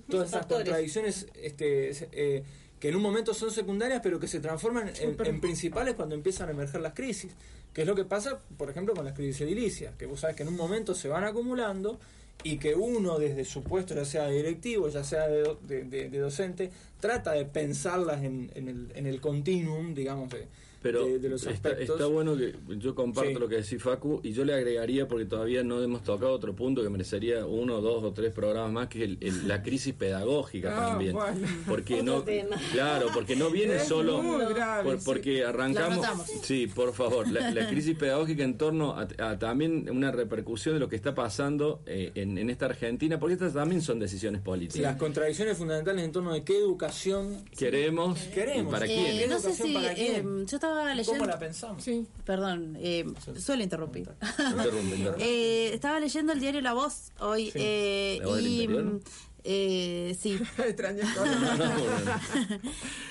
todas 0.09 0.27
esas 0.29 0.41
Factores. 0.41 0.65
contradicciones 0.65 1.27
este, 1.41 1.91
eh, 2.11 2.43
que 2.79 2.89
en 2.89 2.95
un 2.97 3.01
momento 3.01 3.33
son 3.33 3.51
secundarias 3.51 4.01
pero 4.03 4.19
que 4.19 4.27
se 4.27 4.39
transforman 4.41 4.89
en, 4.99 5.15
en 5.25 5.39
principales 5.41 5.95
cuando 5.95 6.13
empiezan 6.13 6.49
a 6.49 6.51
emerger 6.51 6.81
las 6.81 6.93
crisis. 6.93 7.31
Que 7.73 7.81
es 7.81 7.87
lo 7.87 7.95
que 7.95 8.05
pasa, 8.05 8.39
por 8.57 8.69
ejemplo, 8.69 8.93
con 8.93 9.03
las 9.03 9.13
crisis 9.13 9.41
edilicias, 9.41 9.95
que 9.97 10.05
vos 10.05 10.21
sabes 10.21 10.35
que 10.37 10.43
en 10.43 10.49
un 10.49 10.55
momento 10.55 10.93
se 10.95 11.09
van 11.09 11.25
acumulando 11.25 11.99
y 12.43 12.57
que 12.57 12.75
uno 12.75 13.17
desde 13.17 13.43
su 13.45 13.63
puesto, 13.63 13.95
ya 13.95 14.05
sea 14.05 14.27
directivo, 14.27 14.87
ya 14.89 15.03
sea 15.03 15.27
de- 15.27 15.57
de- 15.67 16.09
de 16.09 16.19
docente, 16.19 16.69
trata 16.99 17.31
de 17.31 17.45
pensarlas 17.45 18.23
en, 18.23 18.51
en 18.55 18.67
el, 18.69 18.91
en 18.95 19.07
el 19.07 19.19
continuum, 19.21 19.93
digamos, 19.95 20.29
de, 20.29 20.47
Pero 20.85 21.05
de, 21.05 21.19
de 21.19 21.29
los 21.29 21.41
está, 21.47 21.69
aspectos. 21.69 21.95
está 21.95 22.05
bueno 22.05 22.37
que 22.37 22.53
yo 22.77 22.93
comparto 22.93 23.31
Sí. 23.31 23.35
lo 23.39 23.47
que 23.49 23.55
decís 23.55 23.81
Facu 23.81 24.19
y 24.23 24.33
yo 24.33 24.45
le 24.45 24.53
agregaría 24.53 25.07
porque 25.07 25.25
todavía 25.25 25.63
no 25.63 25.81
hemos 25.81 26.03
tocado 26.03 26.31
otro 26.31 26.53
punto 26.55 26.83
que 26.83 26.89
merecería 26.89 27.45
uno, 27.45 27.81
dos 27.81 28.03
o 28.03 28.11
tres 28.13 28.31
programas 28.33 28.71
más 28.71 28.87
que 28.87 28.99
es 28.99 29.03
el- 29.05 29.17
el- 29.21 29.47
la 29.47 29.63
crisis 29.63 29.93
pedagógica 29.95 30.69
Ah, 30.75 30.89
también. 30.91 31.13
bueno. 31.13 31.47
Porque 31.67 31.95
Otro 32.01 32.05
no, 32.05 32.21
tema. 32.23 32.55
claro, 32.71 33.07
porque 33.13 33.35
no 33.35 33.49
viene 33.49 33.77
Es 33.77 33.87
solo 33.87 34.21
muy 34.21 34.45
grave, 34.53 34.83
por- 34.83 34.97
sí. 34.99 35.03
porque 35.05 35.39
Lo 35.41 35.47
arrancamos. 35.49 36.05
Sí, 36.43 36.67
por 36.67 36.93
favor, 36.93 37.27
la, 37.31 37.49
la 37.51 37.67
crisis 37.67 37.97
pedagógica 37.97 38.43
en 38.43 38.57
torno 38.57 38.91
a, 38.91 39.07
a 39.17 39.39
también 39.39 39.89
una 39.89 40.11
repercusión 40.11 40.75
de 40.75 40.79
lo 40.79 40.87
que 40.89 40.95
está 40.95 41.15
pasando 41.15 41.81
eh, 41.87 42.11
en, 42.15 42.37
en 42.37 42.49
esta 42.49 42.65
Argentina, 42.67 43.19
porque 43.19 43.33
estas 43.33 43.53
también 43.53 43.81
son 43.81 43.97
decisiones 43.99 44.41
políticas. 44.41 44.81
Las 44.83 44.97
contradicciones 44.97 45.57
fundamentales 45.57 46.03
en 46.05 46.11
torno 46.11 46.33
de 46.33 46.43
qué 46.43 46.57
educación 46.57 47.43
Queremos, 47.57 48.19
Queremos. 48.33 48.67
y 48.67 48.71
para 48.71 48.85
Eh, 48.85 48.89
quién. 48.89 49.05
Eh, 49.05 49.27
no 49.27 49.39
sé 49.39 49.47
educación 49.47 49.67
si 49.69 49.73
para 49.73 49.93
quién? 49.93 50.15
eh, 50.41 50.45
yo 50.47 50.55
estaba 50.57 50.74
leyendo 50.83 51.19
cómo 51.19 51.25
la 51.31 51.39
pensamos. 51.39 51.83
Sí. 51.83 52.05
perdón 52.25 52.77
eh, 52.79 53.05
suelo 53.39 53.63
interrumpir 53.63 54.09
Interrumpe, 54.37 54.95
interrumpe. 54.95 55.23
Eh, 55.25 55.73
estaba 55.73 55.99
leyendo 55.99 56.33
el 56.33 56.39
diario 56.39 56.61
La 56.61 56.73
Voz 56.73 57.11
hoy 57.19 57.45
Sí. 57.51 57.59
eh, 57.61 58.17
¿La 58.21 58.27
Voz 58.27 58.35
del 58.37 58.47
y 58.47 58.67
eh, 59.47 60.17
sí. 60.19 60.39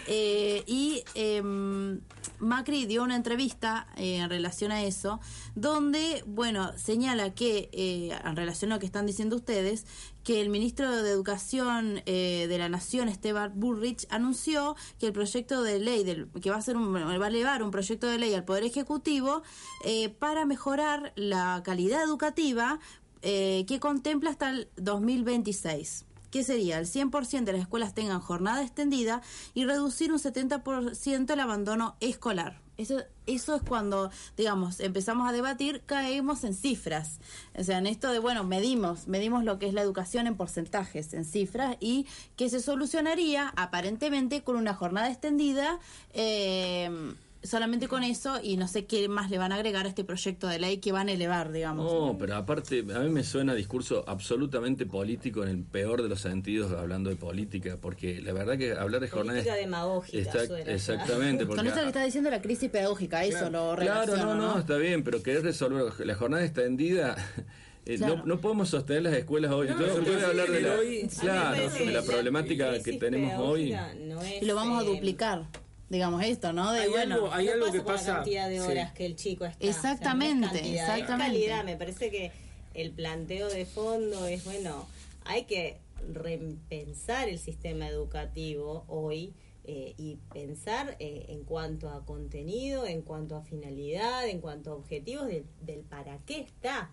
Eh, 0.06 0.62
y 0.66 1.02
em, 1.14 2.00
Macri 2.38 2.86
dio 2.86 3.02
una 3.02 3.16
entrevista 3.16 3.86
eh, 3.96 4.16
en 4.16 4.30
relación 4.30 4.72
a 4.72 4.82
eso, 4.82 5.20
donde, 5.54 6.22
bueno, 6.26 6.72
señala 6.76 7.34
que, 7.34 7.68
eh, 7.72 8.16
en 8.24 8.36
relación 8.36 8.72
a 8.72 8.76
lo 8.76 8.80
que 8.80 8.86
están 8.86 9.06
diciendo 9.06 9.36
ustedes, 9.36 9.86
que 10.24 10.40
el 10.40 10.48
ministro 10.48 10.90
de 10.90 11.10
Educación 11.10 12.02
eh, 12.06 12.46
de 12.48 12.58
la 12.58 12.68
Nación, 12.70 13.08
Esteban 13.08 13.52
Burrich, 13.54 14.06
anunció 14.08 14.74
que 14.98 15.06
el 15.06 15.12
proyecto 15.12 15.62
de 15.62 15.78
ley, 15.78 16.02
del, 16.02 16.28
que 16.40 16.50
va 16.50 16.56
a, 16.56 16.62
ser 16.62 16.76
un, 16.76 16.94
va 16.94 17.24
a 17.24 17.28
elevar 17.28 17.62
un 17.62 17.70
proyecto 17.70 18.06
de 18.08 18.18
ley 18.18 18.32
al 18.34 18.44
Poder 18.44 18.64
Ejecutivo 18.64 19.42
eh, 19.84 20.08
para 20.08 20.46
mejorar 20.46 21.12
la 21.14 21.62
calidad 21.64 22.02
educativa 22.02 22.80
eh, 23.20 23.64
que 23.68 23.78
contempla 23.78 24.30
hasta 24.30 24.50
el 24.50 24.68
2026 24.76 26.06
que 26.34 26.42
sería 26.42 26.80
el 26.80 26.86
100% 26.86 27.44
de 27.44 27.52
las 27.52 27.60
escuelas 27.60 27.94
tengan 27.94 28.18
jornada 28.18 28.60
extendida 28.60 29.22
y 29.54 29.66
reducir 29.66 30.10
un 30.10 30.18
70% 30.18 31.32
el 31.32 31.38
abandono 31.38 31.94
escolar. 32.00 32.60
Eso, 32.76 33.04
eso 33.28 33.54
es 33.54 33.62
cuando, 33.62 34.10
digamos, 34.36 34.80
empezamos 34.80 35.28
a 35.28 35.32
debatir, 35.32 35.82
caemos 35.86 36.42
en 36.42 36.54
cifras. 36.54 37.20
O 37.56 37.62
sea, 37.62 37.78
en 37.78 37.86
esto 37.86 38.10
de, 38.10 38.18
bueno, 38.18 38.42
medimos, 38.42 39.06
medimos 39.06 39.44
lo 39.44 39.60
que 39.60 39.68
es 39.68 39.74
la 39.74 39.82
educación 39.82 40.26
en 40.26 40.34
porcentajes, 40.34 41.14
en 41.14 41.24
cifras, 41.24 41.76
y 41.78 42.08
que 42.34 42.50
se 42.50 42.58
solucionaría 42.58 43.52
aparentemente 43.54 44.42
con 44.42 44.56
una 44.56 44.74
jornada 44.74 45.10
extendida. 45.10 45.78
eh, 46.14 47.14
solamente 47.44 47.86
con 47.88 48.02
eso 48.02 48.40
y 48.42 48.56
no 48.56 48.66
sé 48.66 48.86
qué 48.86 49.08
más 49.08 49.30
le 49.30 49.38
van 49.38 49.52
a 49.52 49.56
agregar 49.56 49.86
a 49.86 49.88
este 49.88 50.02
proyecto 50.02 50.48
de 50.48 50.58
ley 50.58 50.78
que 50.78 50.90
van 50.92 51.08
a 51.08 51.12
elevar, 51.12 51.52
digamos. 51.52 51.92
No, 51.92 52.16
pero 52.18 52.36
aparte, 52.36 52.80
a 52.94 52.98
mí 53.00 53.10
me 53.10 53.22
suena 53.22 53.54
discurso 53.54 54.02
absolutamente 54.06 54.86
político 54.86 55.42
en 55.42 55.50
el 55.50 55.62
peor 55.62 56.02
de 56.02 56.08
los 56.08 56.20
sentidos, 56.20 56.72
hablando 56.72 57.10
de 57.10 57.16
política, 57.16 57.76
porque 57.80 58.20
la 58.20 58.32
verdad 58.32 58.56
que 58.58 58.72
hablar 58.72 59.00
de 59.00 59.08
jornadas. 59.08 59.42
Política 59.44 59.56
demagógica 59.62 60.18
Está- 60.18 60.46
suena, 60.46 60.72
exactamente, 60.72 61.46
porque. 61.46 61.58
Con 61.60 61.66
esto 61.68 61.80
que 61.82 61.86
está 61.86 62.04
diciendo 62.04 62.30
la 62.30 62.42
crisis 62.42 62.70
pedagógica, 62.70 63.24
eso 63.24 63.50
lo 63.50 63.76
Claro, 63.76 64.16
no, 64.16 64.34
no, 64.34 64.54
¿no? 64.54 64.58
está 64.58 64.76
bien, 64.76 65.04
pero 65.04 65.22
querer 65.22 65.42
resolver 65.42 65.92
la 66.06 66.14
jornada 66.14 66.44
extendida. 66.44 67.16
eh, 67.86 67.98
Claro. 67.98 68.16
no, 68.16 68.24
no 68.24 68.40
podemos 68.40 68.70
sostener 68.70 69.02
las 69.02 69.12
escuelas 69.14 69.52
hoy. 69.52 69.68
No, 69.68 69.78
Yo, 69.78 69.92
porque 69.94 70.06
yo 70.10 70.14
voy 70.14 70.22
a 70.22 70.26
hablar 70.28 70.48
de 70.50 70.60
la, 70.62 70.74
hoy- 70.76 71.08
claro, 71.20 71.68
de 71.70 71.92
la 71.92 72.02
problemática 72.02 72.72
que 72.72 72.82
crisis 72.82 72.98
tenemos 73.00 73.34
hoy. 73.38 73.68
pedagógica 73.70 74.04
no 74.06 74.22
es, 74.22 74.42
Y 74.42 74.46
lo 74.46 74.54
vamos 74.54 74.82
a 74.82 74.86
eh, 74.86 74.94
duplicar, 74.94 75.46
digamos 75.88 76.22
esto, 76.24 76.52
¿no? 76.52 76.72
De 76.72 76.80
Hay 76.80 76.88
bueno, 76.90 77.14
algo- 77.16 77.32
hay 77.32 77.46
no 77.46 77.52
algo 77.52 77.66
pasa 77.66 77.72
que 77.78 77.82
por 77.84 77.92
pasa- 77.94 78.08
la 78.08 78.14
cantidad 78.16 78.48
de 78.48 78.60
sí. 78.60 78.66
horas 78.66 78.92
que 78.92 79.06
el 79.06 79.16
chico 79.16 79.44
está. 79.44 79.66
Exactamente, 79.66 80.46
o 80.46 80.50
sea, 80.50 80.52
no 80.52 80.56
es 80.56 80.62
cantidad, 80.62 80.92
exactamente. 80.98 81.36
Es 81.38 81.42
calidad. 81.48 81.64
Me 81.64 81.76
parece 81.76 82.10
que 82.10 82.32
el 82.74 82.90
planteo 82.92 83.48
de 83.48 83.66
fondo 83.66 84.26
es, 84.26 84.44
bueno, 84.44 84.86
hay 85.24 85.44
que 85.44 85.78
repensar 86.12 87.28
el 87.28 87.38
sistema 87.38 87.88
educativo 87.88 88.84
hoy 88.88 89.34
eh, 89.66 89.94
y 89.96 90.16
pensar 90.32 90.96
eh, 90.98 91.26
en 91.30 91.44
cuanto 91.44 91.88
a 91.88 92.04
contenido, 92.04 92.86
en 92.86 93.00
cuanto 93.02 93.36
a 93.36 93.42
finalidad, 93.42 94.28
en 94.28 94.40
cuanto 94.40 94.72
a 94.72 94.74
objetivos 94.74 95.26
del 95.28 95.80
para 95.88 96.18
qué 96.26 96.40
está. 96.40 96.90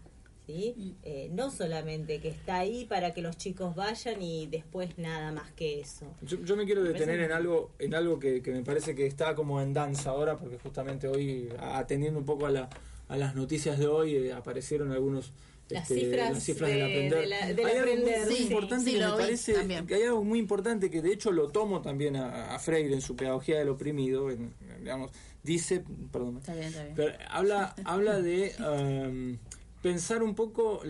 ¿Sí? 0.48 0.96
Eh, 1.04 1.30
no 1.32 1.50
solamente 1.52 2.20
que 2.20 2.30
está 2.30 2.58
ahí 2.60 2.86
para 2.86 3.14
que 3.14 3.22
los 3.22 3.38
chicos 3.38 3.76
vayan 3.76 4.22
y 4.22 4.48
después 4.48 4.98
nada 4.98 5.32
más 5.32 5.52
que 5.54 5.80
eso. 5.82 6.06
Yo, 6.22 6.42
yo 6.44 6.56
me 6.56 6.66
quiero 6.66 6.84
detener 6.84 7.20
en 7.22 7.32
algo, 7.32 7.72
en 7.80 7.94
algo 7.96 8.20
que, 8.20 8.42
que 8.42 8.52
me 8.52 8.64
parece 8.64 8.96
que 8.96 9.06
está 9.06 9.36
como 9.36 9.62
en 9.62 9.74
danza 9.74 10.10
ahora, 10.12 10.38
porque 10.38 10.58
justamente 10.58 11.08
hoy, 11.08 11.50
atendiendo 11.60 12.20
un 12.20 12.26
poco 12.26 12.46
a, 12.48 12.52
la, 12.52 12.70
a 13.08 13.18
las 13.18 13.36
noticias 13.36 13.78
de 13.80 13.88
hoy, 13.88 14.16
eh, 14.16 14.34
aparecieron 14.34 14.92
algunos 14.92 15.32
Las 15.70 15.90
este, 15.90 16.02
cifras 16.06 16.32
las 16.34 16.44
cifras 16.44 16.70
de- 16.70 16.76
del 16.78 16.84
aprender. 16.86 17.20
de 17.22 17.28
la- 17.28 17.46
del 17.54 17.66
hay 17.66 17.78
algo 17.78 17.92
muy, 17.94 18.02
aprender, 18.02 18.26
muy 18.28 18.36
sí. 18.36 18.44
importante 18.44 18.86
Sí, 18.92 18.98
que 18.98 19.06
me 19.06 19.12
parece 19.12 19.54
también. 19.54 19.88
que 19.88 19.96
hay 19.96 20.04
algo 20.04 20.24
muy 20.24 20.40
importante 20.40 20.90
que 20.90 21.02
de 21.02 21.14
hecho 21.14 21.32
lo 21.32 21.48
tomo 21.50 21.82
también 21.82 22.16
a, 22.18 22.54
a 22.56 22.60
Freire 22.60 22.94
en 22.94 23.02
su 23.02 23.16
pedagogía 23.16 23.60
del 23.60 23.70
oprimido, 23.70 24.30
en- 24.32 24.54
digamos, 24.80 25.12
dice, 25.44 25.84
perdón, 26.12 26.38
Está 26.38 26.54
bien, 26.56 26.68
está 26.68 26.84
bien. 26.84 26.96
pero 26.96 27.14
habla, 27.30 27.74
habla 27.86 28.20
de 28.20 28.54
um, 28.60 29.38
pensar 29.82 30.24
un 30.24 30.36
poco 30.36 30.82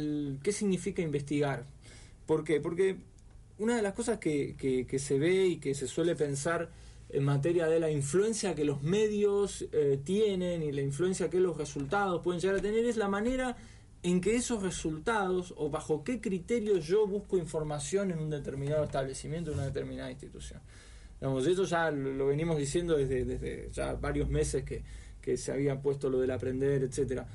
qué 0.43 0.51
significa 0.51 1.01
investigar. 1.01 1.65
¿Por 2.25 2.43
qué? 2.43 2.59
Porque 2.59 2.97
una 3.57 3.75
de 3.75 3.81
las 3.81 3.93
cosas 3.93 4.17
que, 4.19 4.55
se 4.97 5.19
ve 5.19 5.47
y 5.47 5.57
que 5.57 5.75
se 5.75 5.87
suele 5.87 6.15
pensar 6.15 6.69
en 7.09 7.23
materia 7.23 7.67
de 7.67 7.79
la 7.79 7.91
influencia 7.91 8.55
que 8.55 8.63
los 8.63 8.81
medios 8.83 9.67
eh, 9.71 9.99
tienen 10.03 10.63
y 10.63 10.71
la 10.71 10.81
influencia 10.81 11.29
que 11.29 11.39
los 11.39 11.57
resultados 11.57 12.21
pueden 12.23 12.39
llegar 12.39 12.57
a 12.57 12.61
tener 12.61 12.85
es 12.85 12.97
la 12.97 13.09
manera 13.09 13.57
en 14.03 14.21
que 14.21 14.35
esos 14.35 14.63
resultados 14.63 15.53
o 15.57 15.69
bajo 15.69 16.03
qué 16.03 16.19
criterios 16.19 16.87
yo 16.87 17.05
busco 17.05 17.37
información 17.37 18.11
en 18.11 18.19
un 18.19 18.29
determinado 18.29 18.83
establecimiento, 18.83 19.51
en 19.51 19.57
una 19.57 19.67
determinada 19.67 20.09
institución. 20.09 20.59
Digamos, 21.19 21.45
eso 21.45 21.65
ya 21.65 21.91
lo, 21.91 22.25
venimos 22.25 22.57
diciendo 22.57 22.97
desde, 22.97 23.69
ya 23.71 23.93
varios 23.93 24.27
meses 24.27 24.63
que, 24.63 24.81
que 25.21 25.37
se 25.37 25.51
había 25.51 25.79
puesto 25.79 26.09
lo 26.09 26.19
del 26.19 26.31
aprender, 26.31 26.81
etcétera. 26.81 27.27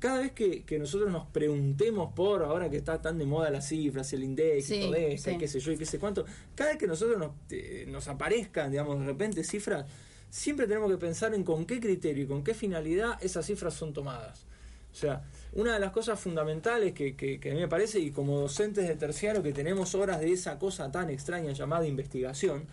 Cada 0.00 0.18
vez 0.18 0.32
que, 0.32 0.64
que 0.64 0.78
nosotros 0.78 1.12
nos 1.12 1.26
preguntemos 1.28 2.12
por, 2.14 2.42
ahora 2.42 2.68
que 2.70 2.78
está 2.78 3.00
tan 3.00 3.18
de 3.18 3.26
moda 3.26 3.50
las 3.50 3.68
cifras, 3.68 4.12
el 4.14 4.24
index, 4.24 4.64
Sí, 4.66 4.80
todo 4.80 4.94
esto, 4.96 5.30
sí. 5.30 5.36
y 5.36 5.38
qué 5.38 5.46
sé 5.46 5.60
yo, 5.60 5.72
y 5.72 5.76
qué 5.78 5.86
sé 5.86 5.98
cuánto, 6.00 6.24
cada 6.56 6.70
vez 6.70 6.78
que 6.78 6.86
nosotros 6.88 7.18
nos, 7.18 7.30
eh, 7.50 7.84
nos 7.86 8.08
aparezcan, 8.08 8.70
digamos, 8.70 8.98
de 8.98 9.06
repente 9.06 9.44
cifras, 9.44 9.86
siempre 10.30 10.66
tenemos 10.66 10.90
que 10.90 10.96
pensar 10.96 11.34
en 11.34 11.44
con 11.44 11.66
qué 11.66 11.78
criterio 11.80 12.24
y 12.24 12.26
con 12.26 12.42
qué 12.42 12.54
finalidad 12.54 13.22
esas 13.22 13.44
cifras 13.46 13.74
son 13.74 13.92
tomadas. 13.92 14.46
O 14.92 14.94
sea, 14.96 15.22
una 15.52 15.74
de 15.74 15.80
las 15.80 15.92
cosas 15.92 16.18
fundamentales 16.18 16.94
que, 16.94 17.14
que- 17.14 17.38
que 17.38 17.50
a 17.50 17.54
mí 17.54 17.60
me 17.60 17.68
parece, 17.68 18.00
y 18.00 18.10
como 18.10 18.40
docentes 18.40 18.88
de 18.88 18.96
terciario 18.96 19.42
que 19.42 19.52
tenemos 19.52 19.94
horas 19.94 20.18
de 20.20 20.32
esa 20.32 20.58
cosa 20.58 20.90
tan 20.90 21.10
extraña 21.10 21.52
llamada 21.52 21.86
investigación, 21.86 22.64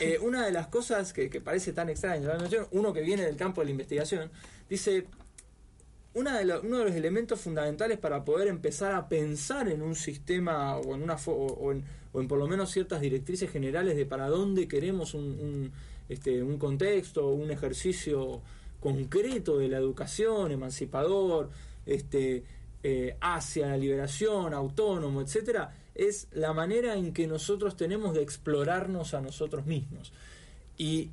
eh, 0.00 0.18
una 0.22 0.46
de 0.46 0.52
las 0.52 0.68
cosas 0.68 1.12
que, 1.12 1.28
que 1.28 1.40
parece 1.40 1.72
tan 1.72 1.90
extraña, 1.90 2.30
uno 2.70 2.92
que 2.94 3.02
viene 3.02 3.24
del 3.24 3.36
campo 3.36 3.60
de 3.60 3.66
la 3.66 3.70
investigación, 3.72 4.30
dice, 4.70 5.06
uno 6.14 6.36
de 6.36 6.44
los 6.44 6.94
elementos 6.94 7.40
fundamentales 7.40 7.98
para 7.98 8.24
poder 8.24 8.48
empezar 8.48 8.92
a 8.92 9.08
pensar 9.08 9.68
en 9.68 9.82
un 9.82 9.96
sistema 9.96 10.76
o 10.76 10.94
en, 10.94 11.02
una 11.02 11.16
o, 11.26 11.72
en, 11.72 12.28
por 12.28 12.38
lo 12.38 12.46
menos 12.46 12.70
ciertas 12.70 13.00
directrices 13.00 13.50
generales 13.50 13.96
de 13.96 14.06
para 14.06 14.28
dónde 14.28 14.68
queremos 14.68 15.14
un, 15.14 15.24
un, 15.24 15.72
este, 16.08 16.42
un 16.42 16.56
contexto, 16.58 17.28
un 17.30 17.50
ejercicio 17.50 18.40
concreto 18.80 19.58
de 19.58 19.68
la 19.68 19.78
educación, 19.78 20.52
emancipador, 20.52 21.50
este, 21.86 22.44
eh, 22.82 23.16
hacia 23.20 23.68
la 23.68 23.76
liberación, 23.76 24.52
autónomo, 24.52 25.22
etcétera, 25.22 25.74
es 25.94 26.28
la 26.32 26.52
manera 26.52 26.94
en 26.94 27.12
que 27.12 27.26
nosotros 27.26 27.76
tenemos 27.76 28.14
de 28.14 28.22
explorarnos 28.22 29.14
a 29.14 29.20
nosotros 29.20 29.64
mismos. 29.64 30.12
Y 30.76 31.10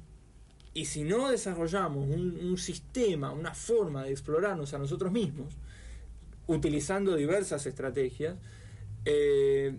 y 0.74 0.86
si 0.86 1.04
no 1.04 1.30
desarrollamos 1.30 2.08
un, 2.10 2.40
un 2.44 2.58
sistema, 2.58 3.32
una 3.32 3.54
forma 3.54 4.04
de 4.04 4.12
explorarnos 4.12 4.74
a 4.74 4.78
nosotros 4.78 5.12
mismos, 5.12 5.54
utilizando 6.48 7.16
diversas 7.16 7.66
estrategias, 7.66 8.36
eh, 9.06 9.76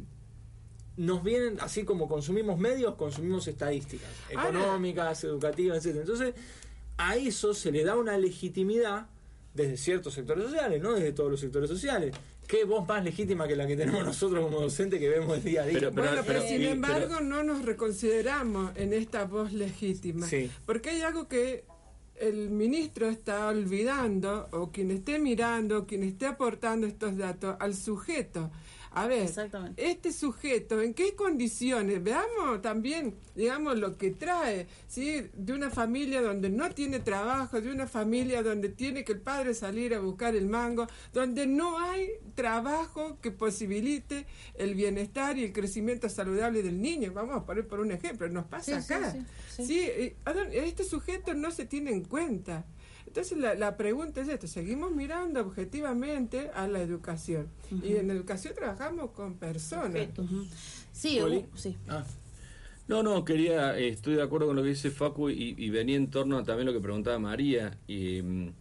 nos 0.96 1.22
vienen, 1.24 1.58
así 1.60 1.84
como 1.84 2.08
consumimos 2.08 2.58
medios, 2.58 2.94
consumimos 2.96 3.48
estadísticas 3.48 4.10
Ahora- 4.36 4.48
económicas, 4.50 5.24
educativas, 5.24 5.84
etc. 5.84 5.96
Entonces, 6.00 6.34
a 6.98 7.16
eso 7.16 7.54
se 7.54 7.72
le 7.72 7.84
da 7.84 7.96
una 7.96 8.18
legitimidad 8.18 9.06
desde 9.54 9.76
ciertos 9.76 10.14
sectores 10.14 10.44
sociales, 10.44 10.82
no 10.82 10.92
desde 10.92 11.12
todos 11.12 11.30
los 11.30 11.40
sectores 11.40 11.68
sociales. 11.70 12.14
¿Qué 12.52 12.64
voz 12.64 12.86
más 12.86 13.02
legítima 13.02 13.48
que 13.48 13.56
la 13.56 13.66
que 13.66 13.76
tenemos 13.78 14.04
nosotros 14.04 14.44
como 14.44 14.60
docentes 14.60 15.00
que 15.00 15.08
vemos 15.08 15.38
el 15.38 15.42
día 15.42 15.62
a 15.62 15.64
día? 15.64 15.78
Pero- 15.78 15.90
pero- 15.94 16.06
Bueno, 16.08 16.22
pero, 16.26 16.40
pero- 16.40 16.48
sin 16.52 16.60
y- 16.60 16.66
embargo 16.66 17.22
no 17.22 17.42
nos 17.42 17.64
reconsideramos 17.64 18.72
en 18.76 18.92
esta 18.92 19.24
voz 19.24 19.54
legítima. 19.54 20.26
Sí. 20.28 20.50
Porque 20.66 20.90
hay 20.90 21.00
algo 21.00 21.28
que 21.28 21.64
el 22.16 22.50
ministro 22.50 23.08
está 23.08 23.48
olvidando, 23.48 24.48
o 24.50 24.70
quien 24.70 24.90
esté 24.90 25.18
mirando, 25.18 25.86
quien 25.86 26.02
esté 26.02 26.26
aportando 26.26 26.86
estos 26.86 27.16
datos, 27.16 27.56
al 27.58 27.74
sujeto. 27.74 28.50
A 28.94 29.06
ver, 29.06 29.22
Exactamente. 29.22 29.90
este 29.90 30.12
sujeto, 30.12 30.82
¿en 30.82 30.92
qué 30.92 31.14
condiciones? 31.16 32.02
Veamos 32.02 32.60
también, 32.60 33.14
digamos, 33.34 33.78
lo 33.78 33.96
que 33.96 34.10
trae, 34.10 34.66
¿sí? 34.86 35.30
De 35.32 35.54
una 35.54 35.70
familia 35.70 36.20
donde 36.20 36.50
no 36.50 36.68
tiene 36.70 37.00
trabajo, 37.00 37.60
de 37.60 37.70
una 37.70 37.86
familia 37.86 38.42
donde 38.42 38.68
tiene 38.68 39.02
que 39.02 39.12
el 39.12 39.20
padre 39.20 39.54
salir 39.54 39.94
a 39.94 40.00
buscar 40.00 40.36
el 40.36 40.46
mango, 40.46 40.86
donde 41.14 41.46
no 41.46 41.78
hay 41.78 42.08
trabajo 42.34 43.18
que 43.22 43.30
posibilite 43.30 44.26
el 44.56 44.74
bienestar 44.74 45.38
y 45.38 45.44
el 45.44 45.52
crecimiento 45.52 46.08
saludable 46.10 46.62
del 46.62 46.80
niño. 46.82 47.12
Vamos 47.14 47.36
a 47.36 47.46
poner 47.46 47.66
por 47.66 47.80
un 47.80 47.92
ejemplo, 47.92 48.28
nos 48.28 48.44
pasa 48.44 48.80
Sí, 48.82 48.92
acá. 48.94 49.12
sí, 49.12 49.24
sí. 49.56 49.66
Sí, 49.66 50.14
este 50.52 50.84
sujeto 50.84 51.32
no 51.32 51.50
se 51.50 51.64
tiene 51.64 51.92
en 51.92 52.04
cuenta. 52.04 52.66
Entonces 53.12 53.36
la, 53.36 53.54
la 53.54 53.76
pregunta 53.76 54.22
es 54.22 54.28
esto, 54.28 54.46
seguimos 54.46 54.90
mirando 54.90 55.40
objetivamente 55.42 56.50
a 56.54 56.66
la 56.66 56.80
educación. 56.80 57.46
Y 57.82 57.96
en 57.96 58.10
educación 58.10 58.54
trabajamos 58.54 59.10
con 59.10 59.34
personas. 59.34 60.08
Sí, 60.92 61.20
uh, 61.20 61.44
sí. 61.54 61.76
Ah, 61.88 62.06
No, 62.88 63.02
no, 63.02 63.22
quería, 63.22 63.78
eh, 63.78 63.88
estoy 63.88 64.14
de 64.14 64.22
acuerdo 64.22 64.46
con 64.46 64.56
lo 64.56 64.62
que 64.62 64.70
dice 64.70 64.90
Facu 64.90 65.28
y, 65.28 65.54
y 65.58 65.68
venía 65.68 65.96
en 65.96 66.08
torno 66.10 66.38
a 66.38 66.42
también 66.42 66.64
lo 66.66 66.72
que 66.72 66.80
preguntaba 66.80 67.18
María. 67.18 67.76
Y, 67.86 68.22
mm, 68.22 68.52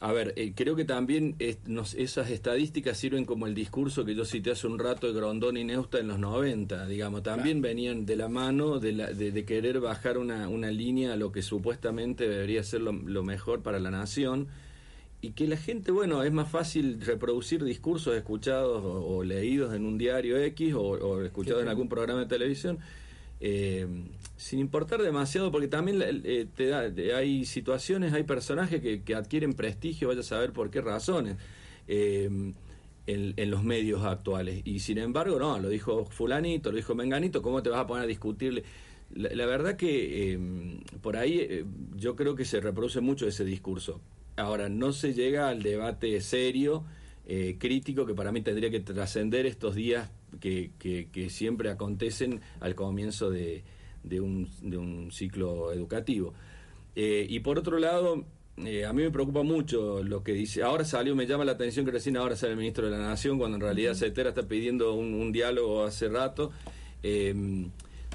a 0.00 0.12
ver, 0.12 0.32
eh, 0.36 0.52
creo 0.54 0.76
que 0.76 0.84
también 0.84 1.34
es- 1.40 1.58
nos- 1.66 1.94
esas 1.94 2.30
estadísticas 2.30 2.96
sirven 2.96 3.24
como 3.24 3.46
el 3.48 3.54
discurso 3.54 4.04
que 4.04 4.14
yo 4.14 4.24
cité 4.24 4.52
hace 4.52 4.66
un 4.68 4.78
rato 4.78 5.08
de 5.08 5.12
Grondón 5.12 5.56
y 5.56 5.64
Neusta 5.64 5.98
en 5.98 6.06
los 6.08 6.18
90, 6.20 6.86
digamos, 6.86 7.24
también 7.24 7.60
venían 7.60 8.06
de 8.06 8.14
la 8.16 8.28
mano 8.28 8.78
de, 8.78 8.92
la- 8.92 9.12
de- 9.12 9.32
de 9.32 9.44
querer 9.44 9.80
bajar 9.80 10.16
una, 10.18 10.48
una 10.48 10.70
línea 10.70 11.14
a 11.14 11.16
lo 11.16 11.32
que 11.32 11.42
supuestamente 11.42 12.28
debería 12.28 12.62
ser 12.62 12.82
lo, 12.82 12.92
lo 12.92 13.22
mejor 13.24 13.62
para 13.62 13.80
la 13.80 13.90
nación. 13.90 14.46
Y 15.20 15.30
que 15.32 15.48
la 15.48 15.56
gente, 15.56 15.90
bueno, 15.90 16.22
es 16.22 16.30
más 16.30 16.48
fácil 16.48 17.00
reproducir 17.00 17.64
discursos 17.64 18.14
escuchados 18.16 18.84
o, 18.84 19.16
o 19.16 19.24
leídos 19.24 19.74
en 19.74 19.84
un 19.84 19.98
diario 19.98 20.36
X 20.38 20.74
o, 20.74 20.80
o 20.80 21.22
escuchados 21.22 21.60
en 21.60 21.68
algún 21.68 21.88
programa 21.88 22.20
de 22.20 22.26
televisión, 22.26 22.78
eh, 23.40 23.84
sin 24.38 24.60
importar 24.60 25.02
demasiado, 25.02 25.50
porque 25.50 25.66
también 25.66 25.98
la- 25.98 26.06
eh, 26.08 26.46
te 26.54 26.68
da- 26.68 26.92
hay 27.16 27.44
situaciones, 27.44 28.12
hay 28.12 28.22
personajes 28.22 28.80
que, 28.80 29.14
adquieren 29.14 29.52
prestigio, 29.52 30.08
vaya 30.08 30.20
a 30.20 30.22
saber 30.24 30.52
por 30.52 30.70
qué 30.70 30.80
razones. 30.80 31.36
eh, 31.90 32.52
en, 33.06 33.50
los 33.50 33.64
medios 33.64 34.04
actuales. 34.04 34.60
Y 34.66 34.80
sin 34.80 34.98
embargo, 34.98 35.38
no, 35.38 35.58
lo 35.58 35.70
dijo 35.70 36.04
fulanito, 36.04 36.70
lo 36.70 36.76
dijo 36.76 36.94
menganito, 36.94 37.40
¿cómo 37.40 37.62
te 37.62 37.70
vas 37.70 37.80
a 37.80 37.86
poner 37.86 38.04
a 38.04 38.06
discutirle? 38.06 38.64
La, 39.14 39.46
verdad 39.46 39.76
que 39.76 40.34
eh, 40.34 40.38
por 41.00 41.16
ahí 41.16 41.38
eh, 41.40 41.64
yo 41.96 42.14
creo 42.14 42.34
que 42.34 42.44
se 42.44 42.60
reproduce 42.60 43.00
mucho 43.00 43.26
ese 43.26 43.46
discurso. 43.46 44.02
Ahora, 44.36 44.68
no 44.68 44.92
se 44.92 45.14
llega 45.14 45.48
al 45.48 45.62
debate 45.62 46.20
serio, 46.20 46.84
eh, 47.26 47.56
crítico, 47.58 48.04
que 48.04 48.12
para 48.12 48.30
mí 48.30 48.42
tendría 48.42 48.70
que 48.70 48.80
trascender 48.80 49.46
estos 49.46 49.74
días 49.74 50.10
que- 50.40 50.72
que 50.78 51.30
siempre 51.30 51.70
acontecen 51.70 52.42
al 52.60 52.74
comienzo 52.74 53.30
de, 53.30 53.64
de 54.02 54.20
un, 54.20 54.48
de 54.62 54.76
un 54.76 55.10
ciclo 55.12 55.72
educativo. 55.72 56.34
Eh, 56.96 57.26
y 57.28 57.40
por 57.40 57.58
otro 57.58 57.78
lado, 57.78 58.24
eh, 58.56 58.84
a 58.84 58.92
mí 58.92 59.02
me 59.02 59.10
preocupa 59.10 59.42
mucho 59.42 60.02
lo 60.02 60.22
que 60.22 60.32
dice. 60.32 60.62
Ahora 60.62 60.84
salió, 60.84 61.14
me 61.14 61.26
llama 61.26 61.44
la 61.44 61.52
atención 61.52 61.84
que 61.84 61.92
recién 61.92 62.16
ahora 62.16 62.36
sale 62.36 62.52
el 62.52 62.58
ministro 62.58 62.86
de 62.90 62.96
la 62.96 62.98
Nación, 62.98 63.38
cuando 63.38 63.56
en 63.56 63.60
realidad 63.60 63.94
Cetera 63.94 64.30
está 64.30 64.48
pidiendo 64.48 64.94
un, 64.94 65.14
un 65.14 65.32
diálogo 65.32 65.84
hace 65.84 66.08
rato. 66.08 66.50
Eh, 67.02 67.68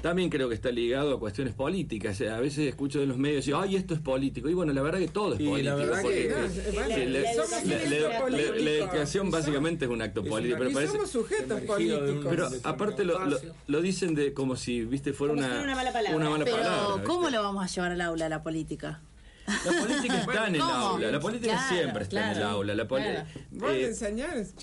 también 0.04 0.28
creo 0.28 0.50
que 0.50 0.54
está 0.54 0.70
ligado 0.70 1.14
a 1.14 1.18
cuestiones 1.18 1.54
políticas. 1.54 2.20
A 2.20 2.38
veces 2.38 2.68
escucho 2.68 3.00
de 3.00 3.06
los 3.06 3.16
medios 3.16 3.38
decir, 3.38 3.54
ay, 3.56 3.74
esto 3.76 3.94
es 3.94 4.00
político. 4.00 4.50
Y 4.50 4.52
bueno, 4.52 4.74
la 4.74 4.82
verdad 4.82 4.98
que 4.98 5.08
todo 5.08 5.32
es 5.32 5.40
Y 5.40 5.44
la 5.62 5.74
político. 5.74 5.76
verdad 5.78 6.02
que- 6.02 7.08
la- 7.08 8.70
educación 8.70 9.28
Y 9.28 9.30
básicamente 9.30 9.86
es 9.86 9.90
un 9.90 10.02
acto 10.02 10.22
político. 10.22 10.58
pero 10.58 10.70
Y 10.70 10.74
parece- 10.74 10.92
somos 10.92 11.10
sujetos 11.10 11.58
políticos. 11.62 12.26
pero 12.28 12.48
aparte 12.64 13.04
lo, 13.04 13.18
lo, 13.66 13.80
dicen 13.80 14.14
de 14.14 14.34
como 14.34 14.56
si, 14.56 14.84
viste, 14.84 15.14
fuera 15.14 15.32
Como 15.34 15.46
una, 15.46 15.62
una 15.62 15.74
mala 15.74 15.90
palabra. 15.92 16.16
una 16.18 16.28
mala 16.28 16.44
Pero, 16.44 16.56
palabra, 16.58 17.04
¿cómo 17.04 17.20
¿viste? 17.20 17.36
lo 17.36 17.42
vamos 17.42 17.64
a 17.64 17.66
llevar 17.74 17.92
al 17.92 18.00
aula 18.02 18.28
la 18.28 18.42
política? 18.42 19.00
La 19.46 19.80
política 19.80 20.20
está 20.20 20.46
en 20.48 20.54
el 20.54 20.60
¿Cómo? 20.60 20.72
aula, 20.72 21.10
la 21.10 21.20
política 21.20 21.52
Claro, 21.54 21.74
siempre 21.76 22.02
está 22.04 22.30
en 22.32 22.36
el 22.38 22.42
aula. 22.42 22.74
La 22.74 22.88
poli- 22.88 23.04
claro. 23.04 23.74
Eh, 23.74 23.86
enseñás, 23.86 24.54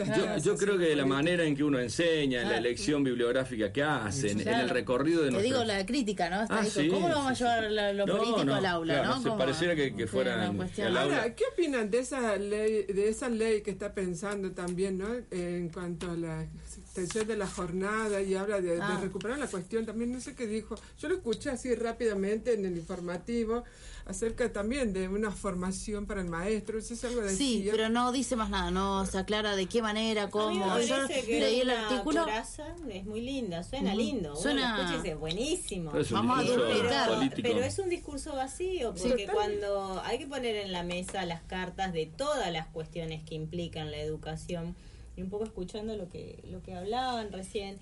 yo, 0.44 0.56
creo 0.58 0.78
que 0.78 0.86
de 0.86 0.96
la 0.96 1.06
manera 1.06 1.44
en 1.44 1.56
que 1.56 1.64
uno 1.64 1.80
enseña, 1.80 2.42
en 2.42 2.50
la 2.50 2.58
elección 2.58 3.04
bibliográfica 3.04 3.72
que 3.72 3.84
hacen, 3.84 4.42
en 4.42 4.48
el 4.48 4.70
recorrido 4.70 5.24
de 5.24 5.32
Te 5.32 5.42
digo 5.42 5.64
la 5.64 5.86
crítica, 5.86 6.30
¿no? 6.30 6.44
Está 6.44 6.60
Ah, 6.60 6.66
sí, 6.66 6.88
¿Cómo 6.88 7.10
lo 7.10 7.16
vamos 7.16 7.38
sí, 7.38 7.44
a 7.44 7.48
llevar 7.62 7.72
la- 7.72 7.94
lo 7.94 8.06
No, 8.08 8.18
político 8.18 8.44
no, 8.46 8.56
al 8.56 8.66
aula, 8.66 8.94
claro, 9.02 9.16
no? 9.16 9.22
se 9.22 9.30
pareciera 9.38 9.76
que, 9.76 9.96
que 9.96 10.04
sí, 10.04 10.10
fuera 10.10 10.36
una 10.50 10.58
cuestión. 10.58 10.88
al 10.88 10.98
aula. 10.98 11.16
Ahora, 11.18 11.36
¿qué 11.36 11.44
opinan 11.54 11.92
de 11.92 12.00
esa 12.00 12.36
ley, 12.38 12.84
de 12.84 13.10
esa 13.10 13.30
ley 13.30 13.62
que 13.62 13.72
está 13.72 13.94
pensando 13.94 14.52
también, 14.52 14.98
¿no? 14.98 15.08
En 15.32 15.70
cuanto 15.70 16.10
a 16.12 16.16
la 16.16 16.44
extensión 16.44 17.28
de 17.28 17.38
la 17.38 17.48
jornada 17.48 18.22
y 18.22 18.34
habla 18.36 18.60
de, 18.62 18.76
de 18.76 18.82
Ah. 18.82 19.00
recuperar 19.02 19.38
la 19.40 19.48
cuestión 19.48 19.86
también, 19.86 20.12
no 20.12 20.20
sé 20.20 20.34
qué 20.36 20.48
dijo. 20.48 20.76
Yo 21.00 21.08
lo 21.08 21.16
escuché 21.16 21.50
así 21.52 21.74
rápidamente 21.76 22.54
en 22.54 22.66
el 22.66 22.78
informativo 22.78 23.64
acerca 24.12 24.52
también 24.54 24.94
de 24.94 25.08
una 25.10 25.32
formación 25.32 26.06
para 26.06 26.22
el 26.22 26.28
maestro. 26.30 26.78
Eso 26.78 26.94
es 26.94 27.04
algo 27.04 27.22
de 27.22 27.36
Sí, 27.36 27.68
pero 27.72 27.90
no 27.90 28.12
dice 28.12 28.36
más 28.36 28.50
nada, 28.50 28.70
no 28.72 29.06
se 29.06 29.18
aclara 29.18 29.56
de 29.56 29.66
qué 29.66 29.82
manera, 29.82 30.30
cómo. 30.30 30.80
Yo 30.80 30.96
leí 31.28 31.62
el 31.62 31.70
artículo. 31.72 32.24
coraza 32.24 32.76
es 32.90 33.06
muy 33.06 33.22
linda, 33.22 33.64
suena 33.64 33.96
lindo. 33.96 34.32
Uno 34.32 34.40
Suena- 34.42 34.76
lo 34.78 34.84
escucha 34.84 34.94
y 35.00 35.02
dice, 35.02 35.16
buenísimo. 35.16 35.92
Vamos 36.12 36.40
a 36.40 36.44
duplicar. 36.44 37.10
Pero 37.42 37.64
es 37.64 37.80
un 37.80 37.90
discurso 37.90 38.34
vacío, 38.36 38.94
Sí. 38.96 39.08
porque 39.10 39.28
cuando 39.28 40.02
hay 40.06 40.20
que 40.20 40.28
poner 40.28 40.56
en 40.58 40.72
la 40.72 40.84
mesa 40.84 41.26
las 41.26 41.42
cartas 41.42 41.92
de 41.94 42.06
todas 42.06 42.52
las 42.52 42.68
cuestiones 42.68 43.24
que 43.24 43.36
implican 43.36 43.90
la 43.92 43.98
educación, 43.98 44.76
y 45.18 45.22
un 45.24 45.30
poco 45.30 45.44
escuchando 45.44 45.96
lo 45.98 46.08
que, 46.08 46.42
lo 46.50 46.62
que 46.62 46.74
hablaban 46.74 47.32
recién, 47.32 47.80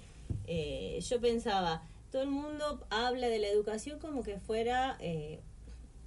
eh, 0.47 0.99
yo 1.07 1.19
pensaba, 1.19 1.83
todo 2.11 2.21
el 2.23 2.29
mundo 2.29 2.85
habla 2.89 3.27
de 3.27 3.37
la 3.39 3.47
educación 3.47 3.99
como 3.99 4.23
que 4.23 4.39
fuera 4.39 4.97
eh, 4.99 5.39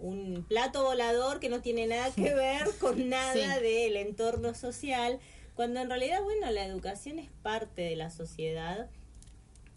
un 0.02 0.44
plato 0.48 0.82
volador 0.84 1.40
que 1.40 1.48
no 1.48 1.60
tiene 1.62 1.86
nada 1.86 2.10
que 2.14 2.34
ver 2.34 2.68
con 2.80 3.08
nada 3.08 3.32
Sí. 3.56 3.62
del 3.62 3.96
entorno 3.96 4.54
social, 4.54 5.18
cuando 5.54 5.80
en 5.80 5.88
realidad, 5.88 6.22
bueno, 6.22 6.50
la 6.50 6.64
educación 6.64 7.18
es 7.18 7.30
parte 7.42 7.82
de 7.82 7.96
la 7.96 8.10
sociedad 8.10 8.88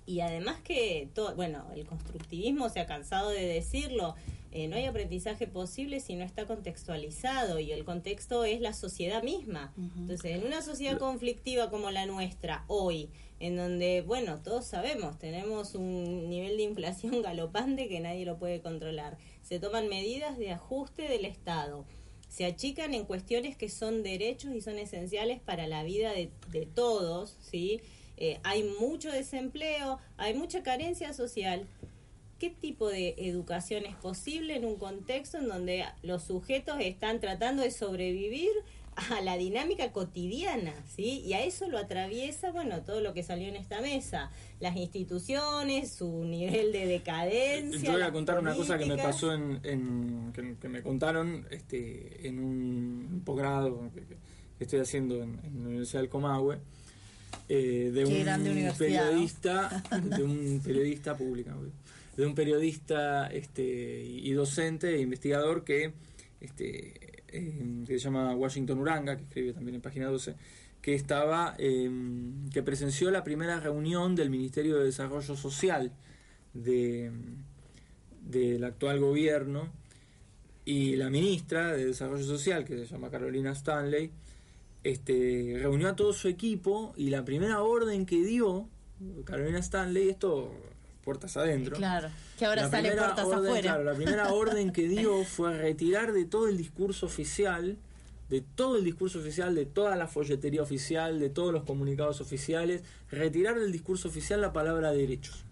y 0.06 0.20
además 0.22 0.58
que, 0.64 1.10
todo, 1.16 1.36
bueno, 1.36 1.66
el 1.76 1.86
constructivismo 1.86 2.70
se 2.70 2.80
ha 2.80 2.86
cansado 2.86 3.30
de 3.30 3.46
decirlo, 3.46 4.16
eh, 4.52 4.68
no 4.68 4.76
hay 4.78 4.86
aprendizaje 4.86 5.48
posible 5.48 6.00
si 6.00 6.16
no 6.16 6.24
está 6.24 6.46
contextualizado 6.46 7.60
y 7.60 7.72
el 7.72 7.84
contexto 7.84 8.46
es 8.46 8.62
la 8.62 8.72
sociedad 8.74 9.22
misma. 9.24 9.74
Entonces, 9.98 10.32
en 10.32 10.46
una 10.46 10.62
sociedad 10.62 10.98
conflictiva 10.98 11.70
como 11.70 11.92
la 11.92 12.06
nuestra 12.06 12.64
hoy, 12.68 13.10
en 13.42 13.58
donde, 13.58 14.02
bueno, 14.02 14.40
todos 14.42 14.66
sabemos, 14.66 15.20
tenemos 15.20 15.76
un 15.76 16.30
nivel 16.30 16.56
de 16.56 16.64
inflación 16.64 17.22
galopante 17.22 17.90
que 17.90 18.00
nadie 18.00 18.26
lo 18.26 18.38
puede 18.38 18.62
controlar, 18.62 19.18
se 19.46 19.60
toman 19.60 19.88
medidas 19.88 20.38
de 20.38 20.52
ajuste 20.52 21.04
del 21.04 21.24
Estado 21.24 21.86
se 22.36 22.44
achican 22.44 22.94
en 22.94 23.06
cuestiones 23.06 23.56
que 23.56 23.70
son 23.70 24.04
derechos 24.04 24.54
y 24.54 24.60
son 24.60 24.78
esenciales 24.78 25.40
para 25.40 25.68
la 25.68 25.84
vida 25.84 26.12
de, 26.12 26.30
todos, 26.74 27.38
¿sí? 27.40 27.80
Eh, 28.18 28.40
hay 28.44 28.64
mucho 28.64 29.10
desempleo, 29.10 30.00
hay 30.18 30.34
mucha 30.34 30.62
carencia 30.62 31.14
social. 31.14 31.66
¿Qué 32.38 32.50
tipo 32.50 32.90
de 32.90 33.16
educación 33.18 33.86
es 33.86 33.96
posible 33.96 34.58
en 34.58 34.66
un 34.66 34.76
contexto 34.76 35.38
en 35.38 35.48
donde 35.48 35.86
los 36.02 36.24
sujetos 36.24 36.76
están 36.82 37.22
tratando 37.22 37.64
de 37.64 37.72
sobrevivir 37.72 38.52
a 38.96 39.22
la 39.22 39.38
dinámica 39.38 39.92
cotidiana, 39.92 40.74
¿sí? 40.88 41.22
Y 41.26 41.34
a 41.34 41.44
eso 41.44 41.68
lo 41.68 41.78
atraviesa, 41.78 42.52
bueno, 42.52 42.82
todo 42.84 43.02
lo 43.02 43.14
que 43.14 43.24
salió 43.24 43.48
en 43.50 43.56
esta 43.58 43.82
mesa, 43.82 44.32
las 44.60 44.76
instituciones, 44.78 45.92
su 45.92 46.24
nivel 46.24 46.72
de 46.72 46.86
decadencia. 46.88 47.80
Yo 47.82 47.92
voy 47.92 48.02
a 48.04 48.12
contar 48.12 48.40
una 48.40 48.56
cosa 48.56 48.78
que 48.78 48.86
me 48.86 48.96
pasó 48.98 49.34
en, 49.34 49.60
en- 49.64 50.32
que, 50.34 50.56
que 50.62 50.70
me 50.70 50.82
contaron 50.82 51.46
este, 51.52 52.28
en 52.28 52.40
un 52.40 53.22
posgrado 53.26 53.92
que, 53.94 54.02
que 54.58 54.64
estoy 54.64 54.80
haciendo 54.80 55.22
en, 55.22 55.40
en 55.44 55.62
la 55.64 55.68
Universidad 55.70 56.02
del 56.02 56.10
Comahue 56.10 56.58
eh, 57.50 57.92
de 57.94 58.04
Qué 58.06 58.24
un 58.70 58.78
periodista 58.78 59.84
de 60.02 60.24
un 60.24 60.62
periodista 60.64 61.18
pública 61.18 61.54
de 62.16 62.26
un 62.26 62.34
periodista 62.34 63.28
este, 63.28 64.04
y 64.06 64.32
docente 64.32 64.96
e 64.96 65.02
investigador 65.02 65.66
que 65.66 65.92
este 66.40 66.94
eh, 67.36 67.84
que 67.86 67.94
se 67.94 68.00
llama 68.00 68.36
Washington 68.36 68.80
Uranga 68.80 69.18
que 69.18 69.24
escribe 69.24 69.54
también 69.54 69.76
en 69.76 69.82
página 69.82 70.08
12 70.08 70.36
que 70.82 70.94
estaba 70.94 71.56
eh, 71.58 71.90
que 72.54 72.64
presenció 72.64 73.12
la 73.12 73.24
primera 73.24 73.60
reunión 73.60 74.16
del 74.16 74.30
Ministerio 74.30 74.78
de 74.78 74.86
Desarrollo 74.86 75.36
Social 75.36 75.92
de 76.54 77.12
del 78.22 78.64
actual 78.64 79.00
gobierno 79.00 79.70
y 80.64 80.96
la 80.96 81.10
ministra 81.10 81.74
de 81.74 81.86
Desarrollo 81.86 82.24
Social 82.24 82.66
que 82.66 82.78
se 82.78 82.86
llama 82.86 83.10
Carolina 83.10 83.52
Stanley 83.52 84.12
este 84.84 85.58
reunió 85.60 85.90
a 85.90 85.96
todo 85.96 86.14
su 86.14 86.28
equipo 86.28 86.94
y 86.96 87.10
la 87.10 87.26
primera 87.26 87.62
orden 87.62 88.06
que 88.06 88.24
dio 88.24 88.68
Carolina 89.26 89.60
Stanley 89.60 90.10
esto 90.10 90.52
puertas 91.06 91.38
adentro 91.38 91.78
Claro, 91.78 92.10
que 92.38 92.46
ahora 92.46 92.64
la 92.64 92.70
sale 92.70 92.92
puertas 92.92 93.26
orden, 93.26 93.46
afuera. 93.46 93.62
claro, 93.62 93.84
la 93.86 93.94
primera 93.94 94.34
orden 94.34 94.72
que 94.74 94.88
dio 94.90 95.24
fue 95.36 95.58
retirar 95.58 96.12
de 96.12 96.26
todo 96.26 96.50
el 96.50 96.58
discurso 96.58 97.06
oficial, 97.06 97.78
de 98.30 98.42
todo 98.42 98.76
el 98.78 98.84
discurso 98.84 99.20
oficial, 99.20 99.56
de 99.56 99.66
toda 99.66 99.96
la 99.96 100.08
folletería 100.08 100.62
oficial, 100.64 101.20
de 101.20 101.30
todos 101.30 101.54
los 101.54 101.64
comunicados 101.64 102.20
oficiales, 102.20 102.84
retirar 103.10 103.58
del 103.60 103.72
discurso 103.72 104.10
oficial 104.10 104.42
la 104.42 104.52
palabra 104.52 104.92
derechos. 104.92 105.46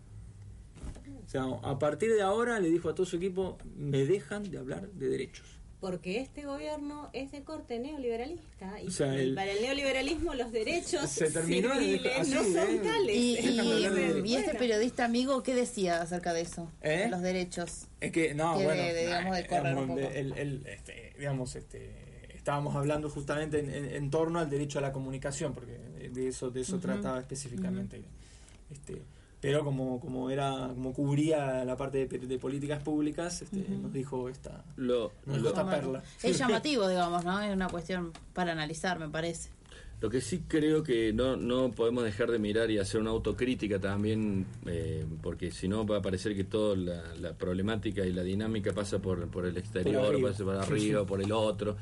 O 1.26 1.30
sea, 1.30 1.45
a 1.64 1.80
partir 1.80 2.12
de 2.14 2.22
ahora 2.22 2.60
le 2.60 2.70
dijo 2.70 2.89
a 2.89 2.95
todo 2.95 3.06
su 3.06 3.16
equipo, 3.16 3.58
me 3.78 4.06
dejan 4.06 4.49
de 4.51 4.58
hablar 4.58 4.89
de 4.89 5.08
derechos. 5.08 5.53
Porque 5.84 6.21
este 6.21 6.43
gobierno 6.45 7.09
es 7.11 7.34
de 7.34 7.43
corte 7.43 7.77
neoliberalista 7.77 8.81
y 8.81 8.88
O 8.88 8.89
sea, 8.91 9.13
el- 9.15 9.36
para 9.36 9.51
el 9.51 9.61
neoliberalismo 9.61 10.34
los 10.34 10.49
derechos 10.53 11.09
Se 11.09 11.29
terminó 11.29 11.75
de- 11.75 11.79
civiles 11.81 12.19
así, 12.19 12.31
no 12.34 12.41
son 12.41 12.55
¿eh? 12.69 12.79
tales. 12.81 13.15
Y, 13.17 14.36
este 14.38 14.55
periodista 14.55 15.03
amigo, 15.03 15.43
¿qué 15.43 15.53
decía 15.53 16.01
acerca 16.01 16.31
de 16.31 16.39
eso? 16.39 16.71
¿Eh? 16.81 17.07
Los 17.09 17.21
derechos. 17.21 17.88
Es 17.99 18.13
que, 18.13 18.34
no, 18.34 18.57
Que 18.57 18.63
bueno, 18.63 18.81
de- 18.81 19.01
digamos, 19.07 19.36
de 19.36 19.45
correr 19.47 19.75
un 19.75 19.81
digamos, 19.88 19.99
poco. 20.05 20.15
el- 20.15 20.38
el- 20.38 20.67
este, 20.67 21.13
digamos, 21.17 21.55
este, 21.57 21.91
estábamos 22.34 22.77
hablando 22.77 23.09
justamente 23.09 23.59
en, 23.59 23.69
en- 23.73 23.93
en 23.93 24.09
torno 24.09 24.39
al 24.39 24.49
derecho 24.49 24.79
a 24.79 24.81
la 24.81 24.93
comunicación, 24.93 25.53
porque 25.53 25.73
de, 26.13 26.27
eso, 26.29 26.49
de 26.49 26.61
eso 26.61 26.79
trataba 26.79 27.19
específicamente. 27.19 28.01
Este, 28.71 29.01
pero 29.44 29.64
como, 29.64 30.00
como 30.00 30.30
era, 30.32 30.72
como 30.74 30.94
cubría 30.94 31.64
la 31.66 31.76
parte 31.78 32.08
de, 32.08 32.18
de 32.18 32.39
políticas 32.39 32.82
públicas, 32.82 33.41
este, 33.44 33.58
nos 33.70 33.91
dijo 33.94 34.30
esta, 34.30 34.64
Lo, 34.78 35.12
nos 35.26 35.36
dijo 35.36 35.44
lo- 35.44 35.50
esta 35.50 35.70
perla. 35.70 36.02
Es 36.24 36.38
llamativo, 36.39 36.88
digamos, 36.88 37.24
¿no? 37.26 37.39
Es 37.41 37.54
una 37.54 37.68
cuestión 37.68 38.12
para 38.34 38.54
analizar, 38.54 38.98
me 39.00 39.10
parece. 39.10 39.50
Lo 40.02 40.10
que 40.10 40.20
sí 40.22 40.44
creo 40.48 40.82
que 40.84 41.14
no, 41.14 41.36
no 41.38 41.72
podemos 41.72 42.04
dejar 42.04 42.30
de 42.32 42.39
mirar 42.39 42.70
y 42.72 42.78
hacer 42.78 43.00
una 43.02 43.12
autocrítica 43.12 43.80
también, 43.80 44.46
eh, 44.66 45.06
porque 45.22 45.52
si 45.52 45.68
no 45.68 45.86
va 45.86 45.98
a 45.98 46.02
parecer 46.02 46.36
que 46.36 46.44
toda 46.46 46.76
la, 46.76 47.04
la 47.22 47.34
problemática 47.34 48.06
y 48.06 48.12
la 48.12 48.24
dinámica 48.24 48.74
pasa 48.74 49.00
por, 49.00 49.28
por 49.30 49.46
el 49.46 49.56
exterior, 49.58 50.08
arriba. 50.08 50.32
pasa 50.32 50.44
por 50.44 50.56
arriba, 50.56 51.06
por 51.06 51.22
el 51.22 51.32
otro. 51.32 51.78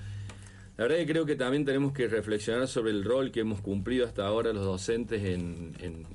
La 0.77 0.85
verdad 0.85 0.97
que 0.97 1.05
creo 1.07 1.25
que 1.25 1.35
también 1.35 1.65
tenemos 1.65 1.93
que 1.93 2.07
reflexionar 2.07 2.67
sobre 2.67 2.91
el 2.91 3.03
rol 3.03 3.31
que 3.31 3.41
hemos 3.41 3.59
cumplido 3.61 4.05
hasta 4.05 4.25
ahora 4.25 4.51
los 4.53 4.65
docentes 4.65 5.23
en, 5.23 5.73
en- 5.79 6.05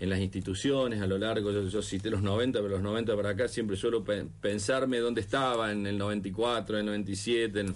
en 0.00 0.10
las 0.10 0.20
instituciones 0.20 1.00
a 1.00 1.06
lo 1.06 1.18
largo, 1.18 1.52
yo, 1.52 1.68
yo 1.68 1.82
cité 1.82 2.10
los 2.10 2.22
90, 2.22 2.58
pero 2.60 2.70
los 2.74 2.82
90 2.82 3.14
para 3.16 3.30
acá 3.30 3.48
siempre 3.48 3.76
suelo 3.76 4.02
pe- 4.02 4.26
pensarme 4.40 4.98
dónde 4.98 5.20
estaba 5.20 5.70
en 5.72 5.86
el 5.86 5.96
94, 5.98 6.76
en 6.76 6.80
el 6.80 6.86
97, 6.86 7.60
en- 7.60 7.74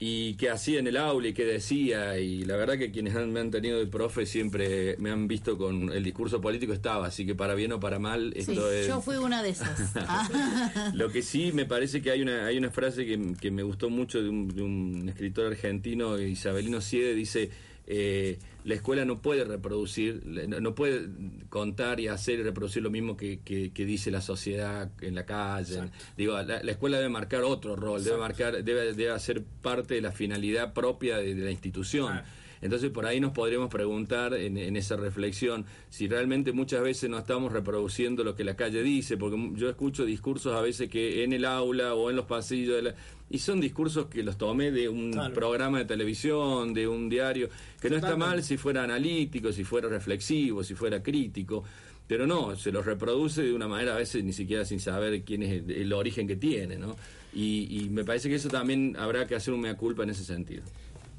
y 0.00 0.34
qué 0.34 0.48
hacía 0.48 0.78
en 0.78 0.86
el 0.86 0.96
aula 0.96 1.26
y 1.26 1.32
qué 1.34 1.44
decía. 1.44 2.16
Y 2.20 2.44
la 2.44 2.54
verdad 2.56 2.78
que 2.78 2.92
quienes 2.92 3.16
han- 3.16 3.32
me 3.32 3.40
han 3.40 3.50
tenido 3.50 3.80
de 3.80 3.86
profe 3.88 4.26
siempre 4.26 4.94
me 5.00 5.10
han 5.10 5.26
visto 5.26 5.58
con 5.58 5.90
el 5.92 6.04
discurso 6.04 6.40
político 6.40 6.72
estaba, 6.72 7.08
así 7.08 7.26
que 7.26 7.34
para 7.34 7.54
bien 7.56 7.72
o 7.72 7.80
para 7.80 7.98
mal, 7.98 8.32
Sí, 8.36 8.52
esto 8.52 8.70
es... 8.70 8.86
yo 8.86 9.00
fui 9.02 9.16
una 9.16 9.42
de 9.42 9.48
esas. 9.50 9.92
Ah. 9.96 10.92
Lo 10.94 11.10
que 11.10 11.20
sí 11.22 11.50
me 11.52 11.64
parece 11.66 12.00
que 12.00 12.12
hay 12.12 12.22
una 12.22 12.46
hay 12.46 12.56
una 12.58 12.70
frase 12.70 13.04
que, 13.06 13.34
que 13.40 13.50
me 13.50 13.64
gustó 13.64 13.90
mucho 13.90 14.22
de 14.22 14.28
un, 14.28 14.46
de 14.48 14.62
un 14.62 15.08
escritor 15.08 15.48
argentino, 15.48 16.16
Isabelino 16.18 16.80
Siede, 16.80 17.14
dice 17.14 17.50
eh, 17.90 18.38
la 18.64 18.74
escuela 18.74 19.06
no 19.06 19.22
puede 19.22 19.44
reproducir, 19.44 20.22
no 20.26 20.74
puede 20.74 21.08
contar 21.48 22.00
y 22.00 22.08
hacer 22.08 22.38
y 22.38 22.42
reproducir 22.42 22.82
lo 22.82 22.90
mismo 22.90 23.16
que, 23.16 23.40
que- 23.40 23.72
que 23.72 23.84
dice 23.86 24.10
la 24.10 24.20
sociedad 24.20 24.90
en 25.00 25.14
la 25.14 25.24
calle. 25.24 25.74
Digo, 26.16 26.34
la, 26.42 26.62
la 26.62 26.70
escuela 26.70 26.98
debe 26.98 27.08
marcar 27.08 27.44
otro 27.44 27.76
rol, 27.76 28.04
debe 28.04 28.18
marcar, 28.18 28.62
debe, 28.62 28.92
debe 28.92 29.10
hacer 29.10 29.42
parte 29.62 29.94
de 29.94 30.02
la 30.02 30.12
finalidad 30.12 30.74
propia 30.74 31.16
de, 31.16 31.34
de 31.34 31.42
la 31.44 31.50
institución. 31.50 32.12
Entonces 32.60 32.90
por 32.90 33.06
ahí 33.06 33.20
nos 33.20 33.32
podríamos 33.32 33.68
preguntar 33.70 34.34
en, 34.34 34.56
en 34.56 34.76
esa 34.76 34.96
reflexión 34.96 35.64
si 35.90 36.08
realmente 36.08 36.52
muchas 36.52 36.82
veces 36.82 37.08
no 37.08 37.18
estamos 37.18 37.52
reproduciendo 37.52 38.24
lo 38.24 38.34
que 38.34 38.44
la 38.44 38.56
calle 38.56 38.82
dice, 38.82 39.16
porque 39.16 39.50
yo 39.54 39.68
escucho 39.70 40.04
discursos 40.04 40.54
a 40.54 40.60
veces 40.60 40.88
que 40.88 41.22
en 41.24 41.32
el 41.32 41.44
aula 41.44 41.94
o 41.94 42.10
en 42.10 42.16
los 42.16 42.26
pasillos 42.26 42.76
de 42.76 42.82
la- 42.82 42.94
y 43.30 43.38
son 43.38 43.60
discursos 43.60 44.06
que 44.06 44.22
los 44.22 44.38
tomé 44.38 44.70
de 44.70 44.88
un 44.88 45.12
Claro. 45.12 45.34
programa 45.34 45.78
de 45.78 45.84
televisión, 45.84 46.72
de 46.74 46.88
un 46.88 47.08
diario, 47.08 47.48
que 47.80 47.90
no 47.90 47.96
está 47.96 48.16
mal 48.16 48.42
si 48.42 48.56
fuera 48.56 48.84
analítico, 48.84 49.52
si 49.52 49.64
fuera 49.64 49.88
reflexivo, 49.88 50.64
si 50.64 50.74
fuera 50.74 51.02
crítico, 51.02 51.62
pero 52.06 52.26
no, 52.26 52.56
se 52.56 52.72
los 52.72 52.86
reproduce 52.86 53.42
de 53.42 53.52
una 53.52 53.68
manera 53.68 53.94
a 53.94 53.98
veces 53.98 54.24
ni 54.24 54.32
siquiera 54.32 54.64
sin 54.64 54.80
saber 54.80 55.22
quién 55.24 55.42
es 55.42 55.50
el, 55.62 55.70
el 55.70 55.92
origen 55.92 56.26
que 56.26 56.36
tiene, 56.36 56.76
¿no? 56.78 56.96
Y, 57.34 57.68
y 57.82 57.90
me 57.90 58.02
parece 58.02 58.30
que 58.30 58.36
eso 58.36 58.48
también 58.48 58.96
habrá 58.98 59.26
que 59.26 59.34
hacer 59.34 59.52
un 59.52 59.60
mea 59.60 59.76
culpa 59.76 60.04
en 60.04 60.10
ese 60.10 60.24
sentido. 60.24 60.62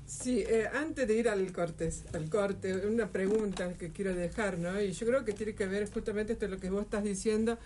Sí, 0.10 0.40
eh, 0.40 0.68
antes 0.74 1.08
de 1.08 1.14
ir 1.14 1.30
al 1.30 1.54
corte, 1.54 1.88
al 2.14 2.30
corte, 2.32 2.74
una 2.88 3.12
pregunta 3.12 3.72
que 3.78 3.92
quiero 3.92 4.16
dejar, 4.16 4.58
¿no? 4.58 4.82
Y 4.82 4.92
yo 4.92 5.06
creo 5.06 5.24
que 5.24 5.34
tiene 5.34 5.54
que 5.54 5.68
ver 5.68 5.88
justamente 5.92 6.34
esto 6.34 6.48
lo 6.48 6.58
que 6.58 6.72
vos 6.72 6.82
estás 6.82 7.04
diciendo 7.04 7.60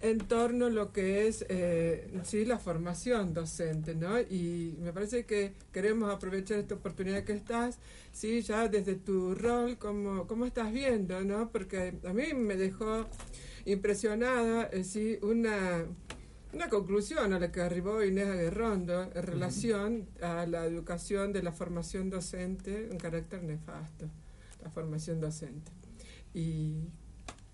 en 0.00 0.18
torno 0.18 0.66
a 0.66 0.70
lo 0.70 0.92
que 0.92 1.26
es, 1.26 1.44
eh, 1.48 2.08
sí, 2.22 2.44
la 2.44 2.60
formación 2.60 3.34
docente, 3.34 3.96
¿no? 3.96 4.20
Y 4.20 4.76
me 4.80 4.92
parece 4.92 5.24
que 5.24 5.54
queremos 5.72 6.14
aprovechar 6.14 6.60
esta 6.60 6.76
oportunidad 6.76 7.24
que 7.24 7.32
estás, 7.32 7.78
sí, 8.12 8.42
ya 8.42 8.68
desde 8.68 8.94
tu 8.94 9.34
rol, 9.34 9.76
cómo, 9.76 10.28
cómo 10.28 10.46
estás 10.46 10.72
viendo, 10.72 11.20
¿no? 11.22 11.50
Porque 11.50 11.94
a 12.04 12.12
mí 12.12 12.32
me 12.32 12.54
dejó 12.54 13.06
impresionada, 13.64 14.68
eh, 14.72 14.84
sí, 14.84 15.18
una 15.20 15.84
una 16.52 16.68
conclusión 16.68 17.32
a 17.32 17.38
la 17.38 17.52
que 17.52 17.60
arribó 17.60 18.02
Inés 18.02 18.28
Aguerrondo 18.28 19.02
en 19.14 19.22
relación 19.22 20.08
a 20.22 20.46
la 20.46 20.64
educación 20.64 21.32
de 21.32 21.42
la 21.42 21.52
formación 21.52 22.10
docente 22.10 22.88
en 22.90 22.98
carácter 22.98 23.42
nefasto, 23.42 24.06
la 24.62 24.70
formación 24.70 25.20
docente. 25.20 25.70
Y 26.32 26.88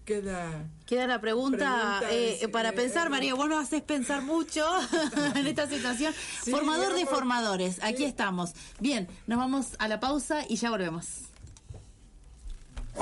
queda... 0.04 0.70
Queda 0.86 1.06
la 1.06 1.20
pregunta, 1.20 1.98
Pregunta 2.00 2.12
eh, 2.12 2.38
es, 2.42 2.48
para 2.48 2.70
eh, 2.70 2.72
pensar, 2.72 3.08
eh, 3.08 3.10
María, 3.10 3.34
vos 3.34 3.48
nos 3.48 3.64
haces 3.64 3.82
pensar 3.82 4.22
mucho 4.22 4.64
en 5.34 5.46
esta 5.46 5.68
situación. 5.68 6.14
Sí, 6.42 6.50
Formador 6.50 6.94
de 6.94 7.06
formadores, 7.06 7.82
aquí 7.82 7.98
sí. 7.98 8.04
estamos. 8.04 8.54
Bien, 8.80 9.08
nos 9.26 9.38
vamos 9.38 9.74
a 9.78 9.88
la 9.88 9.98
pausa 9.98 10.44
y 10.48 10.56
ya 10.56 10.70
volvemos. 10.70 11.22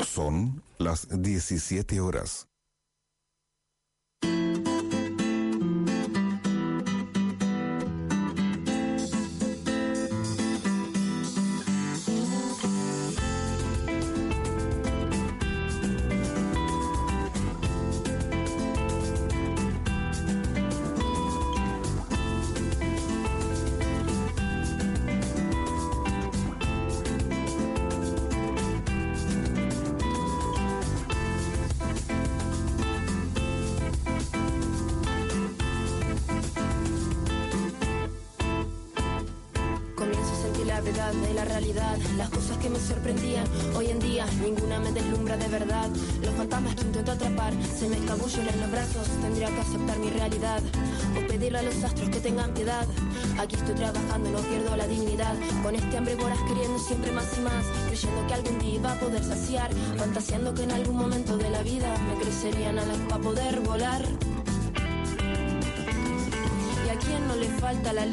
Son 0.06 0.62
las 0.78 1.06
17 1.10 2.00
horas. 2.00 2.48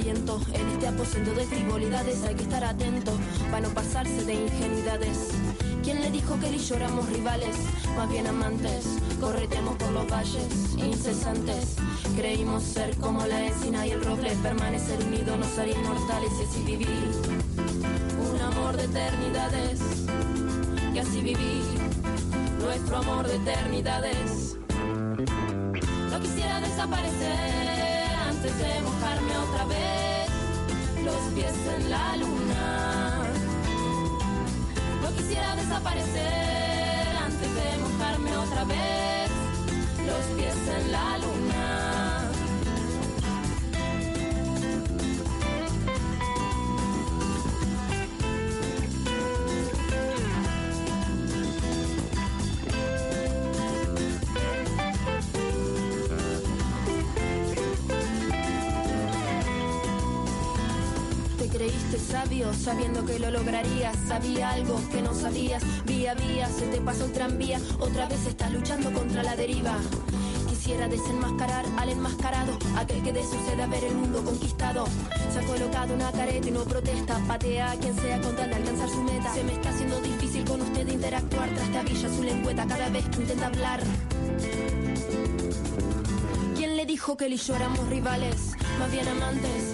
Aliento 0.10 0.42
en 0.54 0.68
este 0.70 0.88
aposento 0.88 1.34
de 1.34 1.46
frivolidades 1.46 2.24
hay 2.24 2.34
que 2.34 2.44
estar 2.44 2.64
atento 2.64 3.12
para 3.52 3.68
no 3.68 3.70
pasarse 3.70 4.26
de 4.26 4.34
ingenuidades. 4.34 5.32
¿Quién 5.84 6.02
le 6.02 6.10
dijo 6.10 6.40
que 6.40 6.48
él 6.48 6.56
y 6.56 6.58
yo 6.58 6.76
éramos 6.76 7.08
rivales? 7.10 7.56
Más 7.96 8.10
bien 8.10 8.26
amantes, 8.26 8.86
correteamos 9.20 9.76
por 9.78 9.92
los 9.92 10.10
valles 10.10 10.76
incesantes. 10.78 11.76
Creímos 12.16 12.64
ser 12.64 12.96
como 12.98 13.26
la 13.26 13.48
encina 13.48 13.86
y 13.86 13.92
el 13.92 14.04
roble, 14.04 14.32
permanecer 14.42 15.00
unidos 15.06 15.38
nos 15.38 15.58
haría 15.60 15.78
inmortales 15.78 16.32
y 16.40 16.44
así 16.44 16.64
vivir. 16.64 17.12
Un 18.34 18.42
amor 18.42 18.78
de 18.78 18.86
eternidades, 18.86 19.80
y 20.94 21.00
así 21.00 21.22
vivir 21.22 21.64
nuestro 22.60 22.98
amor 22.98 23.28
de 23.28 23.36
eternidades. 23.36 24.58
No 26.12 26.20
quisiera 26.20 26.60
desaparecer 26.62 27.59
desaparecer 35.70 37.16
antes 37.24 37.54
de 37.54 37.78
mojarme 37.78 38.38
otra 38.38 38.64
vez 38.64 39.30
los 40.04 40.26
pies 40.36 40.56
en 40.68 40.92
la 40.92 41.18
luna. 41.20 41.59
Sabiendo 62.54 63.06
que 63.06 63.20
lo 63.20 63.32
lograrías. 63.32 63.96
Sabía 64.08 64.52
algo 64.52 64.80
que 64.92 65.02
no 65.02 65.14
sabías. 65.14 65.62
Vía 65.86 66.14
vía 66.14 66.48
se 66.48 66.68
te 66.68 66.80
pasó 66.80 67.06
el 67.06 67.12
tranvía. 67.12 67.60
Otra 67.80 68.08
vez 68.08 68.26
estás 68.26 68.52
luchando 68.52 68.92
contra 68.94 69.24
la 69.24 69.36
deriva. 69.36 69.78
Quisiera 70.48 70.88
desenmascarar 70.88 71.66
al 71.78 71.90
enmascarado, 71.90 72.58
aquel 72.78 73.02
que 73.04 73.14
desucede 73.14 73.62
a 73.62 73.68
ver 73.68 73.84
el 73.84 73.96
mundo 73.96 74.24
conquistado. 74.24 74.86
Se 75.34 75.40
ha 75.40 75.44
colocado 75.44 75.94
una 75.94 76.12
careta 76.12 76.48
y 76.48 76.52
no 76.52 76.64
protesta. 76.64 77.20
Patea 77.28 77.72
a 77.72 77.76
quien 77.76 77.96
sea 77.96 78.22
con 78.22 78.36
tal 78.36 78.50
de 78.50 78.56
alcanzar 78.56 78.90
su 78.90 79.04
meta. 79.04 79.34
Se 79.34 79.44
me 79.44 79.54
está 79.54 79.70
haciendo 79.70 80.00
difícil 80.02 80.46
con 80.46 80.62
usted 80.62 80.88
interactuar. 80.88 81.50
Trastabilla 81.50 82.10
su 82.10 82.24
lengüeta 82.24 82.66
cada 82.66 82.90
vez 82.90 83.06
que 83.10 83.22
intenta 83.22 83.48
hablar. 83.48 83.82
¿Quién 86.56 86.78
le 86.78 86.86
dijo 86.86 87.18
que 87.18 87.26
él 87.26 87.34
y 87.34 87.38
yo 87.38 87.56
éramos 87.56 87.88
rivales? 87.90 88.54
Más 88.80 88.92
bien 88.92 89.08
amantes, 89.10 89.74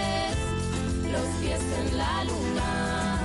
los 1.11 1.27
pies 1.41 1.61
en 1.79 1.97
la 1.97 2.23
luna. 2.23 3.19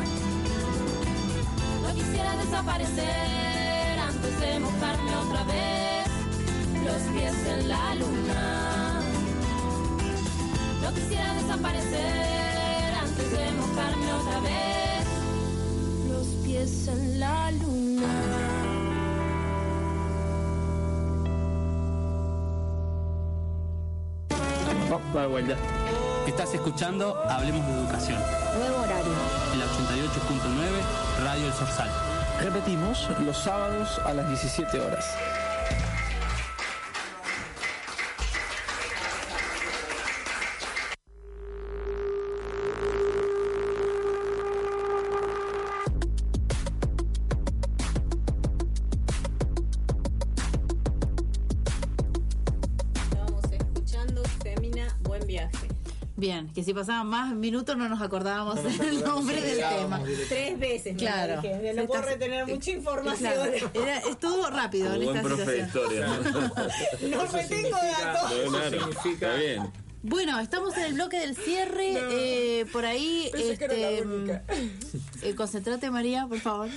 No 1.82 1.94
quisiera 1.94 2.36
desaparecer 2.36 3.98
antes 3.98 4.40
de 4.40 4.60
mojarme 4.60 5.16
otra 5.16 5.44
vez 5.44 6.08
los 6.84 7.02
pies 7.14 7.46
en 7.46 7.68
la 7.68 7.94
luna. 7.94 9.00
No 10.82 10.94
quisiera 10.94 11.34
desaparecer 11.34 12.94
antes 13.04 13.30
de 13.30 13.52
mojarme 13.52 14.12
otra 14.12 14.40
vez 14.40 15.06
los 16.10 16.26
pies 16.44 16.88
en 16.88 17.20
la 17.20 17.50
luna. 17.52 17.76
Estás 26.26 26.52
escuchando 26.54 27.16
Hablemos 27.28 27.64
de 27.66 27.72
Educación. 27.72 28.20
Nuevo 28.58 28.82
horario. 28.82 29.12
en 29.52 29.58
la 29.60 29.66
88.9 29.66 31.24
Radio 31.24 31.46
El 31.46 31.52
Sorsal. 31.52 31.88
Repetimos, 32.40 33.08
los 33.24 33.38
sábados 33.38 34.00
a 34.04 34.12
las 34.12 34.26
17 34.28 34.80
horas. 34.80 35.14
Si 56.66 56.74
pasaban 56.74 57.06
más 57.06 57.34
minutos 57.34 57.76
no 57.78 57.88
nos 57.88 58.02
acordábamos 58.02 58.56
No 58.62 58.68
acordamos, 58.68 59.02
nombre 59.02 59.40
del 59.40 59.56
tema. 59.58 60.02
Tres 60.28 60.58
veces, 60.58 60.96
Claro. 60.98 61.36
lo 61.36 61.42
dije. 61.42 61.72
No 61.74 61.86
puedo 61.86 62.02
retener 62.02 62.46
mucha 62.46 62.70
información. 62.72 63.32
Claro, 63.32 63.70
era, 63.72 63.98
es 63.98 64.18
todo 64.20 64.50
rápido 64.50 64.90
Como 64.90 65.00
en 65.00 65.04
buen 65.06 65.16
esta 65.16 65.28
profe 65.28 65.50
de 65.52 65.58
historia. 65.60 66.06
¿no? 66.06 67.26
Retengo 67.26 67.76
datos. 68.02 68.30
No, 68.44 68.50
claro, 68.50 68.70
significa- 68.70 69.10
Está 69.12 69.34
bien. 69.36 69.72
Bueno, 70.02 70.38
estamos 70.38 70.76
en 70.76 70.84
el 70.84 70.94
bloque 70.94 71.18
del 71.18 71.34
cierre. 71.36 71.92
No. 71.94 71.98
eh, 72.12 72.66
por 72.72 72.84
ahí, 72.84 73.28
este, 73.34 74.02
única. 74.02 74.44
eh, 75.22 75.34
concentrate 75.34 75.90
María, 75.90 76.26
por 76.28 76.38
favor. 76.38 76.68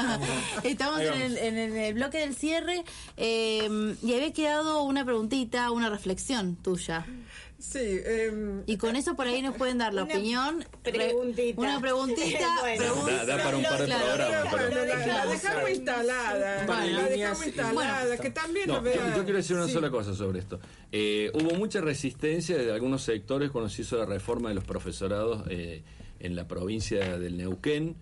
estamos 0.64 1.00
en 1.00 1.12
el, 1.22 1.38
en 1.38 1.56
el 1.76 1.94
bloque 1.94 2.18
del 2.18 2.34
cierre 2.34 2.82
eh, 3.16 3.94
y 4.02 4.14
había 4.14 4.32
quedado 4.32 4.82
una 4.82 5.04
preguntita, 5.04 5.70
una 5.70 5.88
reflexión 5.88 6.56
tuya. 6.56 7.06
Sí, 7.58 7.98
em, 8.04 8.62
Y 8.66 8.76
con 8.76 8.94
eso 8.94 9.16
por 9.16 9.26
ahí 9.26 9.42
nos 9.42 9.56
pueden 9.56 9.78
dar 9.78 9.92
la 9.92 10.04
Una 10.04 10.14
opinión. 10.14 10.64
Re- 10.84 10.92
preguntita. 10.92 11.60
Una 11.60 11.80
preguntita. 11.80 12.38
Bueno. 12.60 12.78
pregunta- 12.84 13.24
Da, 13.24 13.24
da 13.36 13.42
para 13.44 13.56
un 13.56 13.62
par 13.64 13.78
de 13.80 13.84
Claro, 13.86 14.06
programas. 14.14 14.54
Pero- 14.54 14.68
la, 14.70 15.06
la 15.06 15.26
dejamos 15.26 15.70
instalada. 15.70 16.66
La 16.66 17.08
dejamos 17.08 17.46
instalada. 17.46 18.04
Bueno. 18.06 18.22
que 18.22 18.30
también 18.30 18.68
No, 18.68 18.84
yo, 18.84 18.92
yo 19.16 19.24
quiero 19.24 19.36
decir 19.38 19.56
una 19.56 19.66
Sí. 19.66 19.72
sola 19.72 19.90
cosa 19.90 20.14
sobre 20.14 20.38
esto. 20.38 20.60
Eh, 20.92 21.32
hubo 21.34 21.54
mucha 21.56 21.80
resistencia 21.80 22.56
de 22.56 22.72
algunos 22.72 23.02
sectores 23.02 23.50
cuando 23.50 23.68
se 23.70 23.82
hizo 23.82 23.98
la 23.98 24.06
reforma 24.06 24.50
de 24.50 24.54
los 24.54 24.64
profesorados 24.64 25.42
eh, 25.50 25.82
en 26.20 26.36
la 26.36 26.46
provincia 26.46 27.18
del 27.18 27.36
Neuquén. 27.36 27.96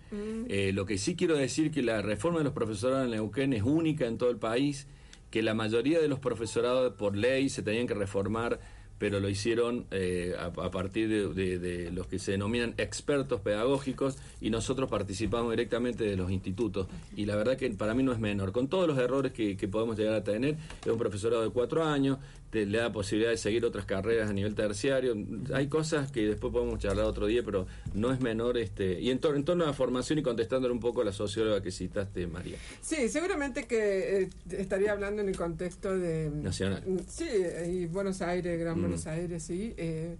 Eh, 0.49 0.71
lo 0.71 0.85
que 0.85 0.99
sí 0.99 1.15
quiero 1.15 1.35
decir 1.35 1.71
que 1.71 1.81
la 1.81 2.03
reforma 2.03 2.37
de 2.39 2.43
los 2.43 2.53
profesorados 2.53 3.05
en 3.05 3.11
Neuquén 3.11 3.53
es 3.53 3.63
única 3.63 4.05
en 4.05 4.19
todo 4.19 4.29
el 4.29 4.37
país, 4.37 4.85
que 5.31 5.41
la 5.41 5.55
mayoría 5.55 5.99
de 5.99 6.07
los 6.07 6.19
profesorados 6.19 6.93
por 6.93 7.15
ley 7.17 7.49
se 7.49 7.63
tenían 7.63 7.87
que 7.87 7.93
reformar 7.95 8.59
pero 8.97 9.19
lo 9.19 9.29
hicieron 9.29 9.85
eh, 9.91 10.33
a, 10.37 10.45
a 10.45 10.71
partir 10.71 11.07
de, 11.09 11.59
de- 11.59 11.91
los 11.91 12.07
que 12.07 12.19
se 12.19 12.31
denominan 12.31 12.73
expertos 12.77 13.41
pedagógicos 13.41 14.17
y 14.41 14.49
nosotros 14.49 14.89
participamos 14.89 15.51
directamente 15.51 16.03
de 16.03 16.15
los 16.17 16.31
institutos. 16.31 16.87
Y 17.15 17.25
la 17.25 17.35
verdad 17.35 17.57
que 17.57 17.69
para 17.71 17.93
mí 17.93 18.03
no 18.03 18.11
es 18.11 18.19
menor. 18.19 18.51
Con 18.51 18.67
todos 18.67 18.87
los 18.87 18.97
errores 18.97 19.31
que, 19.31 19.55
que 19.57 19.67
podemos 19.67 19.97
llegar 19.97 20.13
a 20.15 20.23
tener, 20.23 20.57
es 20.81 20.87
un 20.91 20.97
profesorado 20.97 21.43
de 21.43 21.49
cuatro 21.49 21.83
años, 21.83 22.17
te, 22.49 22.65
le 22.65 22.77
da 22.77 22.91
posibilidad 22.91 23.31
de 23.31 23.37
seguir 23.37 23.65
otras 23.65 23.85
carreras 23.85 24.29
a 24.29 24.33
nivel 24.33 24.55
terciario. 24.55 25.15
Hay 25.53 25.67
cosas 25.67 26.11
que 26.11 26.25
después 26.27 26.53
podemos 26.53 26.79
charlar 26.79 27.05
otro 27.05 27.25
día, 27.27 27.41
pero 27.43 27.67
no 27.93 28.11
es 28.11 28.19
menor. 28.21 28.57
este 28.57 28.99
Y 29.01 29.09
en, 29.09 29.19
tor- 29.19 29.35
en 29.35 29.43
torno 29.43 29.63
a 29.63 29.67
la 29.67 29.73
formación 29.73 30.19
y 30.19 30.23
contestándole 30.23 30.73
un 30.73 30.79
poco 30.79 31.01
a 31.01 31.05
la 31.05 31.11
socióloga 31.11 31.61
que 31.61 31.71
citaste, 31.71 32.25
María. 32.27 32.57
Sí, 32.81 33.09
seguramente 33.09 33.65
que 33.67 34.21
eh, 34.23 34.29
estaría 34.51 34.91
hablando 34.93 35.21
en 35.21 35.29
el 35.29 35.35
contexto 35.37 35.97
de... 35.97 36.29
Nacional. 36.29 36.83
Sí, 37.07 37.27
y 37.69 37.85
Buenos 37.87 38.21
Aires, 38.21 38.59
Gran 38.59 38.77
Mm. 38.77 38.81
Buenos 38.81 39.07
Aires, 39.07 39.43
sí. 39.43 39.73
eh, 39.77 40.15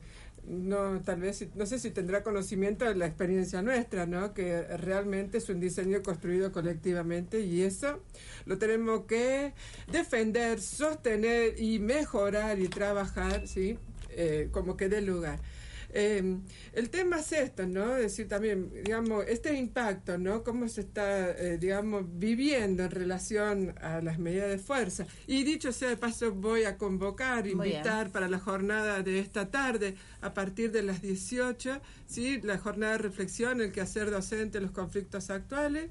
no, 0.47 1.01
tal 1.01 1.19
vez, 1.19 1.45
no 1.55 1.65
sé 1.65 1.77
si 1.77 1.91
tendrá 1.91 2.23
conocimiento 2.23 2.85
de 2.85 2.95
la 2.95 3.05
experiencia 3.05 3.61
nuestra, 3.61 4.05
¿no? 4.05 4.33
Que 4.33 4.61
realmente 4.77 5.39
es 5.39 5.49
un 5.49 5.59
diseño 5.59 6.01
construido 6.01 6.51
colectivamente 6.53 7.41
y 7.41 7.63
eso 7.63 8.01
lo 8.45 8.57
tenemos 8.57 9.05
que 9.05 9.53
defender, 9.91 10.61
sostener 10.61 11.59
y 11.59 11.79
mejorar 11.79 12.59
y 12.59 12.69
trabajar, 12.69 13.47
¿sí? 13.47 13.77
Eh, 14.11 14.47
como 14.51 14.77
que 14.77 14.87
dé 14.87 15.01
lugar. 15.01 15.39
Eh, 15.89 16.37
el 16.73 16.89
tema 16.89 17.19
es 17.19 17.31
esto, 17.31 17.65
¿no? 17.65 17.95
Es 17.95 18.03
decir, 18.03 18.27
también, 18.27 18.71
digamos, 18.83 19.25
este 19.27 19.53
impacto, 19.55 20.17
¿no? 20.17 20.43
Cómo 20.43 20.67
se 20.67 20.81
está, 20.81 21.31
eh, 21.31 21.57
digamos, 21.57 22.05
viviendo 22.07 22.83
en 22.83 22.91
relación 22.91 23.75
a 23.81 24.01
las 24.01 24.19
medidas 24.19 24.49
de 24.49 24.57
fuerza. 24.57 25.07
Y 25.27 25.43
dicho 25.43 25.71
sea 25.71 25.89
de 25.89 25.97
paso, 25.97 26.33
voy 26.33 26.63
a 26.63 26.77
convocar, 26.77 27.47
invitar 27.47 28.11
para 28.11 28.27
la 28.27 28.39
jornada 28.39 29.01
de 29.01 29.19
esta 29.19 29.49
tarde, 29.49 29.95
a 30.21 30.33
partir 30.33 30.71
de 30.71 30.83
las 30.83 31.01
18, 31.01 31.81
¿sí? 32.05 32.41
La 32.41 32.57
jornada 32.57 32.93
de 32.93 32.97
reflexión, 32.99 33.61
el 33.61 33.71
quehacer 33.71 34.11
docente, 34.11 34.59
los 34.59 34.71
conflictos 34.71 35.29
actuales. 35.29 35.89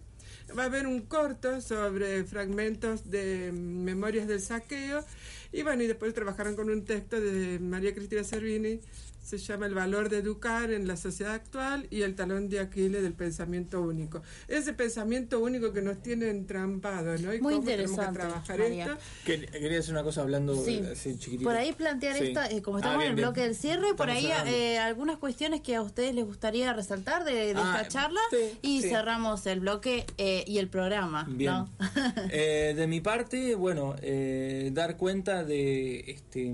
Va 0.57 0.65
a 0.65 0.67
haber 0.67 0.87
un 0.87 1.03
corto 1.03 1.61
sobre 1.61 2.25
fragmentos 2.25 3.11
de 3.11 3.51
mm, 3.53 3.85
Memorias 3.85 4.29
del 4.29 4.41
Saqueo. 4.41 5.05
Y 5.53 5.63
bueno, 5.63 5.83
y 5.83 5.87
después 5.87 6.13
trabajaron 6.15 6.55
con 6.55 6.71
un 6.71 6.85
texto 6.85 7.21
de 7.21 7.59
María 7.59 7.95
Cristina 7.95 8.23
Servini, 8.25 8.81
se 9.27 9.39
llama 9.39 9.67
El 9.67 9.75
valor 9.75 10.09
de 10.09 10.19
educar 10.19 10.71
en 10.71 10.87
la 10.87 10.97
sociedad 10.97 11.35
actual 11.35 11.89
y 11.91 12.03
el 12.03 12.15
talón 12.15 12.49
de 12.49 12.61
Aquiles 12.61 13.03
del 13.03 13.13
pensamiento 13.15 13.81
único. 13.83 14.23
Ese 14.47 14.73
pensamiento 14.73 15.41
único 15.41 15.73
que 15.73 15.83
nos 15.83 16.01
tiene 16.01 16.29
entrampado, 16.31 17.19
¿no? 17.19 17.35
Y 17.35 17.41
Muy 17.41 17.55
cómo 17.55 17.65
tenemos 17.67 17.91
que 17.97 18.05
interesante, 18.05 18.21
trabajar 18.21 18.59
María. 18.61 18.85
esto. 18.85 18.99
Que- 19.25 19.41
Quería 19.47 19.79
decir 19.79 19.93
una 19.95 20.05
cosa 20.05 20.21
hablando 20.23 20.55
Sí. 20.65 20.81
así 20.93 21.19
chiquitito. 21.19 21.43
Por 21.51 21.57
ahí 21.57 21.73
plantear 21.73 22.17
Sí. 22.17 22.27
esta, 22.29 22.49
eh, 22.51 22.63
como 22.63 22.77
Ah, 22.77 22.81
estamos 22.81 22.99
bien, 22.99 23.07
en 23.07 23.11
el 23.11 23.17
bien. 23.17 23.27
bloque 23.29 23.41
del 23.43 23.55
cierre, 23.57 23.95
por 23.97 24.11
ahí 24.11 24.29
eh, 24.47 24.79
algunas 24.79 25.17
cuestiones 25.19 25.61
que 25.61 25.75
a 25.75 25.83
ustedes 25.83 26.15
les 26.15 26.25
gustaría 26.25 26.73
resaltar 26.73 27.25
de, 27.25 27.53
de 27.53 27.55
Ah, 27.57 27.79
esta 27.83 27.89
charla 27.89 28.21
sí, 28.31 28.59
y 28.63 28.83
sí. 28.83 28.91
cerramos 28.91 29.45
el 29.47 29.59
bloque 29.61 30.07
eh, 30.19 30.45
y 30.47 30.59
el 30.59 30.69
programa. 30.69 31.27
Bien. 31.29 31.51
¿no? 31.53 31.71
Eh, 32.31 32.75
de 32.77 32.87
mi 32.87 33.01
parte, 33.01 33.55
bueno, 33.57 33.97
eh, 34.03 34.71
dar 34.73 34.97
cuenta 34.97 35.43
de 35.45 36.01
este 36.11 36.53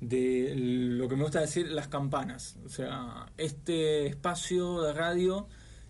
de 0.00 0.52
lo 0.56 1.08
que 1.08 1.16
me 1.16 1.22
gusta 1.22 1.40
decir 1.40 1.70
las 1.70 1.88
campanas. 1.88 2.56
O 2.64 2.68
sea, 2.68 3.26
este 3.36 4.06
espacio 4.06 4.82
de 4.82 4.92
radio, 4.92 5.48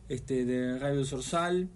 este 0.08 0.44
de 0.44 0.78
Radio 0.78 1.04
Sorsal, 1.04 1.68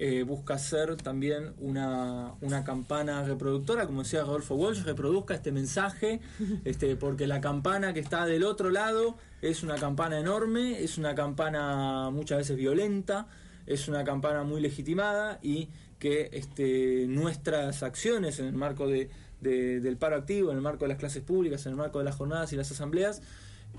eh, 0.00 0.22
busca 0.22 0.58
ser 0.58 0.94
también 0.96 1.54
una, 1.58 2.34
una 2.40 2.62
campana 2.62 3.24
reproductora, 3.24 3.84
como 3.84 4.04
decía 4.04 4.22
Rodolfo 4.22 4.54
Walsh, 4.54 4.84
reproduzca 4.84 5.34
este 5.34 5.50
mensaje, 5.50 6.20
este, 6.64 6.94
porque 6.94 7.26
la 7.26 7.40
campana 7.40 7.92
que 7.92 8.00
está 8.00 8.24
del 8.24 8.44
otro 8.44 8.70
lado 8.70 9.16
es 9.42 9.64
una 9.64 9.74
campana 9.74 10.20
enorme, 10.20 10.84
es 10.84 10.98
una 10.98 11.16
campana 11.16 12.10
muchas 12.10 12.38
veces 12.38 12.56
violenta, 12.56 13.26
es 13.66 13.88
una 13.88 14.04
campana 14.04 14.44
muy 14.44 14.60
legitimada 14.60 15.40
y 15.42 15.68
que 15.98 16.30
este, 16.32 17.06
nuestras 17.08 17.82
acciones 17.82 18.38
en 18.38 18.46
el 18.46 18.54
marco 18.54 18.86
de, 18.86 19.10
de- 19.40 19.80
del 19.80 19.96
paro 19.96 20.16
activo, 20.16 20.50
en 20.50 20.56
el 20.56 20.62
marco 20.62 20.84
de 20.84 20.88
las 20.88 20.98
clases 20.98 21.22
públicas, 21.22 21.64
en 21.66 21.72
el 21.72 21.78
marco 21.78 21.98
de 21.98 22.04
las 22.04 22.16
jornadas 22.16 22.52
y 22.52 22.56
las 22.56 22.70
asambleas, 22.70 23.22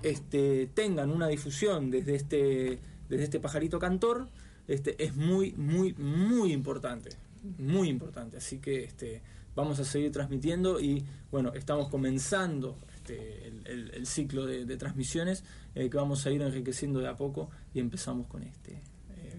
este, 0.03 0.70
tengan 0.74 1.12
una 1.12 1.28
difusión 1.28 1.89
desde 1.91 2.16
este, 2.16 2.80
desde 3.10 3.24
este 3.24 3.39
pajarito 3.39 3.80
cantor, 3.80 4.28
este, 4.68 5.03
es 5.03 5.16
muy, 5.16 5.53
muy, 5.53 5.93
muy 5.93 6.53
importante. 6.53 7.10
Muy 7.57 7.89
importante. 7.89 8.38
Así 8.38 8.60
que 8.60 8.84
este, 8.84 9.22
vamos 9.55 9.80
a 9.80 9.84
seguir 9.84 10.12
transmitiendo 10.12 10.80
y 10.80 11.03
bueno, 11.32 11.53
estamos 11.53 11.89
comenzando 11.89 12.78
este, 12.95 13.47
el, 13.66 14.05
ciclo 14.05 14.45
de, 14.45 14.78
transmisiones 14.78 15.43
eh, 15.76 15.89
que 15.89 15.97
vamos 15.97 16.26
a 16.26 16.32
ir 16.32 16.41
enriqueciendo 16.41 16.99
de 16.99 17.07
a 17.07 17.18
poco 17.18 17.49
y 17.74 17.80
empezamos 17.80 18.28
con 18.28 18.43
este, 18.43 18.80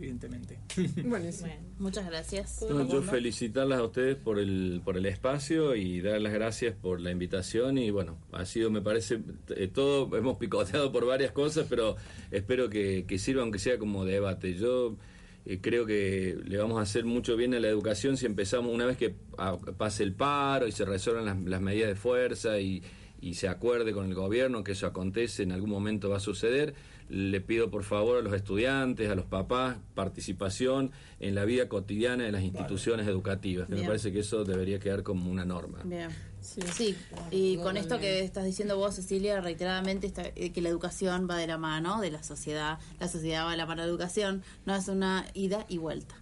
evidentemente. 0.01 0.59
Buenísimo. 1.05 1.51
Muchas 1.79 2.07
gracias. 2.07 2.65
No, 2.69 2.89
yo 2.89 3.03
felicitarlas 3.03 3.79
a 3.79 3.85
ustedes 3.85 4.17
por 4.17 4.39
el, 4.39 4.81
por 4.85 4.97
el 4.97 5.07
espacio 5.07 5.75
y 5.75 6.01
dar 6.01 6.21
las 6.21 6.33
gracias 6.33 6.75
por 6.75 7.01
la 7.01 7.11
invitación 7.11 7.79
y 7.79 7.91
bueno, 7.91 8.19
ha 8.33 8.45
sido, 8.47 8.71
me 8.71 8.81
parece, 8.81 9.21
eh, 9.51 9.69
todo, 9.69 10.17
hemos 10.17 10.39
picoteado 10.39 10.91
por 10.91 11.07
varias 11.07 11.33
cosas, 11.33 11.67
pero 11.69 11.97
espero 12.31 12.71
que, 12.71 13.05
que 13.07 13.19
sirva 13.19 13.43
aunque 13.43 13.59
sea 13.59 13.79
como 13.79 14.05
debate. 14.05 14.55
Yo 14.55 14.97
eh, 15.45 15.59
creo 15.61 15.85
que 15.85 16.39
le 16.45 16.57
vamos 16.57 16.79
a 16.79 16.83
hacer 16.83 17.05
mucho 17.05 17.37
bien 17.37 17.55
a 17.55 17.61
la 17.61 17.69
educación 17.69 18.17
si 18.17 18.27
empezamos, 18.27 18.73
una 18.73 18.87
vez 18.87 18.97
que 18.97 19.15
pase 19.77 20.03
el 20.03 20.15
paro 20.15 20.67
y 20.67 20.73
se 20.73 20.85
resuelvan 20.85 21.27
las, 21.27 21.39
las 21.39 21.61
medidas 21.61 21.89
de 21.89 21.95
fuerza 21.95 22.59
y, 22.59 22.83
y 23.21 23.35
se 23.35 23.49
acuerde 23.49 23.93
con 23.93 24.07
el 24.07 24.15
gobierno 24.15 24.65
que 24.65 24.73
eso 24.73 24.87
acontece, 24.87 25.43
en 25.43 25.53
algún 25.53 25.71
momento 25.71 26.09
va 26.09 26.17
a 26.17 26.21
suceder, 26.21 26.75
le 27.11 27.41
pido 27.41 27.71
por 27.71 27.83
favor 27.83 28.19
a 28.19 28.23
los 28.23 28.33
estudiantes, 28.33 29.11
a 29.11 29.15
los 29.15 29.27
papás, 29.27 29.77
participación 29.95 30.93
en 31.19 31.35
la 31.35 31.45
vida 31.45 31.69
cotidiana 31.69 32.25
de 32.25 32.33
las 32.33 32.43
instituciones 32.43 33.09
educativas, 33.09 33.67
que 33.67 33.73
me 33.73 33.81
Bien. 33.81 33.89
parece 33.89 34.13
que 34.13 34.21
eso 34.21 34.45
debería 34.45 34.79
quedar 34.79 35.03
como 35.03 35.31
una 35.31 35.45
norma. 35.45 35.81
Bien. 35.85 36.11
Sí, 36.41 36.97
y 37.31 37.59
con 37.59 37.77
esto 37.77 37.99
que 37.99 38.21
estás 38.21 38.45
diciendo 38.45 38.79
vos, 38.79 38.95
Cecilia, 38.95 39.41
reiteradamente, 39.41 40.07
está, 40.07 40.23
eh, 40.35 40.53
que 40.53 40.63
la 40.63 40.71
educación 40.71 41.29
va 41.29 41.37
de 41.37 41.47
la 41.47 41.59
mano 41.59 42.01
de 42.01 42.11
la 42.11 42.23
sociedad, 42.23 42.79
la 42.99 43.09
sociedad 43.09 43.45
va 43.45 43.51
de 43.51 43.59
la 43.59 43.67
mano 43.67 43.83
de 43.83 43.89
la 43.89 43.91
educación, 43.91 44.43
no 44.65 44.75
es 44.75 44.89
una 44.89 45.27
ida 45.35 45.67
y 45.69 45.79
vuelta. 45.79 46.15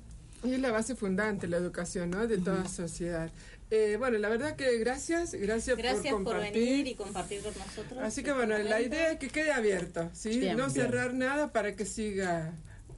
Y 0.42 0.52
es 0.52 0.60
la 0.60 0.70
base 0.70 0.96
fundante, 0.96 1.46
la 1.48 1.56
educación, 1.56 2.10
¿no? 2.10 2.26
De 2.26 2.38
toda 2.38 2.66
sociedad. 2.68 3.30
Eh, 3.70 3.96
bueno, 3.98 4.16
la 4.18 4.28
verdad 4.28 4.56
que 4.56 4.78
gracias, 4.78 5.34
gracias, 5.34 5.76
Gracias 5.76 6.12
por 6.14 6.24
por, 6.24 6.34
compartir. 6.34 6.62
venir 6.62 6.86
y 6.86 6.94
compartir 6.94 7.42
con 7.42 7.52
nosotros. 7.58 8.00
Así 8.02 8.22
que 8.22 8.32
bueno, 8.32 8.56
la 8.56 8.80
idea 8.80 9.12
es 9.12 9.18
que 9.18 9.28
quede 9.28 9.52
abierto, 9.52 10.08
¿sí? 10.14 10.38
Bien. 10.38 10.56
no 10.56 10.68
Bien. 10.68 10.86
cerrar 10.86 11.12
nada 11.12 11.52
para 11.52 11.76
que 11.76 11.84
siga 11.84 12.54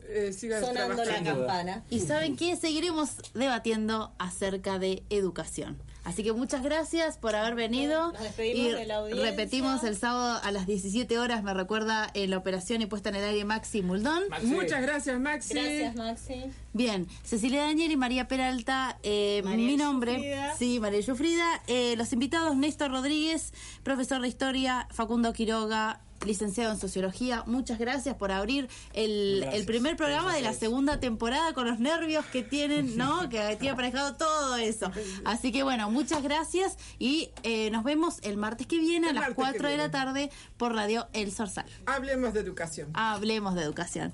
eh, 0.09 0.33
Sonando 0.33 1.05
la 1.05 1.23
campana. 1.23 1.85
Y 1.91 2.01
saben 2.01 2.37
que 2.37 2.57
seguiremos 2.57 3.11
debatiendo 3.35 4.13
acerca 4.19 4.79
de 4.79 5.03
educación. 5.11 5.79
Así 6.05 6.23
que 6.23 6.33
muchas 6.33 6.63
gracias 6.63 7.19
por 7.19 7.35
haber 7.35 7.55
venido. 7.55 8.13
Nos 8.13 8.23
despedimos 8.23 8.73
y 8.73 8.75
de 8.75 8.87
la 8.87 8.97
audiencia. 8.97 9.31
repetimos 9.31 9.85
el 9.85 9.97
sábado 9.97 10.41
a 10.43 10.51
las 10.51 10.67
17 10.67 11.19
horas, 11.19 11.43
me 11.43 11.53
recuerda 11.55 12.11
en 12.15 12.31
la 12.31 12.39
operación 12.39 12.83
y 12.83 12.87
puesta 12.87 13.11
en 13.11 13.17
el 13.17 13.25
aire 13.25 13.45
Maxi 13.45 13.83
Muldón. 13.83 14.23
Muchas 14.45 14.83
gracias, 14.83 15.21
Maxi. 15.21 15.55
Gracias, 15.55 15.95
Maxi. 15.97 16.45
Bien, 16.73 17.07
Cecilia 17.25 17.63
Daniel 17.63 17.93
y 17.93 17.97
María 17.97 18.29
Peralta, 18.29 18.99
eh, 19.03 19.43
María 19.45 19.67
mi 19.67 19.77
nombre, 19.77 20.15
Yufrida. 20.15 20.57
sí, 20.57 20.81
María 20.81 21.01
Yufrida, 21.01 21.63
eh, 21.67 21.95
los 21.97 22.13
invitados 22.13 22.57
Néstor 22.57 22.91
Rodríguez, 22.91 23.53
profesor 23.83 24.21
de 24.23 24.29
historia, 24.29 24.87
Facundo 24.91 25.33
Quiroga, 25.33 26.01
licenciado 26.25 26.73
en 26.73 26.79
sociología, 26.79 27.43
muchas 27.47 27.79
gracias 27.79 28.17
por 28.17 28.33
abrir 28.33 28.69
el, 28.93 29.39
Gracias. 29.41 29.61
el 29.61 29.67
primer 29.67 29.97
programa 29.97 30.35
de 30.35 30.43
la 30.43 30.53
segunda 30.53 31.01
temporada 31.01 31.53
con 31.55 31.67
los 31.67 31.79
nervios 31.79 32.25
que 32.27 32.43
tienen, 32.43 32.97
¿no? 32.97 33.29
que 33.31 33.39
tiene 33.57 33.71
aparejado 33.71 34.17
todo 34.17 34.57
eso. 34.57 34.91
Así 35.25 35.53
que 35.53 35.63
bueno, 35.63 35.91
muchas 35.91 36.23
gracias 36.23 36.77
y 36.99 37.31
eh, 37.43 37.71
nos 37.71 37.85
vemos 37.85 38.19
el 38.23 38.37
martes 38.37 38.67
que 38.67 38.79
viene 38.79 39.09
a 39.09 39.13
las 39.13 39.23
martes 39.23 39.37
que 39.37 39.43
4 39.43 39.69
de 39.69 39.77
la 39.77 39.91
tarde 39.91 40.31
por 40.57 40.75
Radio 40.75 41.09
El 41.13 41.33
Sorsal. 41.33 41.67
Hablemos 41.87 42.35
de 42.35 42.41
educación. 42.41 42.91
Hablemos 42.95 43.55
de 43.55 43.63
educación. 43.63 44.13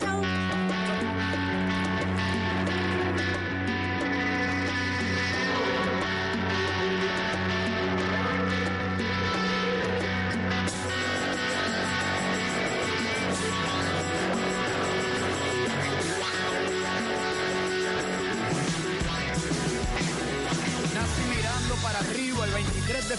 Nací 0.00 0.53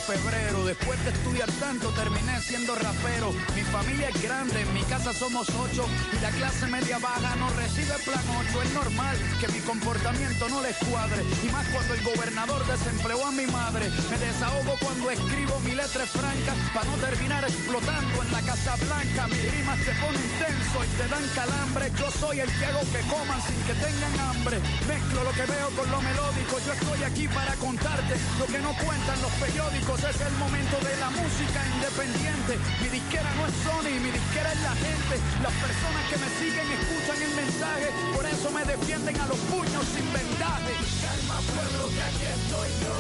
febrero. 0.06 0.64
Después 0.66 1.04
de 1.04 1.10
estudiar 1.10 1.52
tanto, 1.60 1.90
terminé 1.90 2.40
siendo 2.42 2.76
rapero. 2.76 3.34
Mi 3.56 3.62
familia 3.62 4.10
es 4.10 4.22
grande, 4.22 4.62
en 4.62 4.74
mi 4.74 4.84
casa 4.84 5.14
somos 5.14 5.50
ocho. 5.50 5.86
Y 6.14 6.22
la 6.22 6.30
clase 6.30 6.68
media 6.68 7.00
baja 7.00 7.36
no 7.36 7.50
recibe 7.50 7.96
plan 8.06 8.24
8. 8.50 8.62
Es 8.62 8.74
normal 8.74 9.18
que 9.40 9.48
mi 9.50 9.60
comportamiento 9.60 10.48
no 10.50 10.62
les 10.62 10.78
cuadre. 10.78 11.24
Y 11.44 11.50
más 11.50 11.66
cuando 11.70 11.94
el 11.96 12.04
gobernador 12.04 12.66
desempleó 12.68 13.26
a 13.26 13.32
mi 13.32 13.48
madre. 13.48 13.90
Me 14.10 14.18
desahogo 14.18 14.78
cuando 14.80 15.10
escribo 15.10 15.60
mi 15.62 15.74
letra 15.74 16.06
franca. 16.06 16.54
Para 16.74 16.86
no 16.86 16.98
terminar 16.98 17.44
explotando 17.44 18.22
en 18.22 18.32
la 18.32 18.42
Casa 18.42 18.76
Blanca. 18.86 19.28
Mis 19.28 19.52
rimas 19.52 19.80
se 19.80 19.94
ponen 19.98 20.30
tenso 20.38 20.78
y 20.86 20.90
te 21.02 21.08
dan 21.10 21.26
calambre. 21.34 21.92
Yo 21.98 22.12
soy 22.12 22.40
el 22.42 22.52
que 22.54 22.66
hago 22.66 22.82
que 22.94 23.02
coman 23.10 23.42
sin 23.42 23.60
que 23.66 23.74
tengan 23.74 24.14
hambre. 24.30 24.62
Mezclo 24.88 25.24
lo 25.24 25.32
que 25.32 25.46
veo 25.50 25.70
con 25.74 25.90
lo 25.90 26.00
melódico. 26.02 26.60
Yo 26.62 26.74
estoy 26.74 27.04
aquí 27.04 27.28
para 27.28 27.56
contarte 27.56 28.14
lo 28.38 28.46
que 28.46 28.60
no 28.60 28.72
cuentan 28.86 29.22
los 29.22 29.32
periódicos. 29.42 29.95
Es 29.96 30.20
el 30.20 30.36
momento 30.36 30.76
de 30.84 30.92
la 31.00 31.10
música 31.10 31.60
independiente. 31.72 32.60
Mi 32.84 32.90
disquera 33.00 33.32
no 33.40 33.48
es 33.48 33.56
Sony, 33.64 33.96
mi 34.04 34.12
disquera 34.12 34.52
es 34.52 34.62
la 34.62 34.76
gente. 34.76 35.16
Las 35.40 35.56
personas 35.56 36.04
que 36.12 36.18
me 36.20 36.30
siguen 36.36 36.68
escuchan 36.68 37.16
el 37.24 37.34
mensaje. 37.34 37.88
Por 38.12 38.26
eso 38.28 38.52
me 38.52 38.64
defienden 38.68 39.16
a 39.16 39.26
los 39.26 39.40
puños 39.48 39.84
sin 39.96 40.06
vendaje. 40.12 40.76
Calma 41.00 41.40
pueblo 41.48 41.88
que 41.96 42.02
aquí 42.12 42.28
estoy 42.28 42.70
yo. 42.84 42.96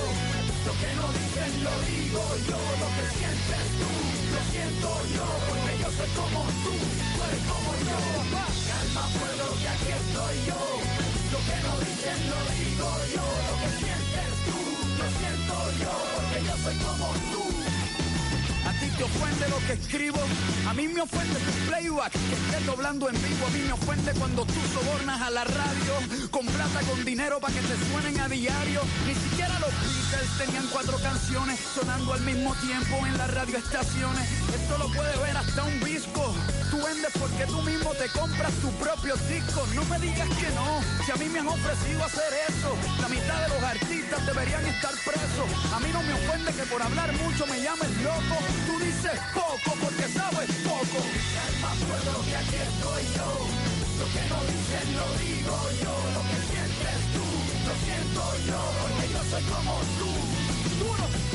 Lo 0.65 0.73
que 0.79 0.89
no 0.95 1.05
dicen 1.19 1.53
lo 1.67 1.73
digo 1.83 2.23
yo. 2.47 2.59
Lo 2.63 2.87
que 2.95 3.05
sientes 3.11 3.65
tú, 3.75 3.91
lo 4.31 4.41
siento 4.55 4.89
yo. 5.19 5.27
Porque 5.51 5.73
yo 5.75 5.89
soy 5.99 6.09
como 6.15 6.39
tú, 6.63 6.73
tú 6.79 7.19
eres 7.27 7.43
como 7.43 7.69
yo. 7.75 7.99
Calma 8.71 9.03
pueblo 9.19 9.45
que 9.59 9.67
aquí 9.67 9.91
estoy 9.99 10.35
yo. 10.47 10.61
Lo 11.27 11.39
que 11.43 11.55
no 11.59 11.73
dicen 11.85 12.19
lo 12.31 12.39
digo 12.55 12.89
yo. 13.13 13.25
Lo 13.29 13.55
que 13.61 13.69
sientes 13.83 13.83
tú, 13.83 13.94
lo 15.05 15.11
siento 15.19 15.53
yo. 15.79 15.91
Porque 16.15 16.45
yo 16.45 16.57
soy 16.63 16.75
como 16.77 17.13
tú. 17.31 17.54
Te 18.97 19.03
ofende 19.03 19.49
lo 19.49 19.57
que 19.67 19.73
escribo, 19.73 20.19
a 20.69 20.73
mí 20.73 20.87
me 20.87 21.01
ofende 21.01 21.35
tu 21.35 21.51
playback, 21.67 22.13
que 22.13 22.33
estés 22.33 22.65
doblando 22.65 23.09
en 23.09 23.15
vivo, 23.15 23.45
a 23.45 23.49
mí 23.49 23.59
me 23.67 23.73
ofende 23.73 24.13
cuando 24.13 24.45
tú 24.45 24.61
sobornas 24.73 25.21
a 25.21 25.29
la 25.31 25.43
radio, 25.43 25.93
con 26.31 26.45
plata, 26.45 26.79
con 26.89 27.03
dinero 27.03 27.39
para 27.41 27.53
que 27.53 27.59
te 27.59 27.75
suenen 27.91 28.19
a 28.21 28.29
diario. 28.29 28.81
Ni 29.05 29.13
siquiera 29.15 29.59
los 29.59 29.71
Beatles 29.71 30.37
tenían 30.37 30.65
cuatro 30.71 30.97
canciones 30.99 31.59
sonando 31.75 32.13
al 32.13 32.21
mismo 32.21 32.55
tiempo 32.55 33.05
en 33.05 33.17
las 33.17 33.33
radioestaciones. 33.33 34.29
Esto 34.55 34.77
lo 34.77 34.87
puede 34.87 35.17
ver 35.17 35.35
hasta 35.35 35.63
un 35.63 35.79
disco. 35.83 36.33
Tú 36.71 36.77
vendes 36.77 37.11
porque 37.19 37.45
tú 37.47 37.61
mismo 37.63 37.91
te 37.95 38.07
compras 38.09 38.53
tu 38.61 38.71
propio 38.79 39.15
disco. 39.27 39.67
No 39.75 39.83
me 39.85 39.99
digas 39.99 40.29
que 40.39 40.49
no, 40.55 40.79
si 41.05 41.11
a 41.11 41.15
mí 41.15 41.27
me 41.27 41.39
han 41.39 41.47
ofrecido 41.47 42.03
hacer 42.03 42.31
eso. 42.47 42.71
La 43.01 43.09
mitad 43.09 43.41
de 43.43 43.49
los 43.49 43.63
artistas 43.63 44.25
deberían 44.25 44.65
estar 44.65 44.91
presos. 45.03 45.47
A 45.73 45.79
mí 45.79 45.89
no 45.91 46.01
me 46.01 46.13
ofende 46.13 46.51
que 46.53 46.63
por 46.71 46.81
hablar 46.81 47.11
mucho 47.13 47.45
me 47.47 47.61
llames 47.61 47.91
loco. 48.01 48.35
Dices 48.85 49.19
poco 49.33 49.71
porque 49.81 50.05
sabes 50.09 50.49
poco. 50.63 50.99
Calma 51.35 51.71
pueblo 51.87 52.21
que 52.25 52.35
aquí 52.35 52.57
estoy 52.69 53.03
yo. 53.17 53.29
Lo 53.99 54.05
que 54.13 54.21
no 54.29 54.39
dicen 54.49 54.87
lo 54.99 55.07
digo 55.21 55.57
yo. 55.83 55.93
Lo 56.15 56.21
que 56.29 56.39
sientes 56.49 56.97
tú, 57.13 57.25
lo 57.67 57.73
siento 57.85 58.23
yo. 58.49 58.59
Porque 58.81 59.05
yo 59.13 59.21
soy 59.31 59.43
como 59.43 59.73
tú. 59.97 61.34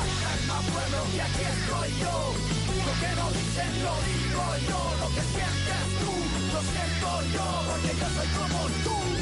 Calma 0.51 0.71
pueblo 0.73 1.03
que 1.13 1.21
aquí 1.21 1.43
estoy 1.43 1.89
yo. 2.01 2.33
Lo 2.85 2.93
que 2.99 3.15
no 3.15 3.31
dicen 3.31 3.83
lo 3.83 3.93
digo 4.07 4.45
yo. 4.67 4.79
Lo 4.99 5.07
que 5.15 5.21
sientes 5.31 5.83
tú, 6.01 6.13
lo 6.53 6.61
siento 6.71 7.09
yo. 7.33 7.45
Porque 7.67 7.91
yo 7.99 8.07
soy 8.09 8.27
como 8.37 8.67
tú. 8.83 9.20